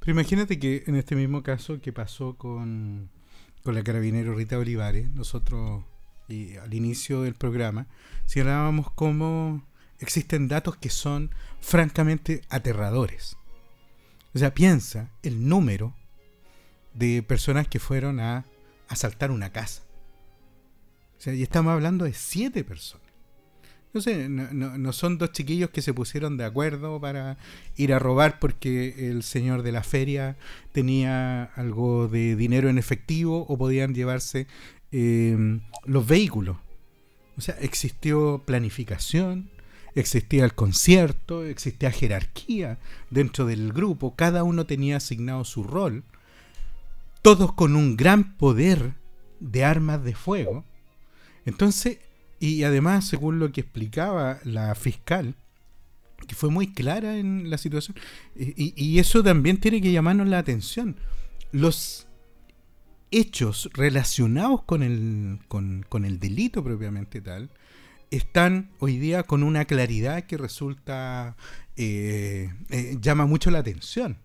Pero 0.00 0.12
imagínate 0.12 0.58
que 0.58 0.82
en 0.86 0.96
este 0.96 1.14
mismo 1.14 1.42
caso 1.42 1.80
que 1.80 1.92
pasó 1.92 2.36
con, 2.36 3.10
con 3.62 3.74
la 3.74 3.82
carabinero 3.82 4.34
Rita 4.34 4.58
Olivares, 4.58 5.10
nosotros 5.10 5.84
y 6.28 6.56
al 6.56 6.72
inicio 6.72 7.22
del 7.22 7.34
programa, 7.34 7.86
si 8.24 8.40
hablábamos 8.40 8.90
cómo 8.90 9.62
existen 9.98 10.48
datos 10.48 10.76
que 10.76 10.90
son 10.90 11.30
francamente 11.60 12.42
aterradores. 12.48 13.36
O 14.34 14.38
sea, 14.38 14.52
piensa 14.52 15.10
el 15.22 15.48
número 15.48 15.94
de 16.92 17.22
personas 17.22 17.68
que 17.68 17.78
fueron 17.78 18.20
a 18.20 18.44
asaltar 18.88 19.30
una 19.30 19.50
casa. 19.50 19.82
O 21.18 21.20
sea, 21.20 21.34
y 21.34 21.42
estamos 21.42 21.72
hablando 21.72 22.04
de 22.04 22.12
siete 22.12 22.64
personas. 22.64 23.04
No 23.92 24.00
sé, 24.00 24.28
no, 24.28 24.92
son 24.92 25.18
dos 25.18 25.30
chiquillos 25.30 25.70
que 25.70 25.80
se 25.80 25.94
pusieron 25.94 26.36
de 26.36 26.44
acuerdo 26.44 27.00
para 27.00 27.38
ir 27.76 27.94
a 27.94 28.00
robar 28.00 28.40
porque 28.40 29.08
el 29.08 29.22
señor 29.22 29.62
de 29.62 29.70
la 29.70 29.84
feria 29.84 30.36
tenía 30.72 31.44
algo 31.44 32.08
de 32.08 32.34
dinero 32.34 32.68
en 32.68 32.76
efectivo 32.76 33.46
o 33.48 33.56
podían 33.56 33.94
llevarse 33.94 34.48
eh, 34.90 35.60
los 35.84 36.08
vehículos. 36.08 36.56
O 37.36 37.40
sea, 37.40 37.56
existió 37.60 38.42
planificación, 38.44 39.48
existía 39.94 40.44
el 40.44 40.54
concierto, 40.54 41.44
existía 41.44 41.90
jerarquía 41.90 42.78
dentro 43.10 43.46
del 43.46 43.72
grupo, 43.72 44.14
cada 44.16 44.42
uno 44.42 44.66
tenía 44.66 44.96
asignado 44.96 45.44
su 45.44 45.62
rol, 45.62 46.04
todos 47.22 47.52
con 47.52 47.76
un 47.76 47.96
gran 47.96 48.36
poder 48.36 48.94
de 49.40 49.64
armas 49.64 50.04
de 50.04 50.14
fuego. 50.14 50.64
Entonces, 51.46 51.98
y 52.40 52.64
además, 52.64 53.06
según 53.06 53.38
lo 53.38 53.52
que 53.52 53.60
explicaba 53.62 54.38
la 54.44 54.74
fiscal, 54.74 55.34
que 56.26 56.34
fue 56.34 56.50
muy 56.50 56.72
clara 56.72 57.16
en 57.18 57.50
la 57.50 57.58
situación, 57.58 57.96
y, 58.36 58.98
eso 58.98 59.22
también 59.22 59.58
tiene 59.58 59.80
que 59.80 59.92
llamarnos 59.92 60.28
la 60.28 60.38
atención. 60.38 60.96
Los 61.52 62.06
hechos 63.10 63.70
relacionados 63.74 64.62
con 64.64 64.82
el, 64.82 65.38
con, 65.48 65.84
con 65.88 66.04
el 66.04 66.18
delito 66.18 66.64
propiamente 66.64 67.20
tal, 67.20 67.50
están 68.16 68.70
hoy 68.78 68.98
día 68.98 69.22
con 69.22 69.42
una 69.42 69.64
claridad 69.64 70.24
que 70.24 70.36
resulta, 70.36 71.36
eh, 71.76 72.52
eh, 72.70 72.96
llama 73.00 73.26
mucho 73.26 73.50
la 73.50 73.58
atención, 73.58 74.18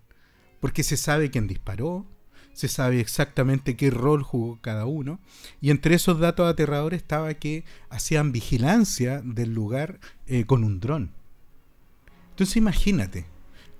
porque 0.59 0.83
se 0.83 0.97
sabe 0.97 1.31
quién 1.31 1.47
disparó, 1.47 2.05
se 2.53 2.67
sabe 2.67 2.99
exactamente 2.99 3.75
qué 3.75 3.89
rol 3.89 4.23
jugó 4.23 4.59
cada 4.61 4.85
uno, 4.85 5.19
y 5.61 5.71
entre 5.71 5.95
esos 5.95 6.19
datos 6.19 6.47
aterradores 6.47 7.01
estaba 7.01 7.33
que 7.35 7.63
hacían 7.89 8.31
vigilancia 8.31 9.21
del 9.23 9.53
lugar 9.53 9.99
eh, 10.27 10.45
con 10.45 10.63
un 10.63 10.79
dron. 10.79 11.11
Entonces 12.31 12.57
imagínate, 12.57 13.25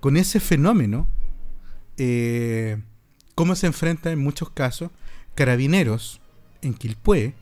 con 0.00 0.16
ese 0.16 0.40
fenómeno, 0.40 1.08
cómo 3.34 3.54
se 3.54 3.66
enfrenta 3.66 4.10
en 4.10 4.18
muchos 4.18 4.48
casos 4.50 4.90
carabineros 5.34 6.22
en 6.62 6.72
Quilpué, 6.72 7.34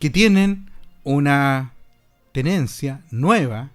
que 0.00 0.10
tienen 0.10 0.70
una 1.04 1.74
tenencia 2.32 3.02
nueva 3.10 3.70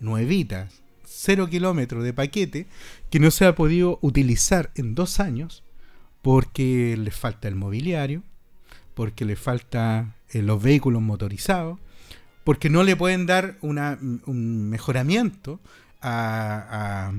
nuevita, 0.00 0.68
cero 1.04 1.48
kilómetros 1.48 2.04
de 2.04 2.12
paquete, 2.12 2.66
que 3.10 3.20
no 3.20 3.30
se 3.30 3.46
ha 3.46 3.54
podido 3.54 3.98
utilizar 4.02 4.70
en 4.74 4.94
dos 4.94 5.20
años 5.20 5.64
porque 6.22 6.96
le 6.98 7.10
falta 7.10 7.48
el 7.48 7.54
mobiliario, 7.54 8.22
porque 8.94 9.24
le 9.24 9.36
falta 9.36 10.14
eh, 10.30 10.42
los 10.42 10.62
vehículos 10.62 11.02
motorizados, 11.02 11.78
porque 12.44 12.70
no 12.70 12.82
le 12.82 12.96
pueden 12.96 13.26
dar 13.26 13.56
un 13.60 14.68
mejoramiento 14.68 15.60
a, 16.00 17.12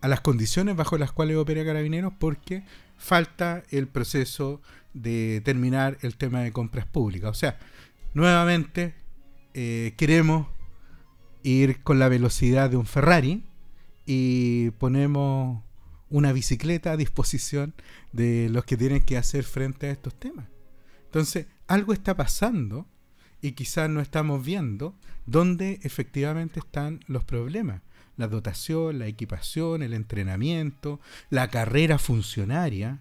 a, 0.00 0.08
las 0.08 0.20
condiciones 0.20 0.76
bajo 0.76 0.96
las 0.96 1.12
cuales 1.12 1.36
opera 1.36 1.64
Carabineros, 1.64 2.12
porque 2.18 2.64
falta 2.96 3.62
el 3.70 3.86
proceso 3.86 4.60
de 4.94 5.42
terminar 5.44 5.98
el 6.00 6.16
tema 6.16 6.40
de 6.40 6.52
compras 6.52 6.86
públicas. 6.86 7.30
O 7.30 7.34
sea, 7.34 7.58
nuevamente 8.14 8.94
eh, 9.60 9.94
queremos 9.96 10.46
ir 11.42 11.82
con 11.82 11.98
la 11.98 12.08
velocidad 12.08 12.70
de 12.70 12.76
un 12.76 12.86
Ferrari 12.86 13.42
y 14.06 14.70
ponemos 14.78 15.64
una 16.10 16.32
bicicleta 16.32 16.92
a 16.92 16.96
disposición 16.96 17.74
de 18.12 18.50
los 18.50 18.64
que 18.64 18.76
tienen 18.76 19.00
que 19.00 19.16
hacer 19.16 19.42
frente 19.42 19.88
a 19.88 19.90
estos 19.90 20.14
temas. 20.14 20.46
Entonces, 21.06 21.46
algo 21.66 21.92
está 21.92 22.16
pasando 22.16 22.86
y 23.42 23.50
quizás 23.52 23.90
no 23.90 24.00
estamos 24.00 24.44
viendo 24.44 24.94
dónde 25.26 25.80
efectivamente 25.82 26.60
están 26.60 27.00
los 27.08 27.24
problemas. 27.24 27.82
La 28.16 28.28
dotación, 28.28 29.00
la 29.00 29.08
equipación, 29.08 29.82
el 29.82 29.92
entrenamiento, 29.92 31.00
la 31.30 31.48
carrera 31.48 31.98
funcionaria. 31.98 33.00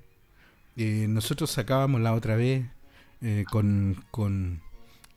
Eh, 0.75 1.05
nosotros 1.07 1.51
sacábamos 1.51 2.01
la 2.01 2.13
otra 2.13 2.35
vez 2.35 2.65
eh, 3.21 3.45
con, 3.51 4.03
con 4.09 4.61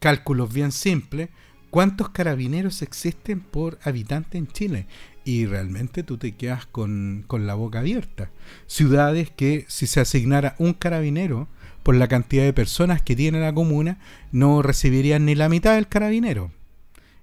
cálculos 0.00 0.52
bien 0.52 0.72
simples 0.72 1.28
cuántos 1.70 2.08
carabineros 2.10 2.82
existen 2.82 3.40
por 3.40 3.78
habitante 3.82 4.36
en 4.36 4.48
Chile. 4.48 4.86
Y 5.24 5.46
realmente 5.46 6.02
tú 6.02 6.18
te 6.18 6.32
quedas 6.32 6.66
con, 6.66 7.24
con 7.26 7.46
la 7.46 7.54
boca 7.54 7.80
abierta. 7.80 8.30
Ciudades 8.66 9.30
que 9.30 9.64
si 9.68 9.86
se 9.86 10.00
asignara 10.00 10.56
un 10.58 10.72
carabinero 10.72 11.48
por 11.82 11.94
la 11.94 12.08
cantidad 12.08 12.44
de 12.44 12.52
personas 12.52 13.02
que 13.02 13.16
tiene 13.16 13.40
la 13.40 13.54
comuna, 13.54 13.98
no 14.32 14.62
recibirían 14.62 15.24
ni 15.24 15.34
la 15.34 15.48
mitad 15.48 15.76
del 15.76 15.88
carabinero. 15.88 16.50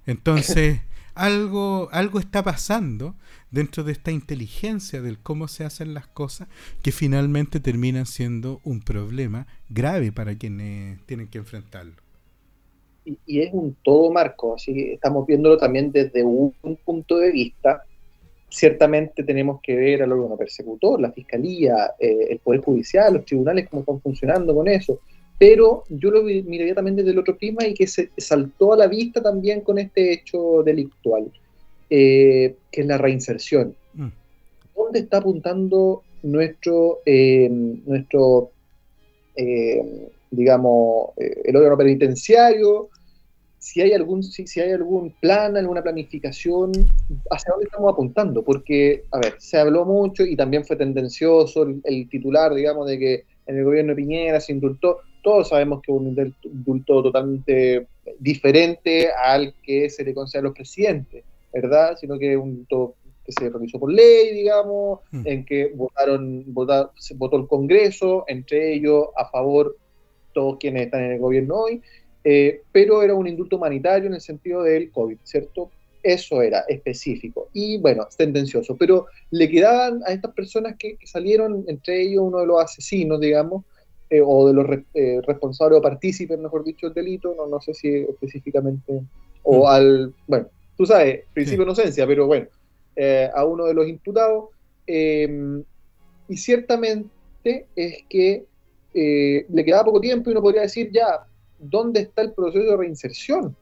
Entonces, 0.06 0.80
algo, 1.16 1.90
algo 1.92 2.20
está 2.20 2.44
pasando 2.44 3.16
dentro 3.52 3.84
de 3.84 3.92
esta 3.92 4.12
inteligencia 4.12 5.02
del 5.02 5.20
cómo 5.20 5.48
se 5.48 5.66
hacen 5.66 5.94
las 5.94 6.08
cosas 6.08 6.48
que 6.82 6.92
finalmente 6.92 7.60
terminan 7.60 8.06
siendo 8.06 8.62
un 8.64 8.82
problema 8.82 9.48
grave 9.70 10.12
para 10.12 10.36
quienes 10.36 11.04
tienen 11.06 11.28
que 11.28 11.40
enfrentarlo. 11.40 12.07
Y, 13.26 13.40
es 13.40 13.54
un 13.54 13.76
todo 13.84 14.12
marco, 14.12 14.56
así 14.56 14.74
que 14.74 14.94
estamos 14.94 15.26
viéndolo 15.26 15.58
también 15.58 15.92
desde 15.92 16.24
un 16.24 16.54
punto 16.84 17.18
de 17.18 17.32
vista 17.32 17.84
ciertamente 18.50 19.24
tenemos 19.24 19.60
que 19.62 19.76
ver 19.76 20.04
al 20.04 20.12
órgano 20.12 20.38
persecutor, 20.38 21.00
la 21.00 21.12
fiscalía, 21.12 21.94
eh, 22.00 22.28
el 22.30 22.40
Poder 22.40 22.62
Judicial, 22.62 23.14
los 23.14 23.26
tribunales, 23.26 23.68
cómo 23.70 23.82
están 23.82 24.02
funcionando 24.02 24.54
con 24.56 24.68
eso. 24.68 25.00
Pero 25.40 25.84
yo 25.90 26.10
lo 26.10 26.24
miraría 26.24 26.74
también 26.74 26.96
desde 26.96 27.12
el 27.12 27.20
otro 27.20 27.38
prisma 27.38 27.68
y 27.68 27.74
que 27.74 27.86
se 27.86 28.10
saltó 28.18 28.74
a 28.74 28.78
la 28.78 28.88
vista 28.88 29.22
también 29.22 29.62
con 29.62 29.78
este 29.78 30.14
hecho 30.14 30.64
delictual, 30.64 31.32
eh, 31.90 32.56
que 32.72 32.82
es 32.82 32.88
la 32.88 32.98
reinserción. 32.98 33.76
Mm. 33.94 34.08
¿Dónde 34.76 35.00
está 35.00 35.18
apuntando 35.18 36.02
nuestro, 36.24 37.00
eh, 37.06 37.50
nuestro 37.50 38.52
digamos, 40.32 41.12
el 41.16 41.56
órgano 41.56 41.78
penitenciario, 41.78 42.90
si 43.68 43.82
hay 43.82 43.92
algún, 43.92 44.24
si, 44.24 44.62
hay 44.62 44.72
algún 44.72 45.12
plan, 45.20 45.58
alguna 45.58 45.84
planificación, 45.84 46.72
hacia 47.30 47.52
dónde 47.52 47.66
estamos 47.66 47.92
apuntando, 47.92 48.42
porque, 48.42 49.04
a 49.12 49.20
ver, 49.20 49.36
se 49.40 49.58
habló 49.58 49.84
mucho 49.84 50.24
y 50.24 50.38
también 50.38 50.64
fue 50.64 50.78
tendencioso 50.78 51.68
el, 51.84 52.08
titular, 52.08 52.54
digamos, 52.54 52.88
de 52.88 52.98
que 52.98 53.26
en 53.46 53.58
el 53.58 53.66
gobierno 53.66 53.92
de 53.92 53.98
Piñera 53.98 54.40
se 54.40 54.54
indultó, 54.54 55.00
todos 55.22 55.50
sabemos 55.50 55.82
que 55.82 55.92
un 55.92 56.08
indulto 56.46 57.04
totalmente 57.04 57.88
diferente 58.20 59.10
al 59.12 59.54
que 59.62 59.90
se 59.90 60.06
le 60.06 60.14
concede 60.14 60.40
a 60.40 60.44
los 60.44 60.54
presidentes, 60.54 61.26
¿verdad? 61.52 61.98
Sino 62.00 62.18
que 62.18 62.38
un 62.38 62.50
indulto 62.52 62.96
que 63.26 63.34
se 63.34 63.50
realizó 63.50 63.82
por 63.82 63.92
ley, 63.92 64.34
digamos, 64.34 65.02
mm. 65.12 65.24
en 65.26 65.44
que 65.44 65.74
votaron, 65.76 66.46
se 66.96 67.16
votó 67.16 67.36
el 67.36 67.48
Congreso, 67.48 68.24
entre 68.30 68.76
ellos 68.76 69.08
a 69.18 69.30
favor 69.30 69.76
todos 70.34 70.56
quienes 70.58 70.86
están 70.86 71.04
en 71.04 71.12
el 71.14 71.20
gobierno 71.20 71.56
hoy, 71.56 71.82
eh, 72.24 72.62
pero 72.72 73.04
era 73.04 73.14
un 73.14 73.28
indulto 73.28 73.58
humanitario 73.58 74.08
en 74.08 74.16
el 74.16 74.22
sentido 74.22 74.64
del 74.64 74.92
COVID, 74.92 75.18
¿cierto? 75.24 75.72
Eso 76.04 76.42
era 76.42 76.62
específico 76.68 77.50
y 77.54 77.78
bueno, 77.78 78.08
tendencioso, 78.18 78.76
pero 78.76 79.08
le 79.32 79.50
quedaban 79.50 80.02
a 80.06 80.12
estas 80.12 80.34
personas 80.34 80.76
que, 80.78 80.98
salieron, 81.06 81.66
entre 81.68 82.02
ellos 82.02 82.24
uno 82.24 82.40
de 82.40 82.48
los 82.48 82.62
asesinos, 82.62 83.20
digamos, 83.20 83.64
eh, 84.10 84.22
o 84.24 84.48
de 84.48 84.54
los 84.54 84.66
eh, 84.94 85.22
responsables 85.26 85.80
o 85.80 85.82
partícipes, 85.82 86.38
mejor 86.40 86.64
dicho, 86.64 86.88
del 86.88 86.96
delito, 87.06 87.34
no, 87.36 87.48
no 87.48 87.60
sé 87.60 87.74
si 87.74 87.90
específicamente, 87.90 89.02
o 89.44 89.64
mm. 89.64 89.68
al, 89.68 90.14
bueno, 90.28 90.48
tú 90.78 90.86
sabes, 90.86 91.24
principio 91.34 91.66
de 91.66 91.72
inocencia, 91.72 92.06
pero 92.08 92.28
bueno, 92.28 92.48
a 93.34 93.46
uno 93.46 93.66
de 93.66 93.74
los 93.74 93.88
imputados, 93.88 94.50
em, 94.86 95.64
y 96.28 96.38
ciertamente 96.38 97.68
es 97.76 98.04
que 98.10 98.46
le 98.94 99.64
quedaba 99.64 99.86
poco 99.86 100.02
tiempo 100.02 100.30
y 100.30 100.32
uno 100.32 100.42
podría 100.42 100.64
decir, 100.64 100.90
ya, 100.92 101.26
dónde 101.60 102.02
está 102.02 102.22
el 102.22 102.34
proceso 102.34 102.72
de 102.72 102.78
reinserción. 102.78 103.56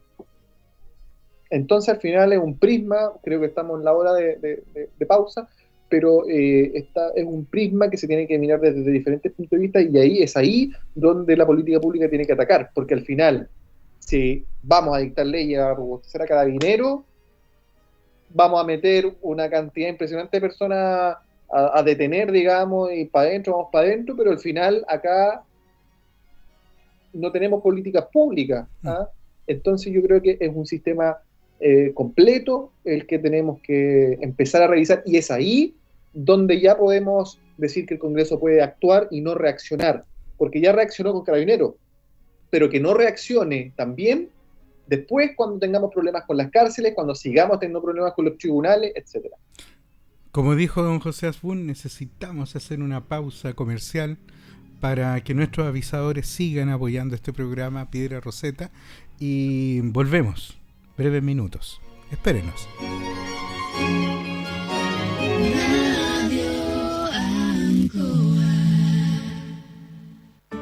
Entonces 1.50 1.94
al 1.94 2.00
final 2.00 2.32
es 2.32 2.38
un 2.38 2.58
prisma, 2.58 3.12
creo 3.22 3.40
que 3.40 3.46
estamos 3.46 3.78
en 3.78 3.84
la 3.84 3.92
hora 3.92 4.12
de, 4.14 4.62
pausa, 5.06 5.48
pero 5.88 6.28
eh, 6.28 6.88
es 7.14 7.24
un 7.24 7.44
prisma 7.44 7.88
que 7.88 7.96
se 7.96 8.08
tiene 8.08 8.26
que 8.26 8.38
mirar 8.38 8.60
desde 8.60 8.90
diferentes 8.90 9.32
puntos 9.32 9.56
de 9.56 9.62
vista 9.62 9.80
y 9.80 9.96
ahí 9.96 10.22
es 10.22 10.36
ahí 10.36 10.72
donde 10.94 11.36
la 11.36 11.46
política 11.46 11.80
pública 11.80 12.08
tiene 12.08 12.26
que 12.26 12.32
atacar, 12.32 12.70
porque 12.74 12.94
al 12.94 13.02
final, 13.02 13.48
si 14.00 14.44
vamos 14.62 14.96
a 14.96 15.00
dictar 15.00 15.26
leyes 15.26 15.60
a 15.60 15.74
robustecer 15.74 16.22
a 16.22 16.26
cada 16.26 16.44
dinero, 16.44 17.04
vamos 18.30 18.60
a 18.60 18.64
meter 18.64 19.14
una 19.22 19.48
cantidad 19.48 19.88
impresionante 19.88 20.38
de 20.38 20.40
personas 20.40 21.16
a, 21.48 21.78
a 21.78 21.82
detener, 21.84 22.32
digamos, 22.32 22.92
y 22.92 23.04
para 23.04 23.28
adentro, 23.28 23.52
vamos 23.52 23.68
para 23.70 23.86
adentro, 23.86 24.16
pero 24.16 24.32
al 24.32 24.40
final 24.40 24.84
acá 24.88 25.44
no 27.16 27.32
tenemos 27.32 27.62
políticas 27.62 28.06
públicas. 28.12 28.66
¿ah? 28.84 29.08
Mm. 29.08 29.16
Entonces 29.48 29.92
yo 29.92 30.02
creo 30.02 30.20
que 30.20 30.36
es 30.40 30.50
un 30.54 30.66
sistema 30.66 31.18
eh, 31.60 31.92
completo 31.94 32.72
el 32.84 33.06
que 33.06 33.18
tenemos 33.18 33.60
que 33.62 34.18
empezar 34.20 34.62
a 34.62 34.66
revisar 34.66 35.02
y 35.06 35.16
es 35.16 35.30
ahí 35.30 35.74
donde 36.12 36.60
ya 36.60 36.76
podemos 36.76 37.40
decir 37.56 37.86
que 37.86 37.94
el 37.94 38.00
Congreso 38.00 38.38
puede 38.38 38.62
actuar 38.62 39.08
y 39.10 39.20
no 39.20 39.34
reaccionar, 39.34 40.04
porque 40.36 40.60
ya 40.60 40.72
reaccionó 40.72 41.12
con 41.12 41.24
Carabineros, 41.24 41.74
pero 42.50 42.68
que 42.68 42.80
no 42.80 42.94
reaccione 42.94 43.72
también 43.76 44.28
después 44.86 45.32
cuando 45.36 45.58
tengamos 45.58 45.92
problemas 45.92 46.24
con 46.26 46.36
las 46.36 46.50
cárceles, 46.50 46.94
cuando 46.94 47.14
sigamos 47.14 47.58
teniendo 47.58 47.82
problemas 47.82 48.12
con 48.14 48.26
los 48.26 48.38
tribunales, 48.38 48.92
etcétera. 48.94 49.36
Como 50.32 50.54
dijo 50.54 50.82
don 50.82 51.00
José 51.00 51.26
Asbun, 51.28 51.66
necesitamos 51.66 52.56
hacer 52.56 52.82
una 52.82 53.08
pausa 53.08 53.54
comercial 53.54 54.18
para 54.80 55.20
que 55.22 55.34
nuestros 55.34 55.66
avisadores 55.66 56.26
sigan 56.26 56.68
apoyando 56.68 57.14
este 57.14 57.32
programa 57.32 57.90
Piedra 57.90 58.20
Roseta 58.20 58.70
y 59.18 59.80
volvemos 59.80 60.58
breves 60.96 61.22
minutos. 61.22 61.80
Espérenos. 62.10 62.68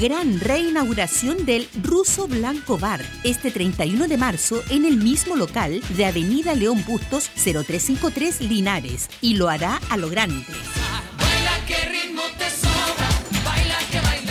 Gran 0.00 0.40
reinauguración 0.40 1.46
del 1.46 1.68
Ruso 1.82 2.28
Blanco 2.28 2.76
Bar 2.78 3.00
este 3.24 3.50
31 3.50 4.08
de 4.08 4.18
marzo 4.18 4.62
en 4.68 4.84
el 4.84 4.98
mismo 4.98 5.36
local 5.36 5.80
de 5.96 6.04
Avenida 6.04 6.54
León 6.54 6.84
Bustos 6.86 7.30
0353 7.34 8.42
Linares 8.42 9.08
y 9.22 9.36
lo 9.36 9.48
hará 9.48 9.80
a 9.88 9.96
lo 9.96 10.10
grande. 10.10 10.44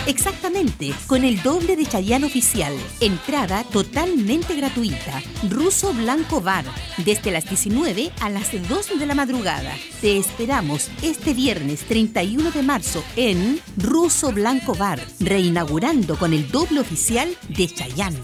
Exactamente, 0.08 0.94
con 1.08 1.24
el 1.24 1.42
doble 1.42 1.76
de 1.76 1.86
Chayanne 1.86 2.28
oficial. 2.28 2.76
Entrada 3.00 3.64
totalmente 3.64 4.56
gratuita. 4.56 5.22
Ruso 5.50 5.94
Blanco 5.94 6.42
Bar, 6.42 6.66
desde 7.04 7.32
las 7.32 7.50
19 7.50 8.12
a 8.22 8.30
las 8.30 8.52
2 8.52 9.00
de 9.00 9.06
la 9.08 9.16
madrugada. 9.16 9.74
Te 10.02 10.18
esperamos 10.18 10.92
este 11.02 11.34
viernes 11.34 11.86
31 11.86 12.52
de 12.52 12.62
marzo 12.62 13.04
en 13.16 13.60
Ruso 13.78 14.32
Blanco 14.32 14.76
Bar, 14.76 15.02
reinaugurando 15.20 16.20
con 16.20 16.34
el 16.34 16.52
doble 16.52 16.82
oficial 16.82 17.36
de 17.50 17.68
Chayanne. 17.68 18.20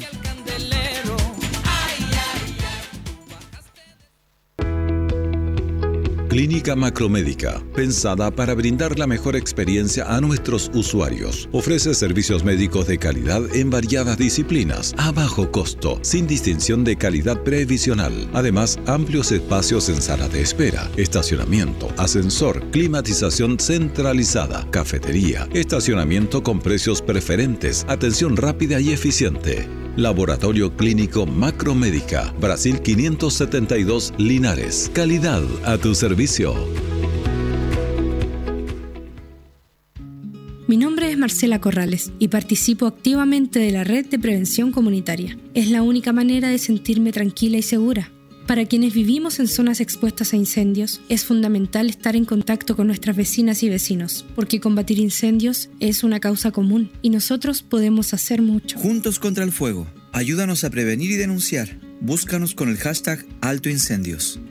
Clínica 6.32 6.78
Macromédica, 6.78 7.62
pensada 7.76 8.32
para 8.32 8.54
brindar 8.54 8.98
la 8.98 9.06
mejor 9.06 9.36
experiencia 9.36 10.06
a 10.16 10.22
nuestros 10.22 10.72
usuarios. 10.74 11.50
Ofrece 11.52 11.94
servicios 11.94 12.46
médicos 12.46 12.88
de 12.88 12.98
calidad 12.98 13.54
en 13.54 13.70
variadas 13.70 14.18
disciplinas, 14.18 14.96
a 14.98 15.12
bajo 15.12 15.52
costo, 15.52 16.00
sin 16.04 16.28
distinción 16.28 16.86
de 16.86 16.96
calidad 16.96 17.44
previsional. 17.44 18.30
Además, 18.32 18.80
amplios 18.88 19.34
espacios 19.34 19.90
en 19.90 20.02
sala 20.02 20.30
de 20.30 20.40
espera, 20.40 20.90
estacionamiento, 20.96 21.90
ascensor, 21.98 22.64
climatización 22.72 23.60
centralizada, 23.60 24.66
cafetería, 24.72 25.50
estacionamiento 25.54 26.44
con 26.44 26.62
precios 26.62 27.02
preferentes, 27.02 27.86
atención 27.90 28.38
rápida 28.38 28.80
y 28.80 28.94
eficiente. 28.94 29.81
Laboratorio 29.98 30.78
Clínico 30.78 31.26
Macromédica, 31.26 32.34
Brasil 32.40 32.80
572 32.82 34.14
Linares. 34.18 34.90
Calidad 34.94 35.44
a 35.66 35.78
tu 35.78 35.96
servicio. 35.96 36.56
Mi 40.68 40.78
nombre 40.78 41.12
es 41.12 41.18
Marcela 41.18 41.60
Corrales 41.60 42.14
y 42.20 42.30
participo 42.30 42.86
activamente 42.86 43.60
de 43.60 43.72
la 43.72 43.84
red 43.84 44.06
de 44.06 44.18
prevención 44.18 44.72
comunitaria. 44.72 45.38
Es 45.54 45.70
la 45.70 45.82
única 45.82 46.14
manera 46.14 46.48
de 46.48 46.58
sentirme 46.58 47.12
tranquila 47.12 47.58
y 47.58 47.62
segura. 47.62 48.10
Para 48.52 48.66
quienes 48.66 48.94
vivimos 48.94 49.40
en 49.40 49.48
zonas 49.48 49.80
expuestas 49.80 50.34
a 50.34 50.36
incendios, 50.36 51.00
es 51.08 51.24
fundamental 51.24 51.90
estar 51.90 52.18
en 52.18 52.26
contacto 52.26 52.76
con 52.76 52.88
nuestras 52.88 53.16
vecinas 53.16 53.64
y 53.64 53.70
vecinos, 53.70 54.26
porque 54.36 54.60
combatir 54.60 55.00
incendios 55.00 55.70
es 55.80 56.04
una 56.04 56.20
causa 56.20 56.52
común 56.52 56.92
y 57.02 57.12
nosotros 57.12 57.62
podemos 57.62 58.14
hacer 58.14 58.42
mucho. 58.42 58.78
Juntos 58.78 59.20
contra 59.20 59.46
el 59.46 59.54
fuego. 59.54 59.88
Ayúdanos 60.12 60.66
a 60.66 60.70
prevenir 60.70 61.12
y 61.12 61.16
denunciar. 61.16 61.80
Búscanos 62.02 62.54
con 62.54 62.68
el 62.68 62.76
hashtag 62.76 63.26
Alto 63.40 63.70
Incendios. 63.70 64.42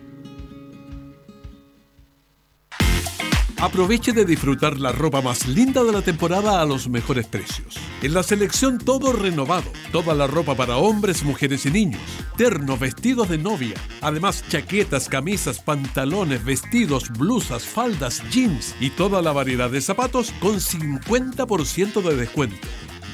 Aproveche 3.60 4.14
de 4.14 4.24
disfrutar 4.24 4.78
la 4.78 4.90
ropa 4.90 5.20
más 5.20 5.46
linda 5.46 5.84
de 5.84 5.92
la 5.92 6.00
temporada 6.00 6.62
a 6.62 6.64
los 6.64 6.88
mejores 6.88 7.26
precios. 7.26 7.76
En 8.00 8.14
la 8.14 8.22
selección 8.22 8.78
todo 8.78 9.12
renovado, 9.12 9.70
toda 9.92 10.14
la 10.14 10.26
ropa 10.26 10.54
para 10.54 10.78
hombres, 10.78 11.22
mujeres 11.24 11.66
y 11.66 11.70
niños, 11.70 12.00
ternos, 12.38 12.80
vestidos 12.80 13.28
de 13.28 13.36
novia, 13.36 13.74
además 14.00 14.42
chaquetas, 14.48 15.10
camisas, 15.10 15.60
pantalones, 15.60 16.42
vestidos, 16.42 17.10
blusas, 17.10 17.64
faldas, 17.64 18.22
jeans 18.30 18.74
y 18.80 18.88
toda 18.88 19.20
la 19.20 19.32
variedad 19.32 19.68
de 19.68 19.82
zapatos 19.82 20.32
con 20.40 20.54
50% 20.58 22.00
de 22.00 22.16
descuento. 22.16 22.66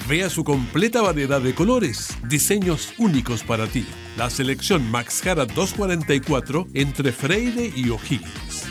Vea 0.08 0.30
su 0.30 0.44
completa 0.44 1.02
variedad 1.02 1.40
de 1.40 1.56
colores, 1.56 2.16
diseños 2.28 2.94
únicos 2.98 3.42
para 3.42 3.66
ti. 3.66 3.84
La 4.16 4.30
selección 4.30 4.88
Max 4.92 5.22
Jara 5.24 5.44
244 5.44 6.68
entre 6.72 7.10
Freire 7.10 7.72
y 7.74 7.90
O'Higgins. 7.90 8.66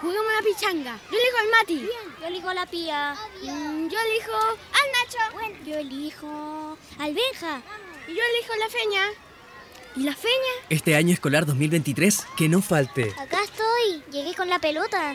Juguemos 0.00 0.26
una 0.26 0.42
pichanga. 0.42 0.98
Yo 1.10 1.18
elijo 1.18 1.38
al 1.38 1.50
Mati. 1.50 1.88
Yo 2.20 2.26
elijo 2.26 2.48
a 2.48 2.54
la 2.54 2.66
Pía. 2.66 3.16
Mm, 3.42 3.88
yo 3.88 3.98
elijo 3.98 4.36
al 4.36 4.88
Nacho. 4.92 5.64
Yo 5.64 5.74
elijo 5.78 6.76
al 6.98 7.14
Benja. 7.14 7.62
Y 8.06 8.14
yo 8.14 8.22
elijo 8.22 8.56
la 8.58 8.68
Feña. 8.68 9.02
¿Y 9.96 10.02
la 10.02 10.14
Feña? 10.14 10.66
Este 10.68 10.94
año 10.94 11.14
escolar 11.14 11.46
2023, 11.46 12.26
que 12.36 12.48
no 12.48 12.60
falte. 12.60 13.14
Acá 13.18 13.42
estoy. 13.42 14.02
Llegué 14.12 14.34
con 14.34 14.48
la 14.50 14.58
pelota. 14.58 15.14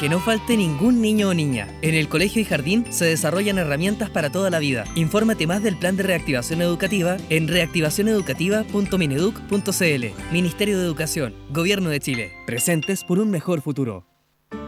Que 0.00 0.08
no 0.08 0.20
falte 0.20 0.56
ningún 0.56 1.00
niño 1.00 1.28
o 1.30 1.34
niña. 1.34 1.68
En 1.80 1.94
el 1.94 2.08
colegio 2.08 2.42
y 2.42 2.44
jardín 2.44 2.84
se 2.90 3.06
desarrollan 3.06 3.58
herramientas 3.58 4.10
para 4.10 4.30
toda 4.30 4.50
la 4.50 4.58
vida. 4.58 4.84
Infórmate 4.94 5.46
más 5.46 5.62
del 5.62 5.78
plan 5.78 5.96
de 5.96 6.02
reactivación 6.02 6.60
educativa 6.60 7.16
en 7.30 7.48
reactivacioneducativa.mineduc.cl. 7.48 10.32
Ministerio 10.32 10.78
de 10.78 10.84
Educación, 10.84 11.34
Gobierno 11.50 11.88
de 11.88 12.00
Chile. 12.00 12.32
Presentes 12.46 13.04
por 13.04 13.18
un 13.18 13.30
mejor 13.30 13.62
futuro. 13.62 14.15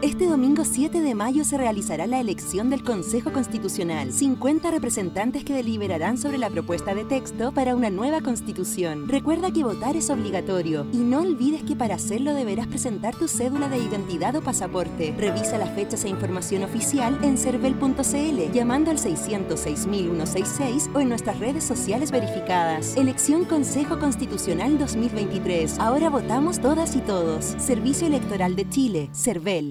Este 0.01 0.27
domingo 0.27 0.63
7 0.63 1.01
de 1.01 1.13
mayo 1.13 1.43
se 1.43 1.57
realizará 1.57 2.07
la 2.07 2.21
elección 2.21 2.69
del 2.69 2.83
Consejo 2.83 3.33
Constitucional. 3.33 4.13
50 4.13 4.71
representantes 4.71 5.43
que 5.43 5.53
deliberarán 5.53 6.17
sobre 6.17 6.37
la 6.37 6.49
propuesta 6.49 6.95
de 6.95 7.03
texto 7.03 7.51
para 7.51 7.75
una 7.75 7.89
nueva 7.89 8.21
constitución. 8.21 9.09
Recuerda 9.09 9.51
que 9.51 9.65
votar 9.65 9.97
es 9.97 10.09
obligatorio 10.09 10.87
y 10.93 10.99
no 10.99 11.19
olvides 11.19 11.63
que 11.63 11.75
para 11.75 11.95
hacerlo 11.95 12.33
deberás 12.33 12.67
presentar 12.67 13.13
tu 13.13 13.27
cédula 13.27 13.67
de 13.67 13.77
identidad 13.77 14.35
o 14.37 14.41
pasaporte. 14.41 15.13
Revisa 15.17 15.57
las 15.57 15.75
fechas 15.75 16.05
e 16.05 16.09
información 16.09 16.63
oficial 16.63 17.19
en 17.21 17.37
cervel.cl 17.37 18.51
llamando 18.53 18.91
al 18.91 18.97
606.166 18.97 20.95
o 20.95 21.01
en 21.01 21.09
nuestras 21.09 21.39
redes 21.39 21.65
sociales 21.65 22.11
verificadas. 22.11 22.95
Elección 22.95 23.43
Consejo 23.43 23.99
Constitucional 23.99 24.77
2023. 24.77 25.77
Ahora 25.79 26.09
votamos 26.09 26.59
todas 26.59 26.95
y 26.95 26.99
todos. 26.99 27.55
Servicio 27.59 28.07
Electoral 28.07 28.55
de 28.55 28.69
Chile, 28.69 29.09
CERVEL. 29.13 29.68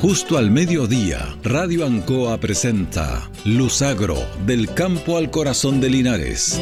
Justo 0.00 0.38
al 0.38 0.50
mediodía, 0.50 1.36
Radio 1.42 1.84
Ancoa 1.84 2.38
presenta 2.38 3.28
Luzagro, 3.44 4.16
del 4.46 4.72
campo 4.72 5.16
al 5.16 5.30
corazón 5.30 5.80
de 5.80 5.90
Linares. 5.90 6.60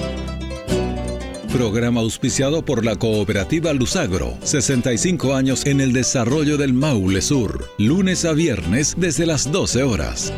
Programa 1.53 2.01
auspiciado 2.01 2.65
por 2.65 2.85
la 2.85 2.97
cooperativa 2.97 3.73
Luzagro, 3.73 4.37
65 4.43 5.35
años 5.35 5.67
en 5.67 5.81
el 5.81 5.93
desarrollo 5.93 6.57
del 6.57 6.73
Maule 6.73 7.21
Sur, 7.21 7.69
lunes 7.77 8.25
a 8.25 8.33
viernes 8.33 8.95
desde 8.97 9.27
las 9.27 9.53
12 9.53 9.83
horas. 9.83 10.33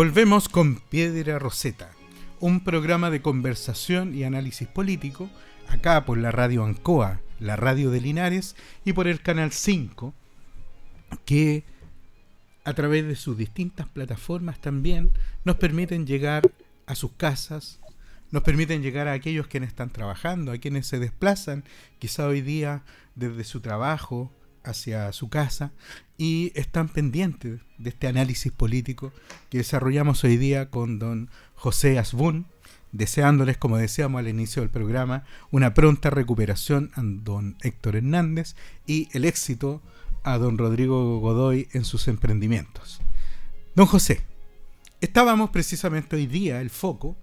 Volvemos 0.00 0.48
con 0.48 0.76
Piedra 0.76 1.38
Roseta, 1.38 1.90
un 2.38 2.64
programa 2.64 3.10
de 3.10 3.20
conversación 3.20 4.14
y 4.14 4.24
análisis 4.24 4.66
político, 4.66 5.28
acá 5.68 6.06
por 6.06 6.16
la 6.16 6.30
radio 6.30 6.64
Ancoa, 6.64 7.20
la 7.38 7.56
radio 7.56 7.90
de 7.90 8.00
Linares, 8.00 8.56
y 8.86 8.94
por 8.94 9.06
el 9.08 9.20
Canal 9.20 9.52
5, 9.52 10.14
que 11.26 11.64
a 12.64 12.72
través 12.72 13.06
de 13.06 13.14
sus 13.14 13.36
distintas 13.36 13.88
plataformas 13.88 14.58
también 14.58 15.10
nos 15.44 15.56
permiten 15.56 16.06
llegar 16.06 16.50
a 16.86 16.94
sus 16.94 17.12
casas, 17.12 17.78
nos 18.30 18.42
permiten 18.42 18.82
llegar 18.82 19.06
a 19.06 19.12
aquellos 19.12 19.48
quienes 19.48 19.68
están 19.68 19.90
trabajando, 19.90 20.50
a 20.50 20.56
quienes 20.56 20.86
se 20.86 20.98
desplazan 20.98 21.62
quizá 21.98 22.26
hoy 22.26 22.40
día 22.40 22.84
desde 23.16 23.44
su 23.44 23.60
trabajo 23.60 24.32
hacia 24.64 25.12
su 25.12 25.28
casa 25.28 25.72
y 26.18 26.52
están 26.54 26.88
pendientes 26.88 27.60
de 27.78 27.90
este 27.90 28.08
análisis 28.08 28.52
político 28.52 29.12
que 29.48 29.58
desarrollamos 29.58 30.22
hoy 30.24 30.36
día 30.36 30.70
con 30.70 30.98
don 30.98 31.30
José 31.54 31.98
Asbun, 31.98 32.46
deseándoles, 32.92 33.56
como 33.56 33.78
decíamos 33.78 34.18
al 34.18 34.28
inicio 34.28 34.62
del 34.62 34.70
programa, 34.70 35.24
una 35.50 35.74
pronta 35.74 36.10
recuperación 36.10 36.90
a 36.94 37.00
don 37.02 37.56
Héctor 37.62 37.96
Hernández 37.96 38.54
y 38.86 39.08
el 39.12 39.24
éxito 39.24 39.80
a 40.22 40.38
don 40.38 40.58
Rodrigo 40.58 41.18
Godoy 41.20 41.68
en 41.72 41.84
sus 41.84 42.08
emprendimientos. 42.08 43.00
Don 43.74 43.86
José, 43.86 44.20
estábamos 45.00 45.50
precisamente 45.50 46.16
hoy 46.16 46.26
día, 46.26 46.60
el 46.60 46.70
foco 46.70 47.16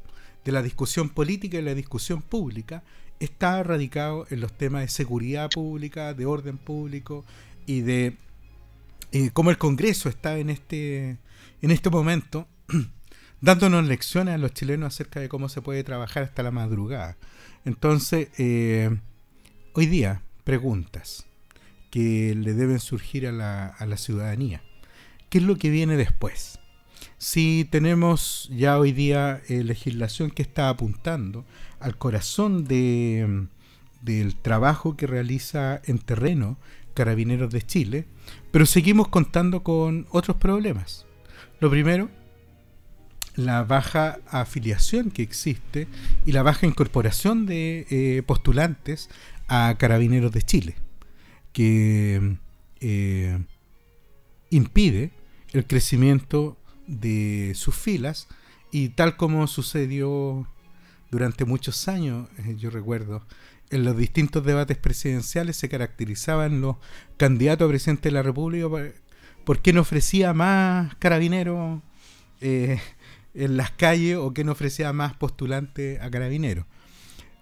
de 0.44 0.52
la 0.52 0.64
discusión 0.64 1.10
política 1.10 1.60
y 1.60 1.62
la 1.62 1.76
discusión 1.76 2.22
pública 2.22 2.84
está 3.20 3.64
radicado 3.64 4.26
en 4.30 4.42
los 4.42 4.54
temas 4.54 4.82
de 4.82 4.88
seguridad 4.90 5.50
pública, 5.50 6.14
de 6.14 6.26
orden 6.26 6.58
público 6.58 7.26
y 7.66 7.82
de 7.82 8.18
eh, 9.12 9.30
cómo 9.34 9.50
el 9.50 9.58
Congreso 9.58 10.10
está 10.10 10.38
en 10.38 10.50
este, 10.50 11.18
en 11.62 11.72
este 11.72 11.90
momento 11.90 12.48
dándonos 13.42 13.86
lecciones 13.86 14.36
a 14.36 14.38
los 14.38 14.54
chilenos 14.54 14.94
acerca 14.94 15.20
de 15.20 15.30
cómo 15.30 15.50
se 15.50 15.62
puede 15.62 15.84
trabajar 15.84 16.24
hasta 16.24 16.44
la 16.44 16.52
madrugada. 16.52 17.18
Entonces, 17.66 18.30
eh, 18.38 18.98
hoy 19.74 19.86
día, 19.86 20.22
preguntas 20.44 21.26
que 21.92 22.36
le 22.36 22.54
deben 22.54 22.80
surgir 22.80 23.28
a 23.28 23.32
la, 23.32 23.68
a 23.68 23.86
la 23.86 23.98
ciudadanía. 23.98 24.62
¿Qué 25.30 25.40
es 25.40 25.44
lo 25.44 25.58
que 25.58 25.70
viene 25.70 25.98
después? 25.98 26.60
Si 27.18 27.68
tenemos 27.70 28.50
ya 28.52 28.78
hoy 28.78 28.92
día 28.92 29.42
eh, 29.48 29.64
legislación 29.64 30.30
que 30.30 30.44
está 30.44 30.70
apuntando 30.70 31.46
al 31.80 31.98
corazón 31.98 32.66
de, 32.66 33.48
del 34.02 34.36
trabajo 34.36 34.96
que 34.96 35.08
realiza 35.08 35.82
en 35.86 36.00
terreno 36.00 36.58
Carabineros 36.94 37.52
de 37.52 37.62
Chile, 37.62 38.08
pero 38.52 38.66
seguimos 38.66 39.08
contando 39.10 39.64
con 39.64 40.08
otros 40.10 40.38
problemas. 40.38 41.06
Lo 41.60 41.70
primero, 41.70 42.10
la 43.36 43.64
baja 43.64 44.20
afiliación 44.28 45.12
que 45.12 45.22
existe 45.22 45.88
y 46.26 46.32
la 46.32 46.42
baja 46.42 46.66
incorporación 46.66 47.46
de 47.46 47.86
eh, 47.90 48.24
postulantes 48.26 49.10
a 49.48 49.76
Carabineros 49.78 50.32
de 50.32 50.42
Chile, 50.42 50.76
que 51.54 52.38
eh, 52.80 53.40
impide 54.50 55.12
el 55.54 55.66
crecimiento 55.66 56.58
de 56.88 57.54
sus 57.56 57.76
filas 57.76 58.28
y 58.72 58.90
tal 58.90 59.18
como 59.18 59.46
sucedió 59.48 60.48
durante 61.12 61.46
muchos 61.46 61.88
años, 61.88 62.30
eh, 62.40 62.56
yo 62.58 62.70
recuerdo, 62.70 63.26
en 63.70 63.84
los 63.84 63.98
distintos 63.98 64.46
debates 64.46 64.78
presidenciales 64.78 65.58
se 65.58 65.70
caracterizaban 65.70 66.62
los 66.62 66.78
candidatos 67.18 67.66
a 67.66 67.70
presidente 67.70 68.10
de 68.10 68.14
la 68.14 68.24
República 68.24 68.68
por, 69.46 69.62
quién 69.62 69.78
ofrecía 69.78 70.34
más 70.34 70.96
carabineros 70.96 71.82
en 73.38 73.58
las 73.58 73.72
calles 73.72 74.18
o 74.18 74.34
no 74.44 74.52
ofrecía 74.52 74.92
más 74.94 75.14
postulantes 75.14 76.02
a 76.02 76.10
carabineros. 76.10 76.66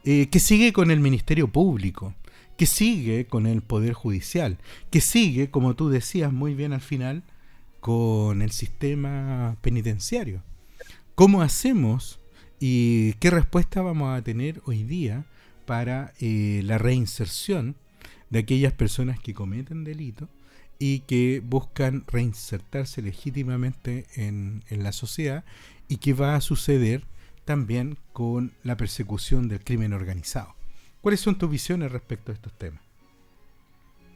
Eh, 0.03 0.28
que 0.30 0.39
sigue 0.39 0.72
con 0.72 0.91
el 0.91 0.99
Ministerio 0.99 1.47
Público, 1.47 2.13
que 2.57 2.68
sigue 2.68 3.26
con 3.26 3.47
el 3.47 3.63
Poder 3.63 3.93
Judicial, 3.93 4.59
que 4.91 5.01
sigue, 5.01 5.49
como 5.49 5.76
tú 5.76 5.89
decías 5.89 6.32
muy 6.32 6.53
bien 6.53 6.74
al 6.74 6.82
final, 6.82 7.24
con 7.80 8.43
el 8.43 8.51
sistema 8.51 9.57
penitenciario. 9.61 10.43
¿Cómo 11.16 11.41
hacemos 11.41 12.20
y 12.60 13.14
qué 13.14 13.30
respuesta 13.30 13.82
vamos 13.82 14.18
a 14.18 14.22
tener 14.22 14.62
hoy 14.66 14.84
día 14.84 15.26
para 15.66 16.14
eh, 16.20 16.62
la 16.64 16.78
reinserción 16.78 17.76
de 18.30 18.39
aquellas 18.39 18.74
personas 18.74 19.20
que 19.20 19.34
cometen 19.34 19.84
delitos 19.84 20.30
y 20.80 20.99
que 21.01 21.41
buscan 21.43 22.06
reinsertarse 22.08 23.01
legítimamente 23.01 24.06
en, 24.16 24.64
en 24.70 24.84
la 24.84 24.91
sociedad 24.91 25.43
y 25.88 25.97
qué 25.97 26.14
va 26.14 26.36
a 26.36 26.41
suceder 26.41 27.03
también 27.45 27.97
con 28.14 28.51
la 28.64 28.76
persecución 28.76 29.47
del 29.47 29.64
crimen 29.64 29.93
organizado. 29.93 30.56
¿Cuáles 31.01 31.20
son 31.20 31.38
tus 31.38 31.49
visiones 31.49 31.91
respecto 31.91 32.32
a 32.32 32.36
estos 32.36 32.53
temas? 32.53 32.82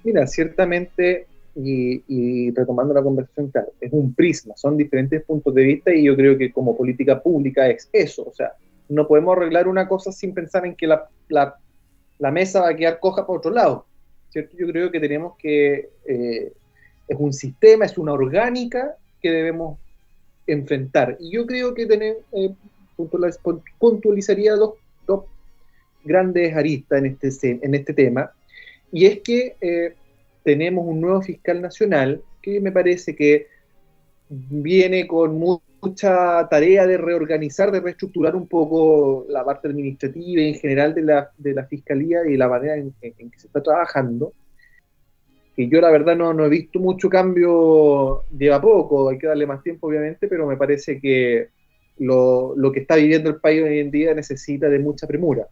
Mira, 0.04 0.26
ciertamente, 0.28 1.28
y, 1.56 2.52
retomando 2.52 2.93
la 2.93 3.04
conversación, 3.04 3.50
claro, 3.50 3.72
es 3.80 3.91
un 3.91 4.14
prisma, 4.14 4.56
son 4.56 4.78
diferentes 4.78 5.24
puntos 5.24 5.54
de 5.54 5.64
vista 5.64 5.93
y 5.93 6.04
yo 6.04 6.16
creo 6.16 6.38
que 6.38 6.52
como 6.52 6.78
política 6.78 7.22
pública 7.22 7.68
es 7.68 7.89
eso, 7.91 8.24
o 8.28 8.34
sea, 8.34 8.54
no 8.88 9.08
podemos 9.08 9.38
arreglar 9.38 9.68
una 9.68 9.88
cosa 9.88 10.12
sin 10.12 10.34
pensar 10.34 10.66
en 10.66 10.76
que 10.76 10.88
la, 10.88 11.08
la, 11.28 12.32
mesa 12.32 12.62
va 12.62 12.70
a 12.70 12.76
quedar 12.76 13.00
coja 13.00 13.26
por 13.26 13.38
otro 13.38 13.52
lado, 13.52 13.86
¿cierto? 14.30 14.58
Yo 14.58 14.68
creo 14.68 14.91
que 14.91 15.00
tenemos 15.00 15.38
que, 15.38 15.89
eh, 16.06 16.54
es 17.08 17.18
un 17.18 17.34
sistema, 17.34 17.86
es 17.86 17.97
una 17.97 18.14
orgánica 18.14 18.95
que 19.22 19.32
debemos 19.32 19.78
enfrentar. 20.47 21.18
Y 21.20 21.32
yo 21.32 21.45
creo 21.45 21.74
que 21.74 21.86
tenemos, 21.86 22.24
eh, 22.32 22.54
puntualizaría 23.78 24.56
dos, 24.56 24.74
dos, 25.06 25.26
grandes 26.04 26.56
aristas 26.56 27.00
en 27.00 27.18
este, 27.22 27.60
en 27.62 27.76
este 27.76 27.93
tema, 27.93 28.32
y 28.91 29.06
es 29.06 29.20
que 29.20 29.56
eh, 29.62 29.95
tenemos 30.44 30.86
un 30.88 31.02
nuevo 31.02 31.22
fiscal 31.22 31.62
nacional 31.62 32.22
que 32.42 32.60
me 32.60 32.72
parece 32.72 33.16
que 33.16 33.48
viene 34.30 35.08
con 35.08 35.38
mucha 35.38 36.48
tarea 36.50 36.86
de 36.86 36.98
reorganizar, 36.98 37.72
de 37.72 37.80
reestructurar 37.80 38.36
un 38.36 38.48
poco 38.48 39.26
la 39.30 39.44
parte 39.44 39.68
administrativa 39.68 40.42
y 40.42 40.50
en 40.50 40.56
general 40.56 40.94
de 40.94 41.02
la, 41.02 41.32
de 41.38 41.54
la 41.54 41.66
fiscalía 41.66 42.26
y 42.28 42.38
la 42.38 42.48
manera 42.48 42.76
en 42.76 42.92
que 42.92 43.40
se 43.40 43.48
está 43.48 43.62
trabajando 43.62 44.34
que 45.60 45.68
yo 45.68 45.82
la 45.82 45.92
verdad 45.92 46.16
no, 46.16 46.34
no, 46.34 46.46
he 46.46 46.50
visto 46.50 46.80
mucho 46.80 47.10
cambio, 47.10 48.24
lleva 48.32 48.62
poco, 48.62 49.10
hay 49.10 49.18
que 49.18 49.28
darle 49.28 49.46
más 49.46 49.62
tiempo 49.62 49.88
obviamente, 49.88 50.30
pero 50.30 50.48
me 50.48 50.56
parece 50.56 51.02
que 51.02 51.50
lo, 51.98 52.54
lo, 52.56 52.72
que 52.72 52.80
está 52.80 52.96
viviendo 52.96 53.30
el 53.30 53.42
país 53.42 53.62
hoy 53.64 53.80
en 53.80 53.92
día 53.92 54.14
necesita 54.14 54.70
de 54.70 54.80
mucha 54.80 55.06
premura. 55.06 55.50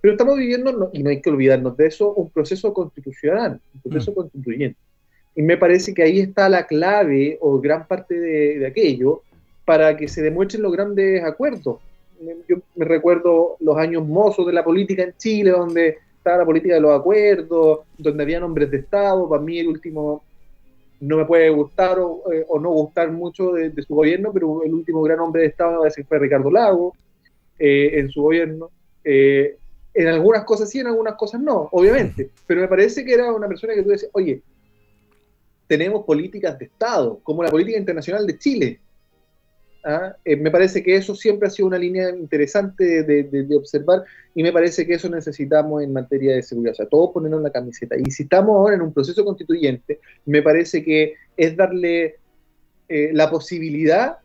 Pero 0.00 0.12
estamos 0.12 0.38
viviendo, 0.38 0.90
y 0.92 1.02
no 1.02 1.10
hay 1.10 1.20
que 1.20 1.30
olvidarnos 1.30 1.76
de 1.76 1.86
eso, 1.86 2.14
un 2.14 2.30
proceso 2.30 2.72
constitucional, 2.72 3.60
un 3.74 3.90
proceso 3.90 4.12
mm. 4.12 4.14
constituyente. 4.14 4.78
Y 5.34 5.42
me 5.42 5.56
parece 5.56 5.94
que 5.94 6.02
ahí 6.02 6.20
está 6.20 6.48
la 6.48 6.66
clave 6.66 7.38
o 7.40 7.60
gran 7.60 7.86
parte 7.86 8.18
de, 8.18 8.58
de 8.58 8.66
aquello 8.66 9.22
para 9.64 9.96
que 9.96 10.08
se 10.08 10.22
demuestren 10.22 10.62
los 10.62 10.72
grandes 10.72 11.22
acuerdos. 11.22 11.78
Yo 12.48 12.56
me 12.74 12.84
recuerdo 12.84 13.56
los 13.60 13.76
años 13.76 14.06
mozos 14.06 14.46
de 14.46 14.52
la 14.52 14.64
política 14.64 15.02
en 15.04 15.14
Chile, 15.16 15.52
donde 15.52 15.98
estaba 16.16 16.38
la 16.38 16.44
política 16.44 16.74
de 16.74 16.80
los 16.80 16.98
acuerdos, 16.98 17.80
donde 17.96 18.22
había 18.22 18.40
nombres 18.40 18.70
de 18.70 18.78
Estado. 18.78 19.28
Para 19.28 19.42
mí 19.42 19.58
el 19.58 19.68
último 19.68 20.22
no 21.00 21.16
me 21.16 21.24
puede 21.24 21.48
gustar 21.48 21.98
o, 21.98 22.22
eh, 22.30 22.44
no 22.60 22.70
gustar 22.70 23.10
mucho 23.10 23.52
de, 23.52 23.72
su 23.82 23.94
gobierno, 23.94 24.32
pero 24.32 24.62
el 24.62 24.74
último 24.74 25.02
gran 25.02 25.20
hombre 25.20 25.42
de 25.42 25.48
Estado 25.48 25.82
fue 26.06 26.18
Ricardo 26.18 26.50
Lago 26.50 26.94
eh, 27.58 27.92
en 27.94 28.10
su 28.10 28.22
gobierno. 28.22 28.70
Eh, 29.02 29.56
en 29.94 30.08
algunas 30.08 30.44
cosas 30.44 30.70
sí, 30.70 30.80
en 30.80 30.86
algunas 30.86 31.14
cosas 31.14 31.40
no, 31.40 31.68
obviamente, 31.72 32.30
pero 32.46 32.60
me 32.60 32.68
parece 32.68 33.04
que 33.04 33.14
era 33.14 33.32
una 33.32 33.48
persona 33.48 33.74
que 33.74 33.82
tú 33.82 33.90
decías, 33.90 34.10
oye, 34.14 34.42
tenemos 35.66 36.04
políticas 36.04 36.58
de 36.58 36.66
Estado, 36.66 37.20
como 37.22 37.42
la 37.42 37.50
política 37.50 37.78
internacional 37.78 38.26
de 38.26 38.38
Chile, 38.38 38.80
¿ah? 39.84 40.16
Eh, 40.24 40.36
me 40.36 40.50
parece 40.50 40.82
que 40.82 40.96
eso 40.96 41.14
siempre 41.14 41.48
ha 41.48 41.50
sido 41.50 41.68
una 41.68 41.78
línea 41.78 42.10
interesante 42.10 43.02
de, 43.02 43.56
observar 43.56 44.04
y 44.34 44.42
me 44.42 44.52
parece 44.52 44.86
que 44.86 44.94
eso 44.94 45.08
necesitamos 45.08 45.82
en 45.82 45.92
materia 45.92 46.34
de 46.34 46.42
seguridad. 46.42 46.72
O 46.72 46.76
sea, 46.76 46.86
todos 46.86 47.10
ponernos 47.12 47.42
la 47.42 47.50
camiseta. 47.50 47.96
Y 47.96 48.10
si 48.10 48.24
estamos 48.24 48.56
ahora 48.56 48.76
en 48.76 48.82
un 48.82 48.92
proceso 48.92 49.24
constituyente, 49.24 50.00
me 50.26 50.42
parece 50.42 50.84
que 50.84 51.14
es 51.36 51.56
darle 51.56 52.16
eh, 52.88 53.10
la 53.12 53.30
posibilidad 53.30 54.18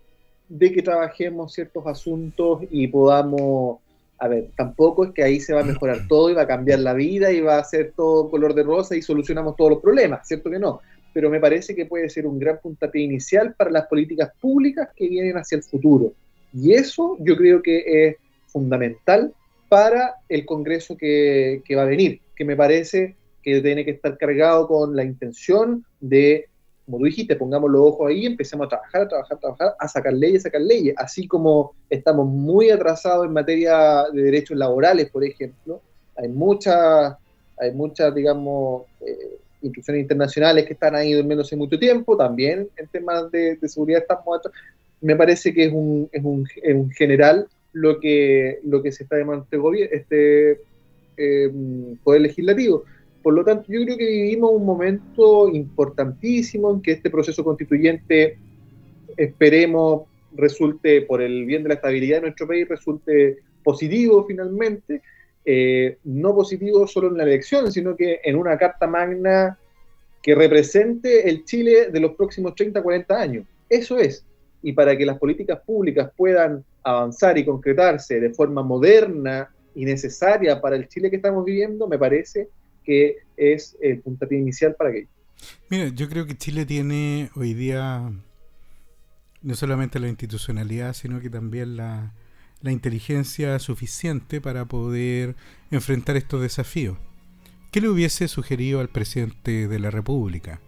de 0.47 0.71
que 0.71 0.81
trabajemos 0.81 1.53
ciertos 1.53 1.85
asuntos 1.87 2.61
y 2.69 2.87
podamos 2.87 3.79
a 4.17 4.27
ver, 4.27 4.49
tampoco 4.55 5.05
es 5.05 5.11
que 5.11 5.23
ahí 5.23 5.39
se 5.39 5.53
va 5.53 5.61
a 5.61 5.65
mejorar 5.65 6.07
todo 6.07 6.29
y 6.29 6.33
va 6.33 6.43
a 6.43 6.47
cambiar 6.47 6.79
la 6.79 6.93
vida 6.93 7.31
y 7.31 7.41
va 7.41 7.57
a 7.57 7.63
ser 7.63 7.93
todo 7.95 8.29
color 8.29 8.53
de 8.53 8.63
rosa 8.63 8.95
y 8.95 9.01
solucionamos 9.01 9.55
todos 9.55 9.71
los 9.71 9.81
problemas, 9.81 10.27
¿cierto 10.27 10.49
que 10.49 10.59
no? 10.59 10.81
pero 11.15 11.29
me 11.29 11.39
parece 11.39 11.73
que 11.73 11.85
puede 11.85 12.09
ser 12.09 12.27
un 12.27 12.37
gran 12.37 12.59
puntapié 12.61 13.03
inicial 13.03 13.55
para 13.55 13.71
las 13.71 13.87
políticas 13.87 14.31
públicas 14.41 14.89
que 14.93 15.07
vienen 15.07 15.37
hacia 15.37 15.55
el 15.55 15.63
futuro. 15.63 16.11
Y 16.53 16.73
eso 16.73 17.15
yo 17.21 17.37
creo 17.37 17.61
que 17.61 17.83
es 17.87 18.17
fundamental 18.47 19.33
para 19.69 20.15
el 20.27 20.45
Congreso 20.45 20.97
que, 20.97 21.63
va 21.73 21.83
a 21.83 21.85
venir, 21.85 22.19
que 22.35 22.43
me 22.43 22.57
parece 22.57 23.15
que 23.41 23.61
tiene 23.61 23.85
que 23.85 23.91
estar 23.91 24.17
cargado 24.17 24.67
con 24.67 24.93
la 24.93 25.05
intención 25.05 25.85
de, 26.01 26.49
como 26.85 26.99
tú 26.99 27.05
dijiste, 27.05 27.35
pongamos 27.35 27.71
los 27.71 27.81
ojos 27.81 28.09
ahí, 28.09 28.25
empecemos 28.25 28.67
a 28.67 28.69
trabajar, 28.69 29.01
a 29.01 29.07
trabajar, 29.07 29.37
a 29.37 29.39
trabajar, 29.39 29.75
a 29.79 29.87
sacar 29.87 30.13
leyes, 30.13 30.41
a 30.41 30.49
sacar 30.49 30.61
leyes, 30.61 30.93
así 30.97 31.27
como 31.27 31.73
estamos 31.89 32.27
muy 32.27 32.69
atrasados 32.69 33.25
en 33.25 33.33
materia 33.33 34.05
de 34.13 34.21
derechos 34.21 34.55
laborales, 34.55 35.09
por 35.09 35.23
ejemplo, 35.23 35.81
hay 36.15 36.29
muchas, 36.29 37.15
hay 37.57 37.71
muchas, 37.73 38.13
digamos, 38.13 38.83
eh, 39.01 39.39
instituciones 39.61 40.03
internacionales 40.03 40.65
que 40.65 40.73
están 40.73 40.95
ahí 40.95 41.13
durmiendo 41.13 41.41
hace 41.41 41.55
mucho 41.55 41.79
tiempo, 41.79 42.15
también 42.15 42.69
en 42.77 42.87
temas 42.87 43.31
de, 43.31 43.57
seguridad 43.67 44.01
estamos 44.01 44.41
Me 45.01 45.15
parece 45.15 45.53
que 45.53 45.65
es 45.65 45.73
un, 45.73 46.07
es 46.11 46.23
un, 46.23 46.89
general 46.91 47.47
lo 47.73 47.99
que, 47.99 48.59
lo 48.63 48.83
que 48.83 48.91
se 48.91 49.03
está 49.03 49.15
demandando 49.15 49.73
este, 49.73 49.95
este 49.95 50.61
eh, 51.17 51.51
Poder 52.03 52.21
Legislativo. 52.21 52.83
Por 53.25 53.33
lo 53.33 53.43
tanto, 53.43 53.65
yo 53.69 53.81
creo 53.81 53.97
que 53.97 54.05
vivimos 54.05 54.51
un 54.51 54.63
momento 54.63 55.49
importantísimo 55.49 56.69
en 56.69 56.79
que 56.79 56.91
este 56.91 57.09
proceso 57.09 57.43
constituyente, 57.43 58.37
esperemos, 59.17 60.03
resulte, 60.35 61.01
por 61.01 61.23
el 61.23 61.43
bien 61.43 61.63
de 61.63 61.69
la 61.69 61.73
estabilidad 61.73 62.17
de 62.17 62.21
nuestro 62.21 62.47
país, 62.47 62.69
resulte 62.69 63.39
positivo 63.63 64.27
finalmente, 64.27 65.01
eh, 65.43 65.97
no 66.03 66.35
positivo 66.35 66.85
solo 66.85 67.07
en 67.07 67.17
la 67.17 67.23
elección, 67.23 67.71
sino 67.71 67.95
que 67.95 68.19
en 68.23 68.35
una 68.35 68.59
carta 68.59 68.85
magna 68.85 69.57
que 70.21 70.35
represente 70.35 71.27
el 71.27 71.45
Chile 71.45 71.89
de 71.89 71.99
los 71.99 72.11
próximos 72.11 72.53
30, 72.53 72.83
40 72.83 73.19
años. 73.19 73.47
Eso 73.67 73.97
es. 73.97 74.23
Y 74.61 74.73
para 74.73 74.95
que 74.95 75.03
las 75.03 75.17
políticas 75.17 75.61
públicas 75.65 76.11
puedan 76.15 76.63
avanzar 76.83 77.39
y 77.39 77.43
concretarse 77.43 78.19
de 78.19 78.29
forma 78.35 78.61
moderna 78.61 79.49
y 79.73 79.83
necesaria 79.83 80.61
para 80.61 80.75
el 80.75 80.87
Chile 80.87 81.09
que 81.09 81.15
estamos 81.15 81.43
viviendo, 81.43 81.87
me 81.87 81.97
parece 81.97 82.49
que 82.85 83.17
es 83.37 83.77
el 83.81 83.99
puntapié 83.99 84.39
inicial 84.39 84.75
para 84.75 84.91
aquello. 84.91 85.07
Mira, 85.69 85.89
yo 85.89 86.07
creo 86.09 86.25
que 86.25 86.37
Chile 86.37 86.65
tiene 86.65 87.29
hoy 87.35 87.53
día 87.53 88.11
no 89.41 89.55
solamente 89.55 89.99
la 89.99 90.07
institucionalidad, 90.07 90.93
sino 90.93 91.19
que 91.19 91.29
también 91.29 91.77
la, 91.77 92.13
la 92.61 92.71
inteligencia 92.71 93.59
suficiente 93.59 94.41
para 94.41 94.65
poder 94.65 95.35
enfrentar 95.71 96.15
estos 96.15 96.41
desafíos. 96.41 96.97
¿Qué 97.71 97.81
le 97.81 97.89
hubiese 97.89 98.27
sugerido 98.27 98.79
al 98.79 98.89
presidente 98.89 99.67
de 99.67 99.79
la 99.79 99.91
República? 99.91 100.61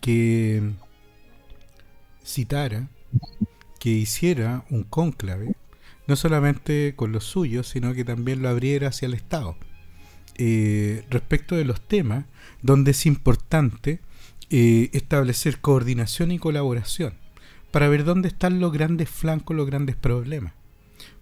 Que 0.00 0.62
citara, 2.24 2.88
que 3.78 3.90
hiciera 3.90 4.64
un 4.70 4.84
cónclave, 4.84 5.54
no 6.06 6.16
solamente 6.16 6.94
con 6.96 7.12
los 7.12 7.24
suyos, 7.24 7.68
sino 7.68 7.94
que 7.94 8.04
también 8.04 8.42
lo 8.42 8.48
abriera 8.48 8.88
hacia 8.88 9.06
el 9.06 9.14
Estado. 9.14 9.56
Eh, 10.44 11.04
respecto 11.08 11.54
de 11.54 11.64
los 11.64 11.80
temas 11.80 12.24
donde 12.62 12.90
es 12.90 13.06
importante 13.06 14.00
eh, 14.50 14.90
establecer 14.92 15.60
coordinación 15.60 16.32
y 16.32 16.40
colaboración 16.40 17.14
para 17.70 17.88
ver 17.88 18.02
dónde 18.02 18.26
están 18.26 18.58
los 18.58 18.72
grandes 18.72 19.08
flancos, 19.08 19.56
los 19.56 19.68
grandes 19.68 19.94
problemas. 19.94 20.52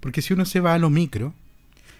Porque 0.00 0.22
si 0.22 0.32
uno 0.32 0.46
se 0.46 0.60
va 0.60 0.72
a 0.72 0.78
lo 0.78 0.88
micro, 0.88 1.34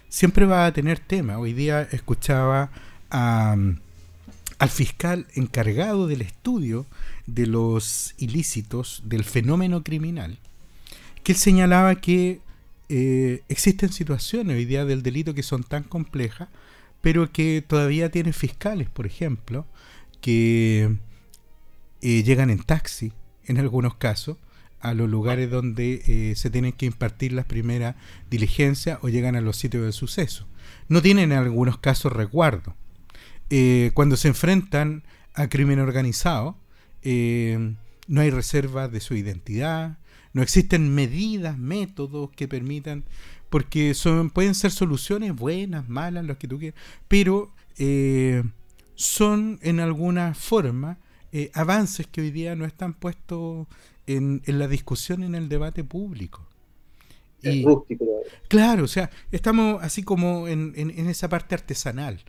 siempre 0.09 0.47
va 0.47 0.65
a 0.65 0.73
tener 0.73 0.97
tema. 0.97 1.37
Hoy 1.37 1.53
día 1.53 1.83
escuchaba 1.91 2.71
al 3.11 4.69
fiscal 4.69 5.27
encargado 5.35 6.07
del 6.07 6.23
estudio 6.23 6.87
de 7.27 7.45
los 7.45 8.15
ilícitos 8.17 9.03
del 9.05 9.25
fenómeno 9.25 9.83
criminal, 9.83 10.39
que 11.23 11.33
él 11.33 11.37
señalaba 11.37 11.93
que 12.01 12.41
eh, 12.89 13.43
existen 13.47 13.93
situaciones 13.93 14.55
hoy 14.55 14.65
día 14.65 14.85
del 14.85 15.03
delito 15.03 15.35
que 15.35 15.43
son 15.43 15.63
tan 15.63 15.83
complejas, 15.83 16.49
pero 17.01 17.31
que 17.31 17.63
todavía 17.65 18.09
tienen 18.11 18.33
fiscales, 18.33 18.89
por 18.89 19.05
ejemplo, 19.05 19.65
que 20.21 20.97
eh, 22.01 22.23
llegan 22.23 22.49
en 22.49 22.63
taxi, 22.63 23.11
en 23.45 23.57
algunos 23.57 23.95
casos, 23.95 24.37
a 24.79 24.93
los 24.93 25.09
lugares 25.09 25.49
donde 25.49 26.01
eh, 26.07 26.35
se 26.35 26.49
tienen 26.49 26.73
que 26.73 26.85
impartir 26.85 27.33
las 27.33 27.45
primeras 27.45 27.95
diligencias 28.29 28.99
o 29.01 29.09
llegan 29.09 29.35
a 29.35 29.41
los 29.41 29.57
sitios 29.57 29.85
de 29.85 29.91
suceso. 29.91 30.47
No 30.87 31.01
tienen 31.01 31.31
en 31.31 31.37
algunos 31.37 31.77
casos 31.77 32.11
resguardo. 32.11 32.75
Eh, 33.49 33.91
cuando 33.93 34.15
se 34.15 34.29
enfrentan 34.29 35.03
a 35.33 35.49
crimen 35.49 35.79
organizado, 35.79 36.57
no 37.03 38.21
hay 38.21 38.29
reservas 38.29 38.91
de 38.91 38.99
su 38.99 39.15
identidad, 39.15 39.97
no 40.33 40.41
existen 40.41 40.93
medidas, 40.93 41.57
métodos 41.57 42.29
que 42.31 42.47
permitan, 42.47 43.03
porque 43.51 43.93
son, 43.93 44.31
pueden 44.31 44.55
ser 44.55 44.71
soluciones 44.71 45.35
buenas, 45.35 45.87
malas, 45.87 46.25
lo 46.25 46.39
que 46.39 46.47
tú 46.47 46.57
quieras, 46.57 46.79
pero 47.07 47.53
son 48.95 49.59
en 49.61 49.79
alguna 49.79 50.33
forma 50.33 50.97
avances 51.53 52.07
que 52.07 52.21
hoy 52.21 52.31
día 52.31 52.55
no 52.55 52.65
están 52.65 52.93
puestos 52.93 53.67
en, 54.07 54.41
la 54.45 54.67
discusión, 54.67 55.23
en 55.23 55.35
el 55.35 55.49
debate 55.49 55.83
público. 55.83 56.47
y, 57.41 57.63
rústico. 57.63 58.05
Claro, 58.47 58.83
o 58.83 58.87
sea, 58.87 59.09
estamos 59.31 59.81
así 59.81 60.03
como 60.03 60.47
en, 60.47 60.73
esa 61.07 61.29
parte 61.29 61.55
artesanal 61.55 62.23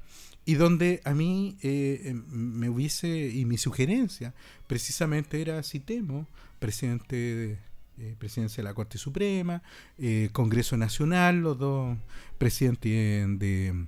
y 0.45 0.55
donde 0.55 1.01
a 1.05 1.15
mí 1.15 1.57
eh, 1.63 2.03
em, 2.05 2.25
me 2.29 2.69
hubiese, 2.69 3.29
y 3.29 3.45
mi 3.45 3.59
sugerencia 3.59 4.35
precisamente 4.67 5.41
era, 5.41 5.63
citemos, 5.63 6.27
presidente 6.59 7.17
de, 7.17 7.59
eh, 8.03 8.15
presidencia 8.19 8.63
de 8.63 8.69
la 8.69 8.75
Corte 8.75 8.99
Suprema, 8.99 9.63
eh, 9.99 10.29
Congreso 10.33 10.77
Nacional, 10.77 11.41
los 11.41 11.59
dos 11.59 11.97
presidentes 12.37 13.39
de, 13.39 13.87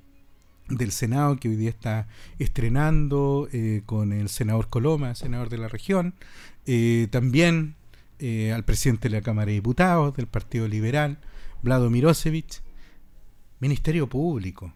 del 0.69 0.93
Senado 0.93 1.37
que 1.37 1.49
hoy 1.49 1.57
día 1.57 1.71
está 1.71 2.09
estrenando 2.39 3.49
con 3.85 4.13
el 4.13 4.29
senador 4.29 4.69
Coloma, 4.69 5.15
senador 5.15 5.51
de 5.51 5.59
la 5.59 5.69
región, 5.69 6.15
también 7.11 7.77
eh, 8.21 8.53
al 8.53 8.65
presidente 8.65 9.09
de 9.09 9.17
la 9.17 9.23
Cámara 9.23 9.47
de 9.47 9.55
Diputados 9.55 10.17
del 10.17 10.29
Partido 10.29 10.69
Liberal, 10.69 11.19
Vlado 11.63 11.91
Mirosevich, 11.91 12.63
Ministerio 13.59 14.09
Público, 14.09 14.73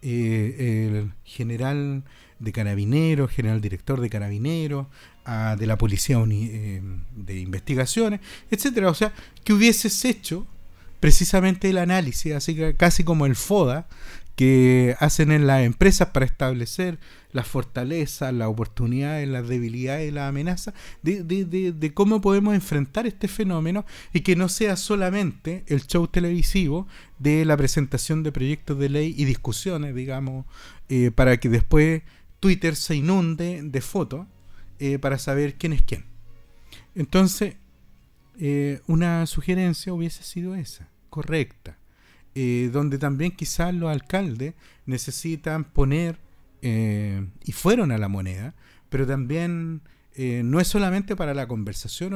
eh, 0.00 0.88
el 0.88 1.12
general 1.24 2.04
de 2.38 2.52
Carabineros, 2.52 3.30
general 3.30 3.60
director 3.60 4.00
de 4.00 4.08
Carabineros, 4.08 4.86
de 5.24 5.66
la 5.66 5.78
Policía 5.78 6.22
eh, 6.30 6.82
de 7.16 7.40
Investigaciones, 7.40 8.20
etcétera. 8.50 8.90
O 8.90 8.94
sea, 8.94 9.12
que 9.42 9.52
hubieses 9.52 10.04
hecho 10.04 10.46
precisamente 11.00 11.70
el 11.70 11.78
análisis, 11.78 12.32
así 12.32 12.54
que 12.54 12.74
casi 12.74 13.04
como 13.04 13.26
el 13.26 13.36
FODA, 13.36 13.86
que 14.36 14.96
hacen 14.98 15.30
en 15.30 15.46
las 15.46 15.62
empresas 15.62 16.08
para 16.08 16.26
establecer 16.26 16.98
las 17.32 17.46
fortalezas, 17.46 18.32
las 18.34 18.48
oportunidades, 18.48 19.28
las 19.28 19.46
debilidades 19.46 20.12
las 20.12 20.28
amenazas, 20.28 20.74
de, 21.02 21.22
de, 21.22 21.72
de, 21.72 21.94
cómo 21.94 22.20
podemos 22.20 22.54
enfrentar 22.54 23.06
este 23.06 23.28
fenómeno 23.28 23.84
y 24.12 24.20
que 24.20 24.34
no 24.34 24.48
sea 24.48 24.76
solamente 24.76 25.64
el 25.66 25.86
show 25.86 26.08
televisivo 26.08 26.88
de 27.18 27.44
la 27.44 27.56
presentación 27.56 28.22
de 28.22 28.32
proyectos 28.32 28.78
de 28.78 28.88
ley 28.88 29.14
y 29.16 29.24
discusiones, 29.24 29.94
digamos, 29.94 30.46
eh, 30.88 31.10
para 31.14 31.36
que 31.38 31.48
después 31.48 32.02
Twitter 32.40 32.76
se 32.76 32.96
inunde 32.96 33.60
de 33.62 33.80
fotos 33.80 34.26
eh, 34.86 34.98
para 34.98 35.16
saber 35.18 35.54
quién 35.54 35.72
es 35.72 35.80
quién. 35.80 36.04
Entonces, 36.94 37.56
eh, 38.38 38.82
una 38.86 39.24
sugerencia 39.24 39.94
hubiese 39.94 40.22
sido 40.24 40.54
esa, 40.54 40.90
correcta 41.08 41.78
eh, 42.34 42.68
donde 42.70 42.98
también 42.98 43.30
quizás 43.30 43.72
los 43.72 43.88
alcaldes 43.90 44.52
necesitan 44.84 45.64
poner, 45.64 46.18
y 46.60 47.52
fueron 47.52 47.92
a 47.92 47.98
la 47.98 48.08
moneda, 48.08 48.54
pero 48.88 49.06
también 49.06 49.82
no 50.16 50.60
es 50.60 50.66
solamente 50.66 51.14
para 51.14 51.34
la 51.34 51.46
conversación, 51.46 52.14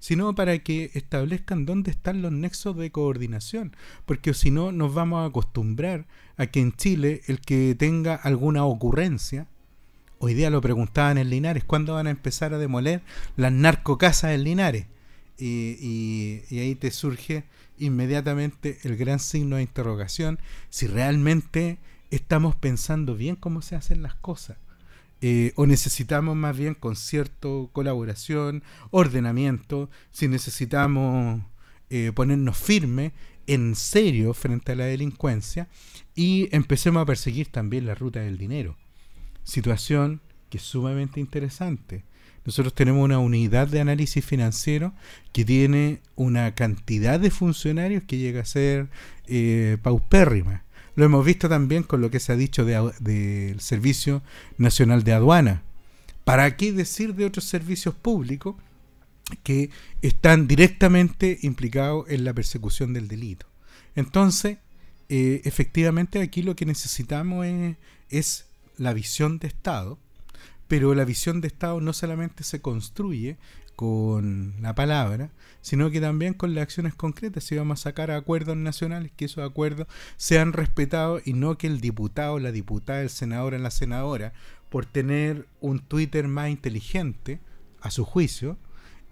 sino 0.00 0.34
para 0.34 0.58
que 0.58 0.90
establezcan 0.94 1.64
dónde 1.64 1.92
están 1.92 2.20
los 2.20 2.32
nexos 2.32 2.76
de 2.76 2.90
coordinación, 2.90 3.76
porque 4.04 4.34
si 4.34 4.50
no 4.50 4.72
nos 4.72 4.94
vamos 4.94 5.20
a 5.20 5.26
acostumbrar 5.26 6.08
a 6.36 6.46
que 6.46 6.60
en 6.60 6.72
Chile 6.72 7.20
el 7.28 7.38
que 7.38 7.76
tenga 7.76 8.16
alguna 8.16 8.64
ocurrencia, 8.64 9.46
hoy 10.18 10.34
día 10.34 10.50
lo 10.50 10.60
preguntaban 10.60 11.18
en 11.18 11.30
Linares, 11.30 11.64
¿cuándo 11.64 11.94
van 11.94 12.06
a 12.06 12.10
empezar 12.10 12.54
a 12.54 12.58
demoler 12.58 13.02
las 13.36 13.52
narcocasas 13.52 14.32
en 14.32 14.44
Linares? 14.44 14.86
y 15.36 16.42
ahí 16.52 16.76
te 16.76 16.92
surge 16.92 17.42
inmediatamente 17.76 18.78
el 18.84 18.96
gran 18.96 19.18
signo 19.18 19.56
de 19.56 19.62
interrogación 19.62 20.38
si 20.70 20.86
realmente 20.86 21.78
estamos 22.10 22.54
pensando 22.54 23.16
bien 23.16 23.36
cómo 23.36 23.62
se 23.62 23.76
hacen 23.76 24.02
las 24.02 24.14
cosas. 24.14 24.56
Eh, 25.20 25.52
o 25.56 25.66
necesitamos 25.66 26.36
más 26.36 26.56
bien 26.56 26.74
concierto, 26.74 27.70
colaboración, 27.72 28.62
ordenamiento, 28.90 29.88
si 30.10 30.28
necesitamos 30.28 31.40
eh, 31.88 32.12
ponernos 32.14 32.58
firmes 32.58 33.12
en 33.46 33.74
serio 33.74 34.34
frente 34.34 34.72
a 34.72 34.76
la 34.76 34.84
delincuencia 34.84 35.68
y 36.14 36.54
empecemos 36.54 37.02
a 37.02 37.06
perseguir 37.06 37.48
también 37.48 37.86
la 37.86 37.94
ruta 37.94 38.20
del 38.20 38.36
dinero. 38.36 38.76
Situación 39.44 40.20
que 40.50 40.58
es 40.58 40.64
sumamente 40.64 41.20
interesante. 41.20 42.04
Nosotros 42.44 42.74
tenemos 42.74 43.02
una 43.02 43.18
unidad 43.18 43.68
de 43.68 43.80
análisis 43.80 44.24
financiero 44.24 44.92
que 45.32 45.44
tiene 45.44 46.00
una 46.14 46.54
cantidad 46.54 47.18
de 47.18 47.30
funcionarios 47.30 48.02
que 48.04 48.18
llega 48.18 48.42
a 48.42 48.44
ser 48.44 48.88
eh, 49.26 49.78
paupérrima. 49.82 50.64
Lo 50.94 51.04
hemos 51.04 51.24
visto 51.24 51.48
también 51.48 51.82
con 51.82 52.00
lo 52.00 52.10
que 52.10 52.20
se 52.20 52.32
ha 52.32 52.36
dicho 52.36 52.64
del 52.64 53.60
Servicio 53.60 54.22
Nacional 54.58 55.04
de 55.04 55.12
Aduana. 55.12 55.62
¿Para 56.24 56.56
qué 56.56 56.72
decir 56.72 57.14
de 57.14 57.24
otros 57.24 57.44
servicios 57.44 57.94
públicos 57.94 58.56
que 59.42 59.70
están 60.02 60.46
directamente 60.46 61.38
implicados 61.42 62.08
en 62.08 62.24
la 62.24 62.34
persecución 62.34 62.92
del 62.92 63.08
delito? 63.08 63.46
Entonces, 63.96 64.58
eh, 65.08 65.42
efectivamente 65.44 66.20
aquí 66.20 66.42
lo 66.42 66.56
que 66.56 66.66
necesitamos 66.66 67.46
es 68.08 68.43
la 68.76 68.92
visión 68.92 69.38
de 69.38 69.48
Estado 69.48 69.98
pero 70.68 70.94
la 70.94 71.04
visión 71.04 71.40
de 71.40 71.48
Estado 71.48 71.80
no 71.80 71.92
solamente 71.92 72.42
se 72.42 72.60
construye 72.60 73.36
con 73.76 74.54
la 74.60 74.74
palabra, 74.74 75.30
sino 75.60 75.90
que 75.90 76.00
también 76.00 76.34
con 76.34 76.54
las 76.54 76.62
acciones 76.62 76.94
concretas. 76.94 77.44
Si 77.44 77.56
vamos 77.56 77.80
a 77.80 77.82
sacar 77.84 78.10
acuerdos 78.10 78.56
nacionales, 78.56 79.12
que 79.16 79.26
esos 79.26 79.44
acuerdos 79.44 79.88
sean 80.16 80.52
respetados 80.52 81.22
y 81.24 81.32
no 81.32 81.58
que 81.58 81.66
el 81.66 81.80
diputado, 81.80 82.38
la 82.38 82.52
diputada, 82.52 83.02
el 83.02 83.10
senador, 83.10 83.58
la 83.60 83.70
senadora, 83.70 84.32
por 84.70 84.86
tener 84.86 85.46
un 85.60 85.80
Twitter 85.80 86.28
más 86.28 86.50
inteligente, 86.50 87.40
a 87.80 87.90
su 87.90 88.04
juicio, 88.04 88.56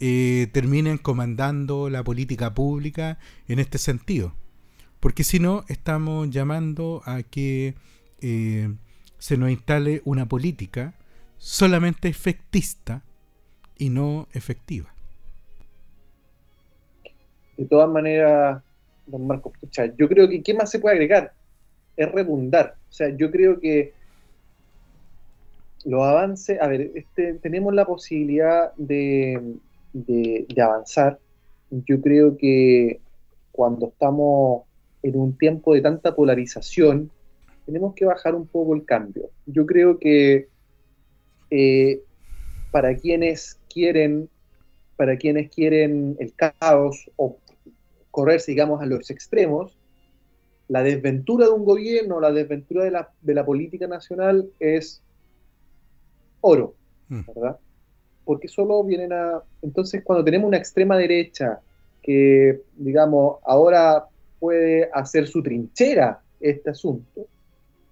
eh, 0.00 0.48
terminen 0.52 0.96
comandando 0.96 1.90
la 1.90 2.02
política 2.02 2.54
pública 2.54 3.18
en 3.48 3.58
este 3.58 3.78
sentido. 3.78 4.34
Porque 4.98 5.24
si 5.24 5.40
no, 5.40 5.64
estamos 5.68 6.30
llamando 6.30 7.02
a 7.04 7.22
que 7.22 7.74
eh, 8.20 8.72
se 9.22 9.36
nos 9.36 9.52
instale 9.52 10.02
una 10.04 10.26
política 10.26 10.94
solamente 11.38 12.08
efectista 12.08 13.04
y 13.78 13.88
no 13.88 14.26
efectiva. 14.32 14.92
De 17.56 17.64
todas 17.66 17.88
maneras, 17.88 18.60
don 19.06 19.28
Marcos, 19.28 19.52
yo 19.96 20.08
creo 20.08 20.28
que 20.28 20.42
¿qué 20.42 20.54
más 20.54 20.72
se 20.72 20.80
puede 20.80 20.96
agregar? 20.96 21.34
Es 21.96 22.10
redundar. 22.10 22.74
O 22.90 22.92
sea, 22.92 23.16
yo 23.16 23.30
creo 23.30 23.60
que 23.60 23.92
los 25.84 26.02
avances, 26.02 26.60
a 26.60 26.66
ver, 26.66 26.90
este, 26.96 27.34
tenemos 27.34 27.72
la 27.72 27.86
posibilidad 27.86 28.72
de, 28.76 29.54
de, 29.92 30.46
avanzar. 30.60 31.20
Yo 31.70 32.00
creo 32.00 32.36
que 32.36 32.98
cuando 33.52 33.86
estamos 33.86 34.64
en 35.04 35.16
un 35.16 35.38
tiempo 35.38 35.74
de 35.74 35.80
tanta 35.80 36.12
polarización, 36.16 37.12
tenemos 37.72 37.94
que 37.94 38.04
bajar 38.04 38.34
un 38.34 38.46
poco 38.46 38.74
el 38.74 38.84
cambio. 38.84 39.30
Yo 39.46 39.64
creo 39.64 39.98
que 39.98 40.48
eh, 41.48 42.02
para 42.70 42.94
quienes 42.96 43.58
quieren, 43.72 44.28
para 44.96 45.16
quienes 45.16 45.50
quieren 45.50 46.16
el 46.20 46.34
caos 46.34 47.10
o 47.16 47.38
correrse, 48.10 48.52
digamos, 48.52 48.82
a 48.82 48.86
los 48.86 49.08
extremos, 49.10 49.78
la 50.68 50.82
desventura 50.82 51.46
de 51.46 51.52
un 51.52 51.64
gobierno, 51.64 52.20
la 52.20 52.30
desventura 52.30 52.84
de 52.84 52.90
la, 52.90 53.10
de 53.22 53.34
la 53.34 53.44
política 53.44 53.86
nacional 53.86 54.50
es 54.60 55.02
oro, 56.42 56.74
mm. 57.08 57.20
¿verdad? 57.34 57.58
Porque 58.24 58.48
solo 58.48 58.84
vienen 58.84 59.14
a... 59.14 59.42
Entonces, 59.62 60.04
cuando 60.04 60.22
tenemos 60.22 60.46
una 60.46 60.58
extrema 60.58 60.98
derecha 60.98 61.60
que, 62.02 62.60
digamos, 62.76 63.38
ahora 63.44 64.04
puede 64.38 64.90
hacer 64.92 65.26
su 65.26 65.42
trinchera 65.42 66.20
este 66.38 66.70
asunto, 66.70 67.26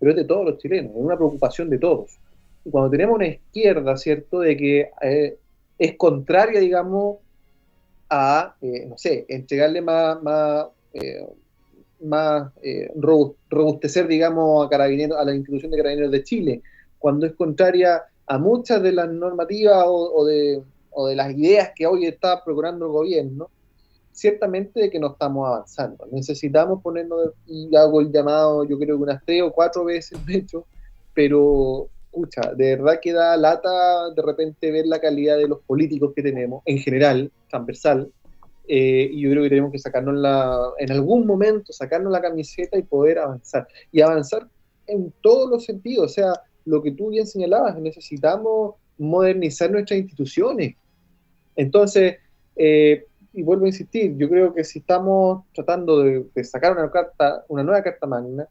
pero 0.00 0.12
es 0.12 0.16
de 0.16 0.24
todos 0.24 0.46
los 0.46 0.58
chilenos, 0.58 0.92
es 0.92 0.96
una 0.96 1.16
preocupación 1.16 1.68
de 1.68 1.78
todos. 1.78 2.18
Y 2.64 2.70
cuando 2.70 2.90
tenemos 2.90 3.16
una 3.16 3.28
izquierda, 3.28 3.96
¿cierto?, 3.96 4.40
de 4.40 4.56
que 4.56 4.90
eh, 5.02 5.36
es 5.78 5.96
contraria, 5.96 6.58
digamos, 6.58 7.18
a, 8.08 8.56
eh, 8.62 8.86
no 8.88 8.98
sé, 8.98 9.26
entregarle 9.28 9.82
más, 9.82 10.20
más, 10.22 10.66
eh, 10.94 11.26
más 12.00 12.50
robustecer, 13.48 14.08
digamos, 14.08 14.66
a, 14.66 14.70
carabineros, 14.70 15.18
a 15.18 15.24
la 15.24 15.34
institución 15.34 15.70
de 15.70 15.76
carabineros 15.76 16.10
de 16.10 16.24
Chile, 16.24 16.62
cuando 16.98 17.26
es 17.26 17.34
contraria 17.34 18.02
a 18.26 18.38
muchas 18.38 18.82
de 18.82 18.92
las 18.92 19.08
normativas 19.10 19.84
o, 19.86 20.24
de, 20.24 20.62
o 20.92 21.08
de 21.08 21.16
las 21.16 21.30
ideas 21.36 21.72
que 21.76 21.86
hoy 21.86 22.06
está 22.06 22.42
procurando 22.42 22.86
el 22.86 22.92
gobierno, 22.92 23.50
ciertamente 24.20 24.80
de 24.80 24.90
que 24.90 24.98
no 24.98 25.12
estamos 25.12 25.48
avanzando. 25.48 26.06
Necesitamos 26.12 26.82
ponernos, 26.82 27.30
y 27.46 27.74
hago 27.74 28.00
el 28.02 28.12
llamado, 28.12 28.64
yo 28.64 28.78
creo 28.78 28.96
que 28.96 29.02
unas 29.02 29.24
tres 29.24 29.42
o 29.42 29.50
cuatro 29.50 29.84
veces, 29.84 30.24
de 30.26 30.36
hecho, 30.36 30.66
pero, 31.14 31.88
escucha, 32.04 32.52
de 32.54 32.76
verdad 32.76 33.00
que 33.00 33.12
da 33.12 33.36
lata 33.36 34.10
de 34.10 34.22
repente 34.22 34.70
ver 34.70 34.86
la 34.86 35.00
calidad 35.00 35.38
de 35.38 35.48
los 35.48 35.60
políticos 35.62 36.12
que 36.14 36.22
tenemos, 36.22 36.62
en 36.66 36.78
general, 36.78 37.32
transversal, 37.48 38.12
eh, 38.68 39.08
y 39.10 39.22
yo 39.22 39.30
creo 39.30 39.42
que 39.42 39.48
tenemos 39.48 39.72
que 39.72 39.78
sacarnos 39.78 40.14
la, 40.14 40.70
en 40.78 40.92
algún 40.92 41.26
momento, 41.26 41.72
sacarnos 41.72 42.12
la 42.12 42.20
camiseta 42.20 42.78
y 42.78 42.82
poder 42.82 43.18
avanzar. 43.18 43.66
Y 43.90 44.02
avanzar 44.02 44.46
en 44.86 45.12
todos 45.22 45.50
los 45.50 45.64
sentidos, 45.64 46.04
o 46.04 46.14
sea, 46.14 46.32
lo 46.66 46.82
que 46.82 46.92
tú 46.92 47.08
bien 47.08 47.26
señalabas, 47.26 47.76
necesitamos 47.78 48.74
modernizar 48.98 49.70
nuestras 49.70 49.98
instituciones. 49.98 50.76
Entonces, 51.56 52.18
eh, 52.54 53.06
y 53.32 53.42
vuelvo 53.42 53.64
a 53.64 53.68
insistir, 53.68 54.16
yo 54.16 54.28
creo 54.28 54.52
que 54.52 54.64
si 54.64 54.80
estamos 54.80 55.44
tratando 55.54 56.00
de, 56.02 56.44
sacar 56.44 56.72
una 56.72 56.90
carta, 56.90 57.44
una 57.48 57.62
nueva 57.62 57.82
carta 57.82 58.06
magna, 58.06 58.48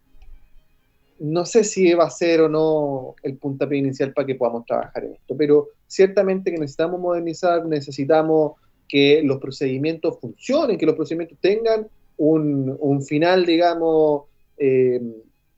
no 1.20 1.46
sé 1.46 1.66
si 1.66 1.94
va 1.94 2.06
a 2.06 2.10
ser 2.10 2.42
o 2.42 2.50
no 2.50 3.16
el 3.24 3.38
puntapié 3.38 3.80
inicial 3.80 4.14
para 4.14 4.26
que 4.26 4.36
podamos 4.36 4.66
trabajar 4.66 5.04
en 5.04 5.14
esto, 5.14 5.36
pero 5.36 5.68
ciertamente 5.86 6.52
que 6.52 6.58
necesitamos 6.58 7.00
modernizar, 7.00 7.66
necesitamos 7.66 8.54
que 8.88 9.22
los 9.24 9.40
procedimientos 9.40 10.18
funcionen, 10.20 10.78
que 10.78 10.86
los 10.86 10.96
procedimientos 10.96 11.38
tengan 11.42 11.88
un, 12.18 13.02
final, 13.06 13.46
digamos, 13.46 14.24
eh, 14.58 15.02